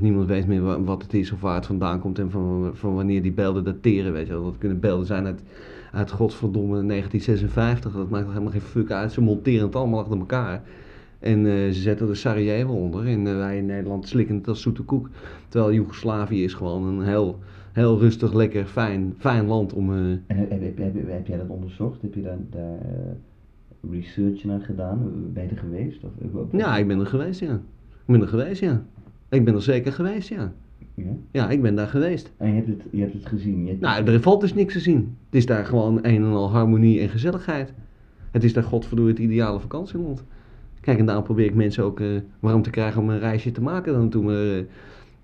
niemand 0.00 0.26
weet 0.26 0.46
meer 0.46 0.62
wa- 0.62 0.80
wat 0.82 1.02
het 1.02 1.14
is 1.14 1.32
of 1.32 1.40
waar 1.40 1.54
het 1.54 1.66
vandaan 1.66 2.00
komt 2.00 2.18
en 2.18 2.30
van, 2.30 2.70
van 2.74 2.94
wanneer 2.94 3.22
die 3.22 3.32
beelden 3.32 3.64
dateren. 3.64 4.12
Weet 4.12 4.26
je 4.26 4.32
wel. 4.32 4.44
Dat 4.44 4.58
kunnen 4.58 4.80
beelden 4.80 5.06
zijn 5.06 5.24
uit, 5.26 5.42
uit 5.92 6.10
godverdomme 6.10 6.82
1956. 6.86 7.92
Dat 7.92 8.10
maakt 8.10 8.28
helemaal 8.28 8.50
geen 8.52 8.60
fuck 8.60 8.90
uit. 8.90 9.12
Ze 9.12 9.20
monteren 9.20 9.66
het 9.66 9.76
allemaal 9.76 10.00
achter 10.00 10.18
elkaar. 10.18 10.62
En 11.26 11.46
eh, 11.46 11.52
ze 11.52 11.80
zetten 11.80 12.08
er 12.08 12.16
Sarajevo 12.16 12.72
onder. 12.72 13.06
En 13.06 13.26
eh, 13.26 13.36
wij 13.36 13.56
in 13.58 13.66
Nederland 13.66 14.08
slikken 14.08 14.36
het 14.36 14.48
als 14.48 14.62
zoete 14.62 14.82
koek. 14.82 15.08
Terwijl 15.48 15.72
Joegoslavië 15.72 16.44
is 16.44 16.54
gewoon 16.54 16.84
een 16.84 17.04
heel, 17.06 17.38
heel 17.72 17.98
rustig, 17.98 18.32
lekker, 18.32 18.64
fijn, 18.64 19.14
fijn 19.18 19.46
land 19.46 19.72
om... 19.72 19.92
eh, 19.92 19.98
En 19.98 20.20
heb, 20.26 20.50
heb, 20.50 20.78
heb, 20.78 20.94
heb 21.08 21.26
jij 21.26 21.36
dat 21.36 21.48
onderzocht? 21.48 22.02
Heb 22.02 22.14
je 22.14 22.22
daar, 22.22 22.38
daar 22.50 22.78
research 23.90 24.44
naar 24.44 24.60
gedaan? 24.60 25.12
Ben 25.32 25.42
je 25.42 25.48
er 25.50 25.56
geweest? 25.58 26.04
Of, 26.04 26.10
Ja, 26.52 26.76
ik 26.76 26.86
ben 26.86 27.00
er 27.00 27.06
geweest, 27.06 27.40
ja. 27.40 27.54
Ik 28.06 28.12
ben 28.12 28.20
er 28.20 28.28
geweest, 28.28 28.60
ja. 28.60 28.82
Ik 29.28 29.44
ben 29.44 29.54
er 29.54 29.62
zeker 29.62 29.92
geweest, 29.92 30.28
ja. 30.28 30.52
Ja? 30.94 31.04
Ja, 31.30 31.50
ik 31.50 31.62
ben 31.62 31.74
daar 31.74 31.88
geweest. 31.88 32.32
En 32.36 32.48
je 32.48 32.54
hebt 32.54 32.66
het, 32.66 32.82
je 32.90 33.00
hebt 33.00 33.12
het 33.12 33.26
gezien? 33.26 33.62
Je 33.64 33.68
hebt 33.68 33.80
Nou, 33.80 34.06
er 34.06 34.20
valt 34.20 34.40
dus 34.40 34.54
niks 34.54 34.72
te 34.72 34.80
zien. 34.80 35.16
Het 35.26 35.34
is 35.34 35.46
daar 35.46 35.64
gewoon 35.64 35.96
een 35.96 36.24
en 36.24 36.32
al 36.32 36.50
harmonie 36.50 37.00
en 37.00 37.08
gezelligheid. 37.08 37.72
Het 38.30 38.44
is 38.44 38.52
daar 38.52 38.62
godverdorie 38.62 39.12
het 39.12 39.22
ideale 39.22 39.60
vakantieland. 39.60 40.24
Kijk, 40.86 40.98
en 40.98 41.06
daarom 41.06 41.24
probeer 41.24 41.44
ik 41.44 41.54
mensen 41.54 41.84
ook 41.84 42.00
eh, 42.00 42.06
warm 42.40 42.62
te 42.62 42.70
krijgen 42.70 43.02
om 43.02 43.10
een 43.10 43.18
reisje 43.18 43.50
te 43.50 43.62
maken 43.62 43.92
dan 43.92 44.08
toen 44.08 44.26
we... 44.26 44.66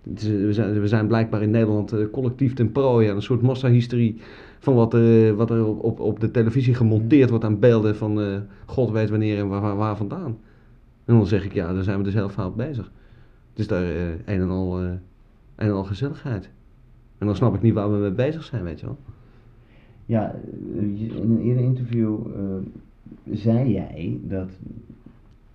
eh, 0.03 0.35
eh, 0.35 0.47
we, 0.47 0.53
zijn, 0.53 0.81
we 0.81 0.89
zijn 0.89 1.07
blijkbaar 1.07 1.43
in 1.43 1.51
Nederland 1.51 1.95
collectief 2.11 2.55
ten 2.55 2.73
prooi 2.73 3.09
aan 3.09 3.17
een 3.17 3.23
soort 3.23 3.43
massahysterie 3.43 4.21
van 4.59 4.75
wat, 4.75 4.93
wat 5.37 5.51
er 5.51 5.67
op, 5.67 5.83
op, 5.83 6.01
op 6.01 6.21
de 6.21 6.31
televisie 6.31 6.75
gemonteerd 6.75 7.31
wordt 7.31 7.45
aan 7.45 7.59
beelden 7.59 7.97
van 7.97 8.43
god 8.67 8.91
weet 8.91 9.11
wanneer 9.11 9.39
en 9.39 9.49
waar, 9.49 9.77
waar, 9.77 9.97
vandaan. 9.97 10.39
En 11.05 11.15
dan 11.15 11.27
zeg 11.27 11.45
ik, 11.45 11.53
ja, 11.53 11.73
dan 11.75 11.83
zijn 11.83 11.99
we 11.99 12.05
dus 12.05 12.15
heel 12.15 12.29
fout 12.29 12.57
bezig. 12.57 12.91
Het 13.51 13.59
is 13.59 13.67
daar 13.67 13.83
eh, 13.83 14.09
een, 14.09 14.21
en 14.25 14.49
al, 14.49 14.81
een 14.81 15.01
en 15.55 15.73
al 15.73 15.85
gezelligheid. 15.85 16.51
En 17.19 17.27
dan 17.27 17.37
snap 17.37 17.55
ik 17.55 17.63
niet 17.63 17.75
waar 17.75 17.93
we 17.93 17.99
mee 17.99 18.11
bezig 18.11 18.45
zijn, 18.45 18.63
weet 18.63 18.81
je 18.81 18.87
wel. 18.87 18.99
Ja, 20.07 20.35
in 20.75 21.11
een 21.15 21.41
eerder 21.41 21.65
interview 21.65 22.19
zei 23.31 23.73
jij 23.73 24.19
dat, 24.23 24.49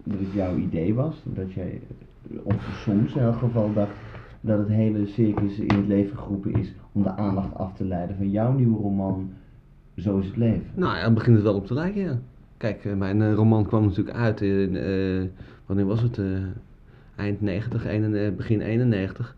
dat 0.08 0.20
het 0.20 0.32
jouw 0.34 0.56
idee 0.56 0.94
was, 0.94 1.22
dat 1.24 1.52
jij, 1.54 1.82
of 2.44 2.80
soms 2.86 3.14
in 3.14 3.22
elk 3.22 3.38
geval 3.38 3.74
dacht, 3.74 3.92
dat 4.42 4.58
het 4.60 4.68
hele 4.68 5.06
circus 5.06 5.60
in 5.60 5.76
het 5.76 5.88
leven 5.88 6.18
geroepen 6.18 6.54
is 6.54 6.74
om 6.92 7.04
de 7.04 7.16
aandacht 7.16 7.56
af 7.56 7.74
te 7.74 7.86
leiden 7.86 8.16
van 8.16 8.30
jouw 8.30 8.54
nieuwe 8.54 8.78
roman, 8.82 9.30
Zo 9.96 10.18
is 10.18 10.26
het 10.26 10.38
leven. 10.38 10.66
Nou 10.74 10.98
ja, 10.98 11.12
begint 11.12 11.36
het 11.36 11.46
wel 11.46 11.56
op 11.56 11.66
te 11.68 11.74
lijken, 11.74 12.02
ja. 12.02 12.20
Kijk, 12.58 12.86
eh, 12.86 12.94
mijn 12.94 13.22
eh, 13.22 13.34
roman 13.34 13.66
kwam 13.66 13.84
natuurlijk 13.86 14.18
uit 14.18 14.42
in, 14.42 14.76
eh, 14.76 15.22
wanneer 15.66 15.86
was 15.86 16.02
het? 16.02 16.18
eh, 16.18 16.26
eind 17.16 17.42
90, 17.42 17.86
91, 17.86 18.36
begin 18.36 18.62
91. 18.62 19.36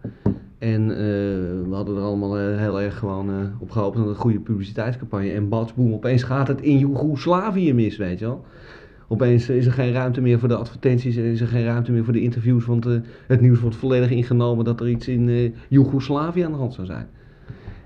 En 0.58 0.82
eh, 0.92 0.98
we 0.98 1.70
hadden 1.72 1.96
er 1.96 2.02
allemaal 2.04 2.38
eh, 2.38 2.58
heel 2.58 2.82
erg 2.82 2.98
gewoon 2.98 3.30
eh, 3.30 3.36
op 3.60 3.70
gehoopt 3.72 3.98
op 4.00 4.06
een 4.08 4.16
goede 4.16 4.40
publiciteitscampagne. 4.40 5.32
En 5.32 5.50
batsboom, 5.50 5.94
opeens 5.94 6.24
gaat 6.24 6.48
het 6.48 6.62
in 6.62 6.78
Joegoslavië 6.78 7.74
mis, 7.74 7.98
weet 7.98 8.20
je 8.20 8.26
wel. 8.26 8.46
Opeens 9.12 9.50
is 9.50 9.66
er 9.66 9.72
geen 9.72 9.92
ruimte 9.92 10.22
meer 10.22 10.40
voor 10.40 10.48
de 10.48 10.56
advertenties 10.56 11.16
en 11.16 11.24
is 11.24 11.42
er 11.42 11.48
geen 11.48 11.64
ruimte 11.64 11.92
meer 11.92 12.04
voor 12.04 12.14
de 12.14 12.22
interviews. 12.22 12.66
Want 12.66 12.86
eh, 12.86 12.94
het 13.28 13.42
nieuws 13.42 13.60
wordt 13.60 13.76
volledig 13.76 14.10
ingenomen 14.10 14.66
dat 14.66 14.80
er 14.80 14.90
iets 14.90 15.08
in 15.08 15.30
eh 15.30 15.52
Joegoslavië 15.68 16.42
aan 16.42 16.52
de 16.52 16.58
hand 16.58 16.74
zou 16.74 16.88
zijn. 16.88 17.08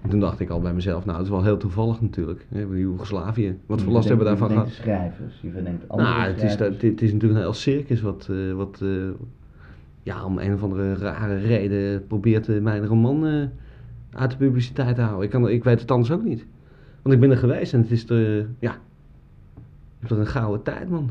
En 0.02 0.10
toen 0.10 0.20
dacht 0.20 0.40
ik 0.40 0.50
al 0.50 0.60
bij 0.62 0.74
mezelf, 0.74 1.06
nou, 1.06 1.18
dat 1.18 1.26
is 1.26 1.32
wel 1.32 1.44
heel 1.44 1.58
toevallig 1.58 2.02
natuurlijk. 2.02 2.46
Hè, 2.50 2.62
Joegoslavië, 2.74 3.56
wat 3.66 3.80
voor 3.80 3.88
Je 3.90 3.94
last 3.96 4.08
hebben 4.08 4.26
we 4.26 4.32
daarvan 4.32 4.48
je 4.50 4.54
gehad? 4.54 4.72
verdenkt 4.72 5.12
schrijvers, 5.12 5.40
je 5.42 5.52
verdenkt 5.52 5.90
andere 5.90 6.10
Nou, 6.10 6.32
het 6.32 6.44
is, 6.44 6.58
dat- 6.58 6.82
het 6.82 7.02
is 7.02 7.12
natuurlijk 7.12 7.34
een 7.40 7.46
heel 7.46 7.54
circus 7.54 8.02
wat, 8.02 8.28
eh, 8.32 8.54
wat 8.54 8.82
ja, 10.04 10.26
om 10.26 10.38
een 10.38 10.54
of 10.54 10.64
andere 10.64 10.96
rare 10.96 11.38
reden 11.38 12.08
probeert 12.08 12.62
mijn 12.62 12.86
roman 12.86 13.50
uit 14.12 14.32
de 14.32 14.38
publiciteit 14.38 14.96
te 14.96 15.02
houden. 15.02 15.24
Ik, 15.24 15.30
kan, 15.30 15.50
ik 15.50 15.64
weet 15.64 15.82
het 15.82 15.92
anders 15.92 16.12
ook 16.12 16.24
niet. 16.24 16.46
Want 17.02 17.16
ik 17.16 17.22
ben 17.22 17.32
er 17.32 17.38
geweest 17.38 17.74
en 17.74 17.82
het 17.82 17.92
is 17.92 18.06
de, 18.06 18.46
ja, 18.60 18.76
het 20.04 20.12
is 20.12 20.18
toch 20.18 20.26
een 20.26 20.42
gouden 20.42 20.62
tijd, 20.64 20.90
man. 20.90 21.10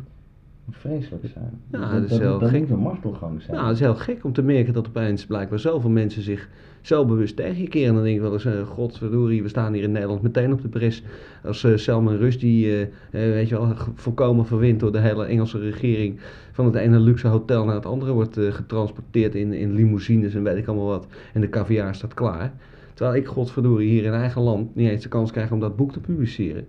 vreselijk 0.71 1.25
zijn. 1.33 1.61
Ja, 1.71 1.79
dat, 1.79 1.91
dat 1.91 2.03
is 2.03 2.09
dat, 2.11 2.19
heel 2.19 2.39
dat 2.39 2.49
gek. 2.49 2.71
een 2.71 2.79
martelgang 2.79 3.43
zijn. 3.43 3.57
Nou, 3.57 3.69
het 3.69 3.77
is 3.77 3.83
heel 3.83 3.95
gek 3.95 4.25
om 4.25 4.33
te 4.33 4.43
merken 4.43 4.73
dat 4.73 4.89
opeens 4.89 5.27
blijkbaar 5.27 5.59
zoveel 5.59 5.91
mensen 5.91 6.23
zich 6.23 6.49
zo 6.81 7.05
bewust 7.05 7.37
tegen 7.37 7.63
je 7.63 7.69
keren. 7.69 7.89
En 7.89 7.95
dan 7.95 8.03
denk 8.03 8.17
ik 8.17 8.23
wel 8.23 8.33
eens, 8.33 8.45
uh, 8.45 8.67
godverdorie, 8.67 9.43
we 9.43 9.49
staan 9.49 9.73
hier 9.73 9.83
in 9.83 9.93
Nederland 9.93 10.23
meteen 10.23 10.53
op 10.53 10.63
de 10.63 10.69
bres. 10.69 11.03
Als 11.45 11.65
eh, 11.65 11.77
Salman 11.77 12.17
Rushdie, 12.17 12.67
eh, 12.67 12.83
eh, 12.83 12.89
weet 13.11 13.49
je 13.49 13.55
wel, 13.55 13.75
volkomen 13.95 14.47
verwend 14.47 14.81
door 14.81 14.93
de 14.93 15.01
hele 15.01 15.25
Engelse 15.25 15.59
regering 15.59 16.21
van 16.53 16.65
het 16.65 16.75
ene 16.75 16.99
luxe 16.99 17.29
hotel 17.29 17.65
naar 17.65 17.75
het 17.75 17.87
andere 17.87 18.13
wordt 18.13 18.39
getransporteerd 18.39 19.35
in, 19.35 19.53
in 19.53 19.73
limousines 19.73 20.35
en 20.35 20.43
weet 20.43 20.57
ik 20.57 20.67
allemaal 20.67 20.87
wat. 20.87 21.07
En 21.33 21.41
de 21.41 21.49
caviar 21.49 21.95
staat 21.95 22.15
klaar. 22.15 22.53
Terwijl 22.95 23.17
ik, 23.17 23.27
godverdorie, 23.27 23.91
hier 23.91 24.05
in 24.05 24.13
eigen 24.13 24.43
land 24.43 24.75
niet 24.75 24.89
eens 24.89 25.03
de 25.03 25.09
kans 25.09 25.31
krijg 25.31 25.51
om 25.51 25.61
dat 25.61 25.77
boek 25.77 25.93
te 25.93 26.01
publiceren. 26.01 26.67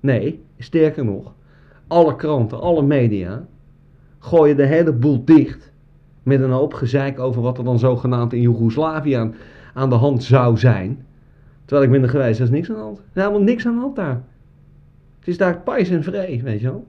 Nee, 0.00 0.42
sterker 0.58 1.04
nog, 1.04 1.34
alle 1.94 2.16
kranten, 2.16 2.60
alle 2.60 2.82
media 2.82 3.46
gooien 4.18 4.56
de 4.56 4.66
hele 4.66 4.92
boel 4.92 5.24
dicht. 5.24 5.72
Met 6.22 6.40
een 6.40 6.50
hoop 6.50 6.74
gezeik 6.74 7.18
over 7.18 7.42
wat 7.42 7.58
er 7.58 7.64
dan 7.64 7.78
zogenaamd 7.78 8.32
in 8.32 8.40
Joegoslavië 8.40 9.12
aan, 9.12 9.34
aan 9.74 9.88
de 9.88 9.94
hand 9.94 10.24
zou 10.24 10.58
zijn. 10.58 11.06
Terwijl 11.64 11.92
ik 11.92 12.00
ben 12.00 12.08
geweest, 12.08 12.38
er 12.38 12.44
is 12.44 12.50
niks 12.50 12.68
aan 12.68 12.74
de 12.74 12.80
hand. 12.80 12.98
Er 12.98 13.04
is 13.14 13.22
helemaal 13.22 13.42
niks 13.42 13.66
aan 13.66 13.74
de 13.74 13.80
hand 13.80 13.96
daar. 13.96 14.22
Het 15.18 15.28
is 15.28 15.38
daar 15.38 15.60
pais 15.60 15.90
en 15.90 16.02
vree, 16.02 16.42
weet 16.42 16.60
je 16.60 16.66
wel. 16.66 16.86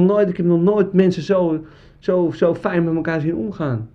Nooit, 0.00 0.28
ik 0.28 0.36
heb 0.36 0.46
nog 0.46 0.62
nooit 0.62 0.92
mensen 0.92 1.22
zo, 1.22 1.64
zo, 1.98 2.30
zo 2.30 2.54
fijn 2.54 2.84
met 2.84 2.94
elkaar 2.94 3.20
zien 3.20 3.36
omgaan. 3.36 3.88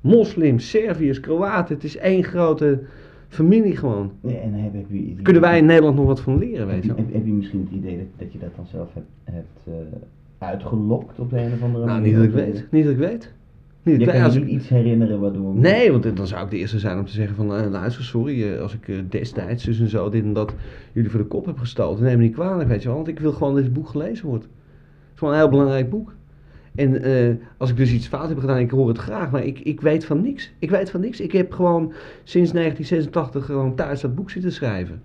Moslims, 0.00 0.70
Serviërs, 0.70 1.20
Kroaten, 1.20 1.74
het 1.74 1.84
is 1.84 1.96
één 1.96 2.24
grote 2.24 2.82
familie 3.30 3.76
gewoon. 3.76 4.10
Ja, 4.22 4.34
en 4.34 4.52
heb, 4.54 4.72
heb 4.72 4.84
je, 4.90 5.08
het 5.14 5.22
Kunnen 5.22 5.42
wij 5.42 5.58
in 5.58 5.64
Nederland 5.66 5.96
nog 5.96 6.06
wat 6.06 6.20
van 6.20 6.38
leren, 6.38 6.66
weet 6.66 6.74
heb, 6.74 6.96
je 6.96 7.02
heb, 7.02 7.12
heb 7.12 7.26
je 7.26 7.32
misschien 7.32 7.60
het 7.70 7.78
idee 7.78 7.96
dat, 7.96 8.06
dat 8.16 8.32
je 8.32 8.38
dat 8.38 8.56
dan 8.56 8.66
zelf 8.66 8.88
hebt, 8.94 9.06
hebt 9.24 9.58
eh, 9.66 9.72
uitgelokt 10.48 11.18
op 11.18 11.30
de 11.30 11.38
een 11.40 11.52
of 11.52 11.62
andere 11.62 11.84
Nou, 11.84 12.00
manier? 12.00 12.18
niet 12.18 12.32
dat 12.32 12.40
ik 12.42 12.46
Of, 12.48 12.52
weet. 12.54 12.66
Niet 12.70 12.84
dat 12.84 12.92
ik 12.92 12.98
weet. 12.98 13.32
Niet 13.82 13.98
Je 13.98 13.98
dat 13.98 14.00
ik 14.00 14.06
weet. 14.06 14.14
kan 14.14 14.24
Als 14.24 14.34
je 14.34 14.40
ik- 14.40 14.46
niet 14.46 14.54
iets 14.56 14.68
herinneren 14.68 15.20
waardoor... 15.20 15.54
Nee, 15.54 15.90
want 15.92 16.16
dan 16.16 16.26
zou 16.26 16.44
ik 16.44 16.50
de 16.50 16.56
eerste 16.56 16.78
zijn 16.78 16.98
om 16.98 17.04
te 17.04 17.12
zeggen 17.12 17.36
van, 17.36 17.54
eh, 17.56 17.70
luister, 17.70 18.04
sorry, 18.04 18.56
als 18.56 18.74
ik 18.74 19.10
destijds 19.10 19.64
dus 19.64 19.80
en 19.80 19.88
zo 19.88 20.08
dit 20.08 20.22
en 20.24 20.32
dat 20.32 20.54
jullie 20.92 21.10
voor 21.10 21.20
de 21.20 21.26
kop 21.26 21.46
heb 21.46 21.58
gestoten, 21.58 22.04
neem 22.04 22.16
me 22.16 22.22
niet 22.22 22.32
kwalijk, 22.34 22.68
weet 22.68 22.80
je 22.82 22.86
wel, 22.88 22.96
want 22.96 23.08
ik 23.08 23.18
wil 23.20 23.32
gewoon 23.32 23.54
dat 23.54 23.62
dit 23.62 23.72
boek 23.72 23.88
gelezen 23.88 24.26
wordt. 24.26 24.42
Het 24.44 24.52
is 25.12 25.18
gewoon 25.18 25.34
een 25.34 25.40
heel 25.40 25.48
belangrijk 25.48 25.90
boek. 25.90 26.14
En 26.80 27.02
eh, 27.02 27.34
als 27.56 27.70
ik 27.70 27.76
dus 27.76 27.92
iets 27.92 28.06
fout 28.06 28.28
heb 28.28 28.38
gedaan, 28.38 28.58
ik 28.58 28.70
hoor 28.70 28.88
het 28.88 28.98
graag, 28.98 29.30
maar 29.30 29.44
ik, 29.44 29.58
ik 29.58 29.80
weet 29.80 30.04
van 30.04 30.20
niks. 30.20 30.52
Ik 30.58 30.70
weet 30.70 30.90
van 30.90 31.00
niks. 31.00 31.20
Ik 31.20 31.32
heb 31.32 31.52
gewoon 31.52 31.92
sinds 32.24 32.52
1986 32.52 33.44
gewoon 33.44 33.74
thuis 33.74 34.00
dat 34.00 34.14
boek 34.14 34.30
zitten 34.30 34.52
schrijven. 34.52 35.02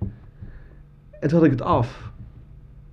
En 1.19 1.28
toen 1.28 1.38
had 1.38 1.43
ik 1.43 1.51
het 1.51 1.61
af. 1.61 2.11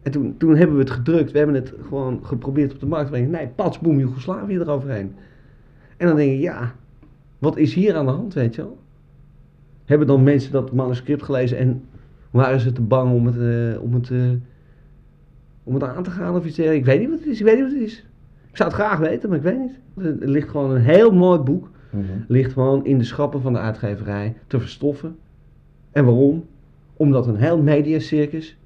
En 0.02 0.12
toen, 0.12 0.36
toen 0.36 0.56
hebben 0.56 0.76
we 0.76 0.82
het 0.82 0.90
gedrukt. 0.90 1.32
We 1.32 1.38
hebben 1.38 1.56
het 1.56 1.72
gewoon 1.88 2.20
geprobeerd 2.22 2.72
op 2.72 2.80
de 2.80 2.86
markt 2.86 3.04
te 3.04 3.10
brengen. 3.10 3.30
Nee, 3.30 3.46
pats, 3.46 3.78
boem, 3.78 3.98
Joegoslavië 3.98 4.58
eroverheen. 4.58 5.14
En 5.96 6.06
dan 6.06 6.16
denk 6.16 6.30
je, 6.30 6.38
ja, 6.38 6.74
wat 7.38 7.56
is 7.56 7.74
hier 7.74 7.94
aan 7.94 8.06
de 8.06 8.12
hand, 8.12 8.34
weet 8.34 8.54
je 8.54 8.62
wel? 8.62 8.78
Hebben 9.84 10.06
dan 10.06 10.22
mensen 10.22 10.52
dat 10.52 10.72
manuscript 10.72 11.22
gelezen 11.22 11.58
en 11.58 11.84
waren 12.30 12.60
ze 12.60 12.72
te 12.72 12.82
bang 12.82 13.12
om 13.12 13.26
het, 13.26 13.36
eh, 13.36 13.82
om 13.82 13.94
het, 13.94 14.10
eh, 14.10 14.30
om 15.62 15.74
het 15.74 15.82
aan 15.82 16.02
te 16.02 16.10
gaan 16.10 16.36
of 16.36 16.44
iets 16.44 16.56
dergelijks? 16.56 16.88
Ik 16.88 16.92
weet 16.92 17.00
niet 17.00 17.10
wat 17.10 17.18
het 17.18 17.28
is, 17.28 17.38
ik 17.40 17.46
weet 17.46 17.54
niet 17.54 17.64
wat 17.64 17.72
het 17.72 17.82
is. 17.82 18.04
Ik 18.52 18.58
zou 18.58 18.70
het 18.70 18.78
graag 18.78 18.98
weten, 18.98 19.28
maar 19.28 19.38
ik 19.38 19.44
weet 19.44 19.58
niet. 19.58 19.78
Er 20.22 20.28
ligt 20.28 20.48
gewoon 20.48 20.70
een 20.70 20.80
heel 20.82 21.12
mooi 21.12 21.38
boek, 21.38 21.70
Mhm. 21.90 22.02
ligt 22.28 22.52
gewoon 22.52 22.84
in 22.84 22.98
de 22.98 23.04
schappen 23.04 23.40
van 23.40 23.52
de 23.52 23.58
uitgeverij 23.58 24.34
te 24.46 24.60
verstoffen. 24.60 25.16
En 25.90 26.04
waarom? 26.04 26.44
Omdat 26.96 27.26
een 27.26 27.36
heel 27.36 27.62
mediacircus 27.62 28.56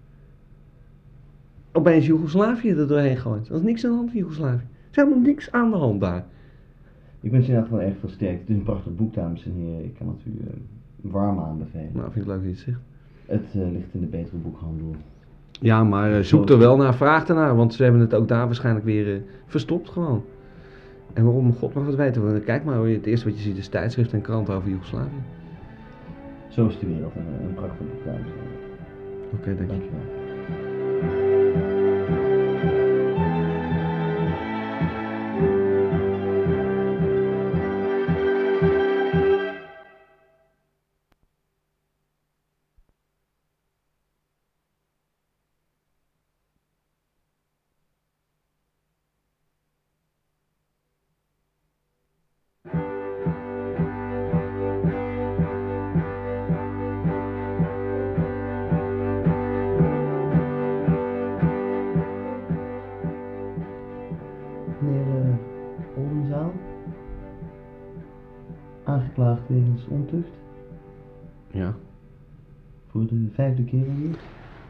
opeens 1.73 2.07
Joegoslavië 2.07 2.71
er 2.71 2.89
doorheen 2.89 3.17
gooit. 3.17 3.49
Er 3.49 3.55
is 3.55 3.63
niks 3.63 3.85
aan 3.85 3.91
de 3.91 3.97
hand 3.97 4.13
in 4.13 4.19
Joegoslavië. 4.19 4.63
Er 4.65 4.91
is 4.91 4.97
helemaal 4.97 5.19
niks 5.19 5.53
aan 5.53 5.71
de 5.71 5.77
hand 5.77 6.01
daar. 6.01 6.25
Ik 7.21 7.31
wens 7.31 7.47
je 7.47 7.53
in 7.53 7.59
ieder 7.59 7.63
geval 7.73 7.87
erg 7.89 7.99
veel 8.01 8.09
sterkte. 8.09 8.41
Het 8.41 8.49
is 8.51 8.57
een 8.57 8.63
prachtig 8.63 8.97
boek, 8.97 9.15
dames 9.15 9.45
en 9.45 9.53
heren. 9.53 9.85
Ik 9.85 9.95
kan 9.95 10.07
het 10.09 10.35
u 10.35 10.39
eh, 10.47 10.53
warm 11.13 11.39
aanbevelen. 11.39 11.91
Nou, 11.93 12.13
vind 12.13 12.25
ik 12.25 12.31
leuk 12.31 12.37
dat 12.37 12.45
je 12.45 12.51
het 12.51 12.59
zegt. 12.59 12.81
Het 13.27 13.63
eh, 13.63 13.73
ligt 13.73 13.89
in 13.95 14.01
de 14.01 14.07
betere 14.07 14.37
boekhandel. 14.37 14.95
Ja, 15.61 15.85
maar 15.85 16.17
eh, 16.17 16.23
zoek 16.23 16.51
er 16.51 16.59
wel 16.59 16.77
naar, 16.77 16.95
vraag 16.95 17.29
ernaar, 17.29 17.57
want 17.57 17.75
ze 17.75 17.83
hebben 17.83 18.01
het 18.01 18.15
ook 18.15 18.29
daar 18.29 18.47
waarschijnlijk 18.47 18.85
weer 18.85 19.15
eh, 19.15 19.21
verstopt 19.47 19.91
gewoon. 19.91 20.25
En 21.13 21.25
waarom, 21.25 21.55
god 21.55 21.75
mag 21.75 21.87
het 21.87 21.95
weten. 21.95 22.25
want 22.25 22.45
Kijk 22.45 22.65
maar, 22.65 22.87
het 22.87 23.07
eerste 23.07 23.29
wat 23.29 23.37
je 23.37 23.43
ziet 23.43 23.57
is 23.57 23.69
tijdschrift 23.69 24.13
en 24.13 24.21
krant 24.21 24.51
over 24.51 24.71
Joegoslavië. 24.71 25.23
Zo 26.49 26.67
is 26.67 26.79
de 26.79 26.87
wereld. 26.87 27.15
Een, 27.15 27.47
een 27.49 27.55
prachtig 27.55 27.79
boek, 27.79 28.05
dames 28.05 28.21
en 28.21 28.27
heren. 28.27 29.57
Oké, 29.57 29.67
dank 29.67 29.83
je. 29.83 30.26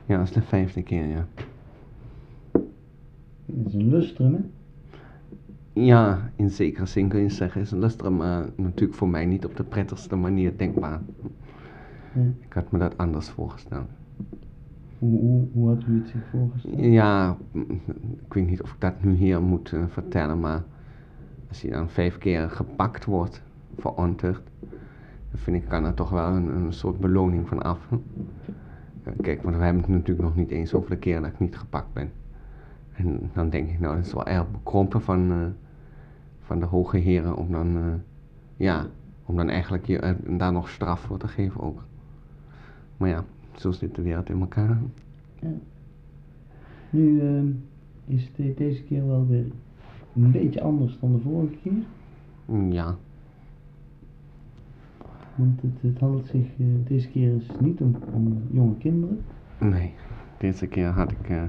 Ja, 0.07 0.17
dat 0.17 0.27
is 0.27 0.33
de 0.33 0.43
vijfde 0.43 0.83
keer, 0.83 1.07
ja. 1.07 1.27
Dat 3.47 3.67
is 3.67 3.75
een 3.75 3.89
lustrum, 3.89 4.35
hè? 4.35 4.41
Ja, 5.83 6.31
in 6.37 6.51
zekere 6.51 6.87
zin 6.87 7.09
kun 7.09 7.21
je 7.21 7.29
zeggen, 7.29 7.61
is 7.61 7.71
een 7.71 7.79
lustrum, 7.79 8.17
maar 8.17 8.47
natuurlijk 8.57 8.99
voor 8.99 9.09
mij 9.09 9.27
niet 9.27 9.45
op 9.45 9.57
de 9.57 9.65
prettigste 9.65 10.17
manier 10.17 10.57
denkbaar. 10.57 11.01
Ja. 12.15 12.23
Ik 12.41 12.53
had 12.53 12.71
me 12.71 12.79
dat 12.79 12.99
anders 12.99 13.29
voorgesteld. 13.29 13.87
Hoe, 14.99 15.21
hoe, 15.21 15.47
hoe 15.53 15.69
had 15.69 15.83
u 15.89 15.99
het 15.99 16.09
zich 16.09 16.21
voorgesteld? 16.31 16.75
Ja, 16.79 17.37
ik 18.25 18.33
weet 18.35 18.49
niet 18.49 18.63
of 18.63 18.73
ik 18.73 18.81
dat 18.81 19.03
nu 19.03 19.15
hier 19.15 19.43
moet 19.43 19.73
eh, 19.73 19.83
vertellen, 19.89 20.41
maar 20.41 20.63
als 21.49 21.63
hij 21.63 21.71
dan 21.71 21.89
vijf 21.89 22.19
keer 22.19 22.51
gepakt 22.51 23.05
wordt 23.05 23.43
voor 23.79 23.95
ontucht, 23.95 24.43
dan 25.31 25.39
vind 25.39 25.57
ik, 25.57 25.69
kan 25.69 25.85
er 25.85 25.95
toch 25.95 26.11
wel 26.11 26.29
een, 26.29 26.49
een 26.49 26.73
soort 26.73 27.01
beloning 27.01 27.49
van 27.49 27.63
af. 27.63 27.79
Kijk, 29.23 29.43
want 29.43 29.57
we 29.57 29.63
hebben 29.63 29.83
het 29.83 29.91
natuurlijk 29.91 30.27
nog 30.29 30.37
niet 30.37 30.51
eens 30.51 30.75
over 30.75 30.91
de 30.91 30.97
keer 30.97 31.21
dat 31.21 31.31
ik 31.31 31.39
niet 31.41 31.57
gepakt 31.57 31.93
ben. 31.93 32.11
En 32.93 33.31
dan 33.35 33.49
denk 33.51 33.69
ik, 33.71 33.81
nou, 33.81 33.97
dat 33.97 34.07
is 34.07 34.13
wel 34.13 34.27
erg 34.27 34.51
bekrompen 34.51 35.01
van, 35.03 35.31
eh, 35.31 35.37
van 36.41 36.61
de 36.61 36.67
hoge 36.67 36.97
heren 36.99 37.37
om 37.37 37.51
dan, 37.53 37.77
eh, 37.77 37.83
ja, 38.57 38.87
om 39.25 39.37
dan 39.37 39.49
eigenlijk 39.49 39.87
je, 39.87 39.99
eh, 39.99 40.15
daar 40.39 40.53
nog 40.53 40.69
straf 40.69 41.01
voor 41.01 41.19
te 41.19 41.29
geven 41.29 41.61
ook. 41.61 41.85
Maar 42.97 43.09
ja, 43.09 43.25
zo 43.57 43.71
zit 43.71 43.95
de 43.95 44.03
wereld 44.03 44.29
in 44.29 44.41
elkaar. 44.41 44.79
Nu 46.91 47.21
ehm, 47.21 47.47
is 48.07 48.25
het 48.25 48.37
de- 48.37 48.55
deze 48.57 48.83
keer 48.83 49.07
wel 49.07 49.27
weer 49.27 49.45
een 50.15 50.31
beetje 50.31 50.63
anders 50.63 50.99
dan 51.01 51.13
de 51.13 51.19
vorige 51.21 51.55
keer. 51.63 51.73
Ja, 52.73 52.97
Want 55.37 55.61
het, 55.63 55.73
het 55.81 55.99
handelt 55.99 56.27
zich 56.27 56.47
eh, 56.59 56.67
deze 56.85 57.09
keer 57.09 57.33
dus 57.33 57.49
niet 57.61 57.81
om, 57.81 57.97
om 58.13 58.43
jonge 58.51 58.77
kinderen. 58.77 59.21
Nee, 59.59 59.95
deze 60.39 60.67
keer 60.67 60.89
had 60.89 61.11
ik 61.11 61.29
eh, 61.29 61.43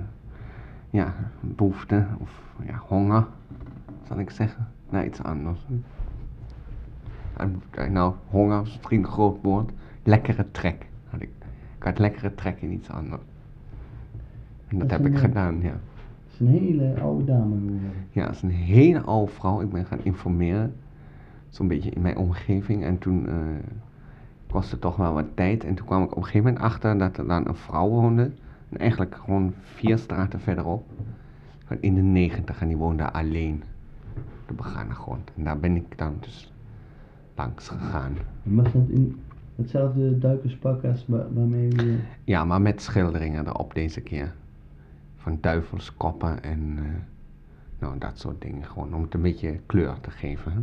ja, 0.90 1.14
behoefte 1.42 2.06
of 2.20 2.54
ja, 2.66 2.82
honger, 2.88 3.28
zal 4.08 4.20
ik 4.20 4.30
zeggen, 4.30 4.68
naar 4.90 5.06
iets 5.06 5.24
anders. 5.24 5.66
En, 7.38 7.62
eh, 7.72 7.90
nou, 7.90 8.14
honger 8.30 8.62
is 8.62 8.76
misschien 8.76 9.00
een 9.00 9.06
groot 9.08 9.38
woord. 9.42 9.72
Lekkere 10.04 10.46
trek. 10.52 10.86
Had 11.10 11.22
ik, 11.22 11.30
ik 11.78 11.84
had 11.84 12.00
lekkere 12.00 12.36
trek 12.36 12.62
in 12.62 12.72
iets 12.72 12.90
anders. 12.90 13.22
En 14.68 14.78
dat 14.80 14.90
Dat 14.90 14.98
heb 14.98 15.08
is 15.08 15.14
ik 15.14 15.14
eh, 15.14 15.22
gedaan, 15.22 15.62
ja. 15.62 15.70
Het 15.70 16.34
is 16.34 16.40
een 16.40 16.48
hele 16.48 17.00
oude 17.02 17.26
dame 17.26 17.56
geworden. 17.56 17.92
Ja, 18.12 18.26
het 18.26 18.36
is 18.36 18.42
een 18.42 18.50
hele 18.50 19.02
oude 19.02 19.32
vrouw. 19.32 19.62
Ik 19.62 19.70
ben 19.70 19.86
gaan 19.86 20.04
informeren. 20.04 20.74
Zo'n 21.58 21.68
beetje 21.68 21.90
in 21.90 22.02
mijn 22.02 22.18
omgeving. 22.18 22.84
En 22.84 22.98
toen 22.98 23.28
eh, 23.28 23.34
kostte 24.52 24.80
toch 24.80 24.96
wel 24.96 25.14
wat 25.14 25.26
tijd. 25.34 25.64
En 25.64 25.76
toen 25.76 25.86
kwam 25.86 26.04
ik 26.04 26.12
op 26.12 26.18
een 26.18 26.24
gegeven 26.24 26.46
moment 26.48 26.64
achter 26.66 26.98
dat 26.98 27.18
er 27.18 27.28
dan 27.28 27.48
een 27.48 27.56
vrouw 27.56 27.88
woonde. 27.90 28.32
En 28.70 28.78
eigenlijk 28.78 29.16
gewoon 29.16 29.54
vier 29.62 29.98
straten 29.98 30.40
verderop. 30.40 30.86
Van 31.66 31.78
in 31.80 31.96
de 31.96 32.02
negentig. 32.02 32.62
En 32.62 32.68
die 32.68 32.78
woonde 32.78 33.12
alleen. 33.12 33.64
Op 34.16 34.48
de 34.48 34.54
begane 34.54 34.94
grond. 34.94 35.32
En 35.36 35.44
daar 35.44 35.60
ben 35.60 35.76
ik 35.76 35.98
dan 35.98 36.14
dus 36.20 36.54
langs 37.36 37.68
gegaan. 37.70 38.14
Was 38.44 38.72
dat 38.72 38.88
in 38.88 39.20
hetzelfde 39.56 40.18
duikerspak 40.18 40.84
als 40.84 41.06
wa- 41.08 41.28
waarmee 41.34 41.70
we... 41.70 41.98
Ja, 42.24 42.46
maar 42.46 42.62
met 42.62 42.82
schilderingen 42.82 43.48
erop 43.48 43.74
deze 43.74 44.02
keer. 44.02 44.34
Van 45.16 45.38
duivelskoppen 45.42 46.44
en 46.44 46.74
eh, 46.78 46.84
nou, 47.80 47.98
dat 47.98 48.20
soort 48.20 48.42
dingen. 48.42 48.64
Gewoon 48.66 48.94
om 48.94 49.02
het 49.02 49.14
een 49.14 49.22
beetje 49.22 49.60
kleur 49.66 50.00
te 50.02 50.12
geven. 50.12 50.52
hè. 50.52 50.60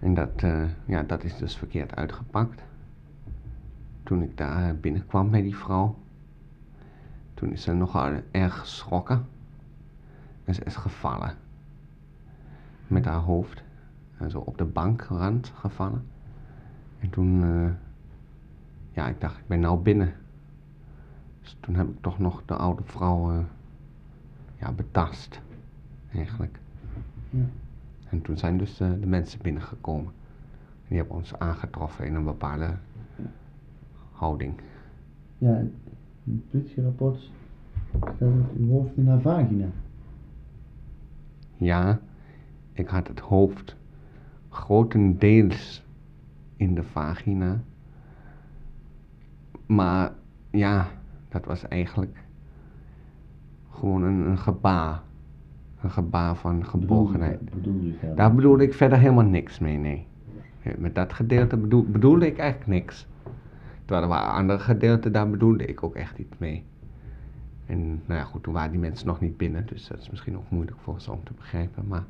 En 0.00 0.14
dat, 0.14 0.42
eh, 0.42 0.62
ja, 0.84 1.02
dat 1.02 1.24
is 1.24 1.36
dus 1.36 1.56
verkeerd 1.56 1.96
uitgepakt. 1.96 2.62
Toen 4.02 4.22
ik 4.22 4.36
daar 4.36 4.76
binnenkwam 4.76 5.30
bij 5.30 5.42
die 5.42 5.56
vrouw, 5.56 5.98
toen 7.34 7.52
is 7.52 7.62
ze 7.62 7.72
nogal 7.72 8.12
erg 8.30 8.58
geschrokken. 8.58 9.26
En 10.44 10.54
ze 10.54 10.64
is 10.64 10.76
gevallen. 10.76 11.34
Met 12.86 13.04
haar 13.04 13.20
hoofd. 13.20 13.62
En 14.16 14.30
zo 14.30 14.38
op 14.38 14.58
de 14.58 14.64
bankrand 14.64 15.52
gevallen. 15.54 16.06
En 16.98 17.10
toen, 17.10 17.42
eh, 17.42 17.70
ja, 18.92 19.08
ik 19.08 19.20
dacht, 19.20 19.38
ik 19.38 19.46
ben 19.46 19.60
nou 19.60 19.82
binnen. 19.82 20.12
Dus 21.40 21.56
toen 21.60 21.74
heb 21.74 21.88
ik 21.88 22.00
toch 22.00 22.18
nog 22.18 22.42
de 22.46 22.54
oude 22.54 22.82
vrouw, 22.84 23.32
eh, 23.32 23.44
ja, 24.58 24.72
betast. 24.72 25.40
Eigenlijk. 26.12 26.58
Ja. 27.30 27.44
En 28.10 28.22
toen 28.22 28.36
zijn 28.36 28.58
dus 28.58 28.76
de 28.76 29.06
mensen 29.06 29.42
binnengekomen. 29.42 30.12
En 30.82 30.88
die 30.88 30.98
hebben 30.98 31.16
ons 31.16 31.38
aangetroffen 31.38 32.06
in 32.06 32.14
een 32.14 32.24
bepaalde 32.24 32.76
houding. 34.12 34.54
Ja, 35.38 35.56
in 35.58 35.72
het 36.24 36.50
politierapport 36.50 37.30
staat 37.98 38.18
het 38.18 38.58
uw 38.58 38.70
hoofd 38.70 38.96
in 38.96 39.08
haar 39.08 39.20
vagina. 39.20 39.66
Ja, 41.56 42.00
ik 42.72 42.88
had 42.88 43.08
het 43.08 43.20
hoofd 43.20 43.76
grotendeels 44.48 45.84
in 46.56 46.74
de 46.74 46.82
vagina. 46.82 47.60
Maar 49.66 50.12
ja, 50.50 50.88
dat 51.28 51.44
was 51.44 51.68
eigenlijk 51.68 52.24
gewoon 53.70 54.02
een, 54.02 54.26
een 54.26 54.38
gebaar. 54.38 55.02
Een 55.82 55.90
gebaar 55.90 56.36
van 56.36 56.66
gebogenheid. 56.66 57.40
Daar 58.16 58.34
bedoelde 58.34 58.62
ik 58.62 58.74
verder 58.74 58.98
helemaal 58.98 59.24
niks 59.24 59.58
mee, 59.58 59.78
nee. 59.78 60.06
Met 60.78 60.94
dat 60.94 61.12
gedeelte 61.12 61.56
bedoel, 61.56 61.84
bedoelde 61.84 62.26
ik 62.26 62.38
eigenlijk 62.38 62.70
niks. 62.70 63.08
Terwijl 63.80 64.02
er 64.02 64.08
waren 64.08 64.32
andere 64.32 64.58
gedeelten, 64.58 65.12
daar 65.12 65.30
bedoelde 65.30 65.64
ik 65.64 65.82
ook 65.82 65.94
echt 65.94 66.18
iets 66.18 66.38
mee. 66.38 66.64
En 67.66 67.88
nou 67.88 68.20
ja, 68.20 68.24
goed, 68.24 68.42
toen 68.42 68.52
waren 68.52 68.70
die 68.70 68.80
mensen 68.80 69.06
nog 69.06 69.20
niet 69.20 69.36
binnen, 69.36 69.66
dus 69.66 69.86
dat 69.88 69.98
is 69.98 70.10
misschien 70.10 70.36
ook 70.36 70.50
moeilijk 70.50 70.76
voor 70.80 71.00
ze 71.00 71.12
om 71.12 71.24
te 71.24 71.32
begrijpen. 71.32 71.84
Maar 71.88 72.04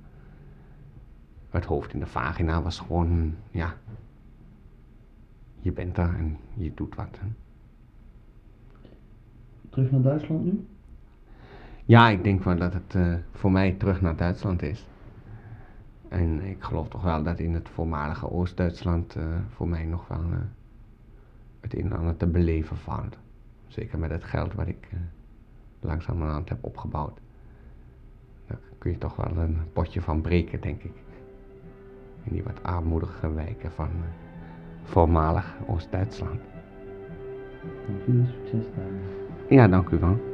het 1.51 1.65
hoofd 1.65 1.93
in 1.93 2.01
de 2.01 2.07
vagina 2.07 2.63
was 2.63 2.79
gewoon, 2.79 3.35
ja, 3.51 3.75
je 5.61 5.73
bent 5.73 5.97
er 5.97 6.15
en 6.19 6.37
je 6.55 6.75
doet 6.75 6.95
wat. 6.95 7.19
Hè. 7.21 7.27
Terug 9.69 9.91
naar 9.91 10.03
Duitsland 10.03 10.45
nu? 10.45 10.67
Ja, 11.91 12.09
ik 12.09 12.25
denk 12.25 12.43
wel 12.43 12.57
dat 12.57 12.75
het 12.75 12.95
eh, 12.95 13.15
voor 13.33 13.53
mij 13.53 13.73
terug 13.73 14.01
naar 14.01 14.17
Duitsland 14.17 14.63
is. 14.63 14.87
En 16.09 16.43
ik 16.43 16.63
geloof 16.63 16.89
toch 16.89 17.03
wel 17.03 17.23
dat 17.23 17.39
in 17.39 17.55
het 17.55 17.69
voormalige 17.69 18.31
Oost-Duitsland 18.31 19.17
eh, 19.17 19.25
voor 19.49 19.69
mij 19.69 19.85
nog 19.85 20.09
wel 20.09 20.19
eh, 20.19 20.39
het 21.61 21.75
een 21.75 21.85
en 21.85 21.93
ander 21.93 22.17
te 22.17 22.27
beleven 22.27 22.77
valt. 22.77 23.19
Zeker 23.67 23.99
met 23.99 24.11
het 24.11 24.25
geld 24.25 24.55
wat 24.55 24.67
ik 24.67 24.89
langzamerhand 25.81 26.49
heb 26.49 26.65
opgebouwd. 26.65 27.21
Daar 28.47 28.59
kun 28.79 28.91
je 28.91 28.99
toch 28.99 29.17
wel 29.17 29.37
een 29.37 29.59
potje 29.73 30.01
van 30.01 30.21
breken, 30.21 30.61
denk 30.61 30.83
ik. 30.83 30.95
In 32.23 32.33
die 32.33 32.43
wat 32.43 32.63
armoedige 32.63 33.33
wijken 33.33 33.71
van 33.73 33.91
voormalig 34.83 35.57
Oost-Duitsland. 35.67 36.41
Veel 38.05 38.25
succes 38.27 38.65
daar. 38.77 38.91
Ja, 39.49 39.69
dank 39.69 39.89
u 39.89 39.99
wel. 39.99 40.30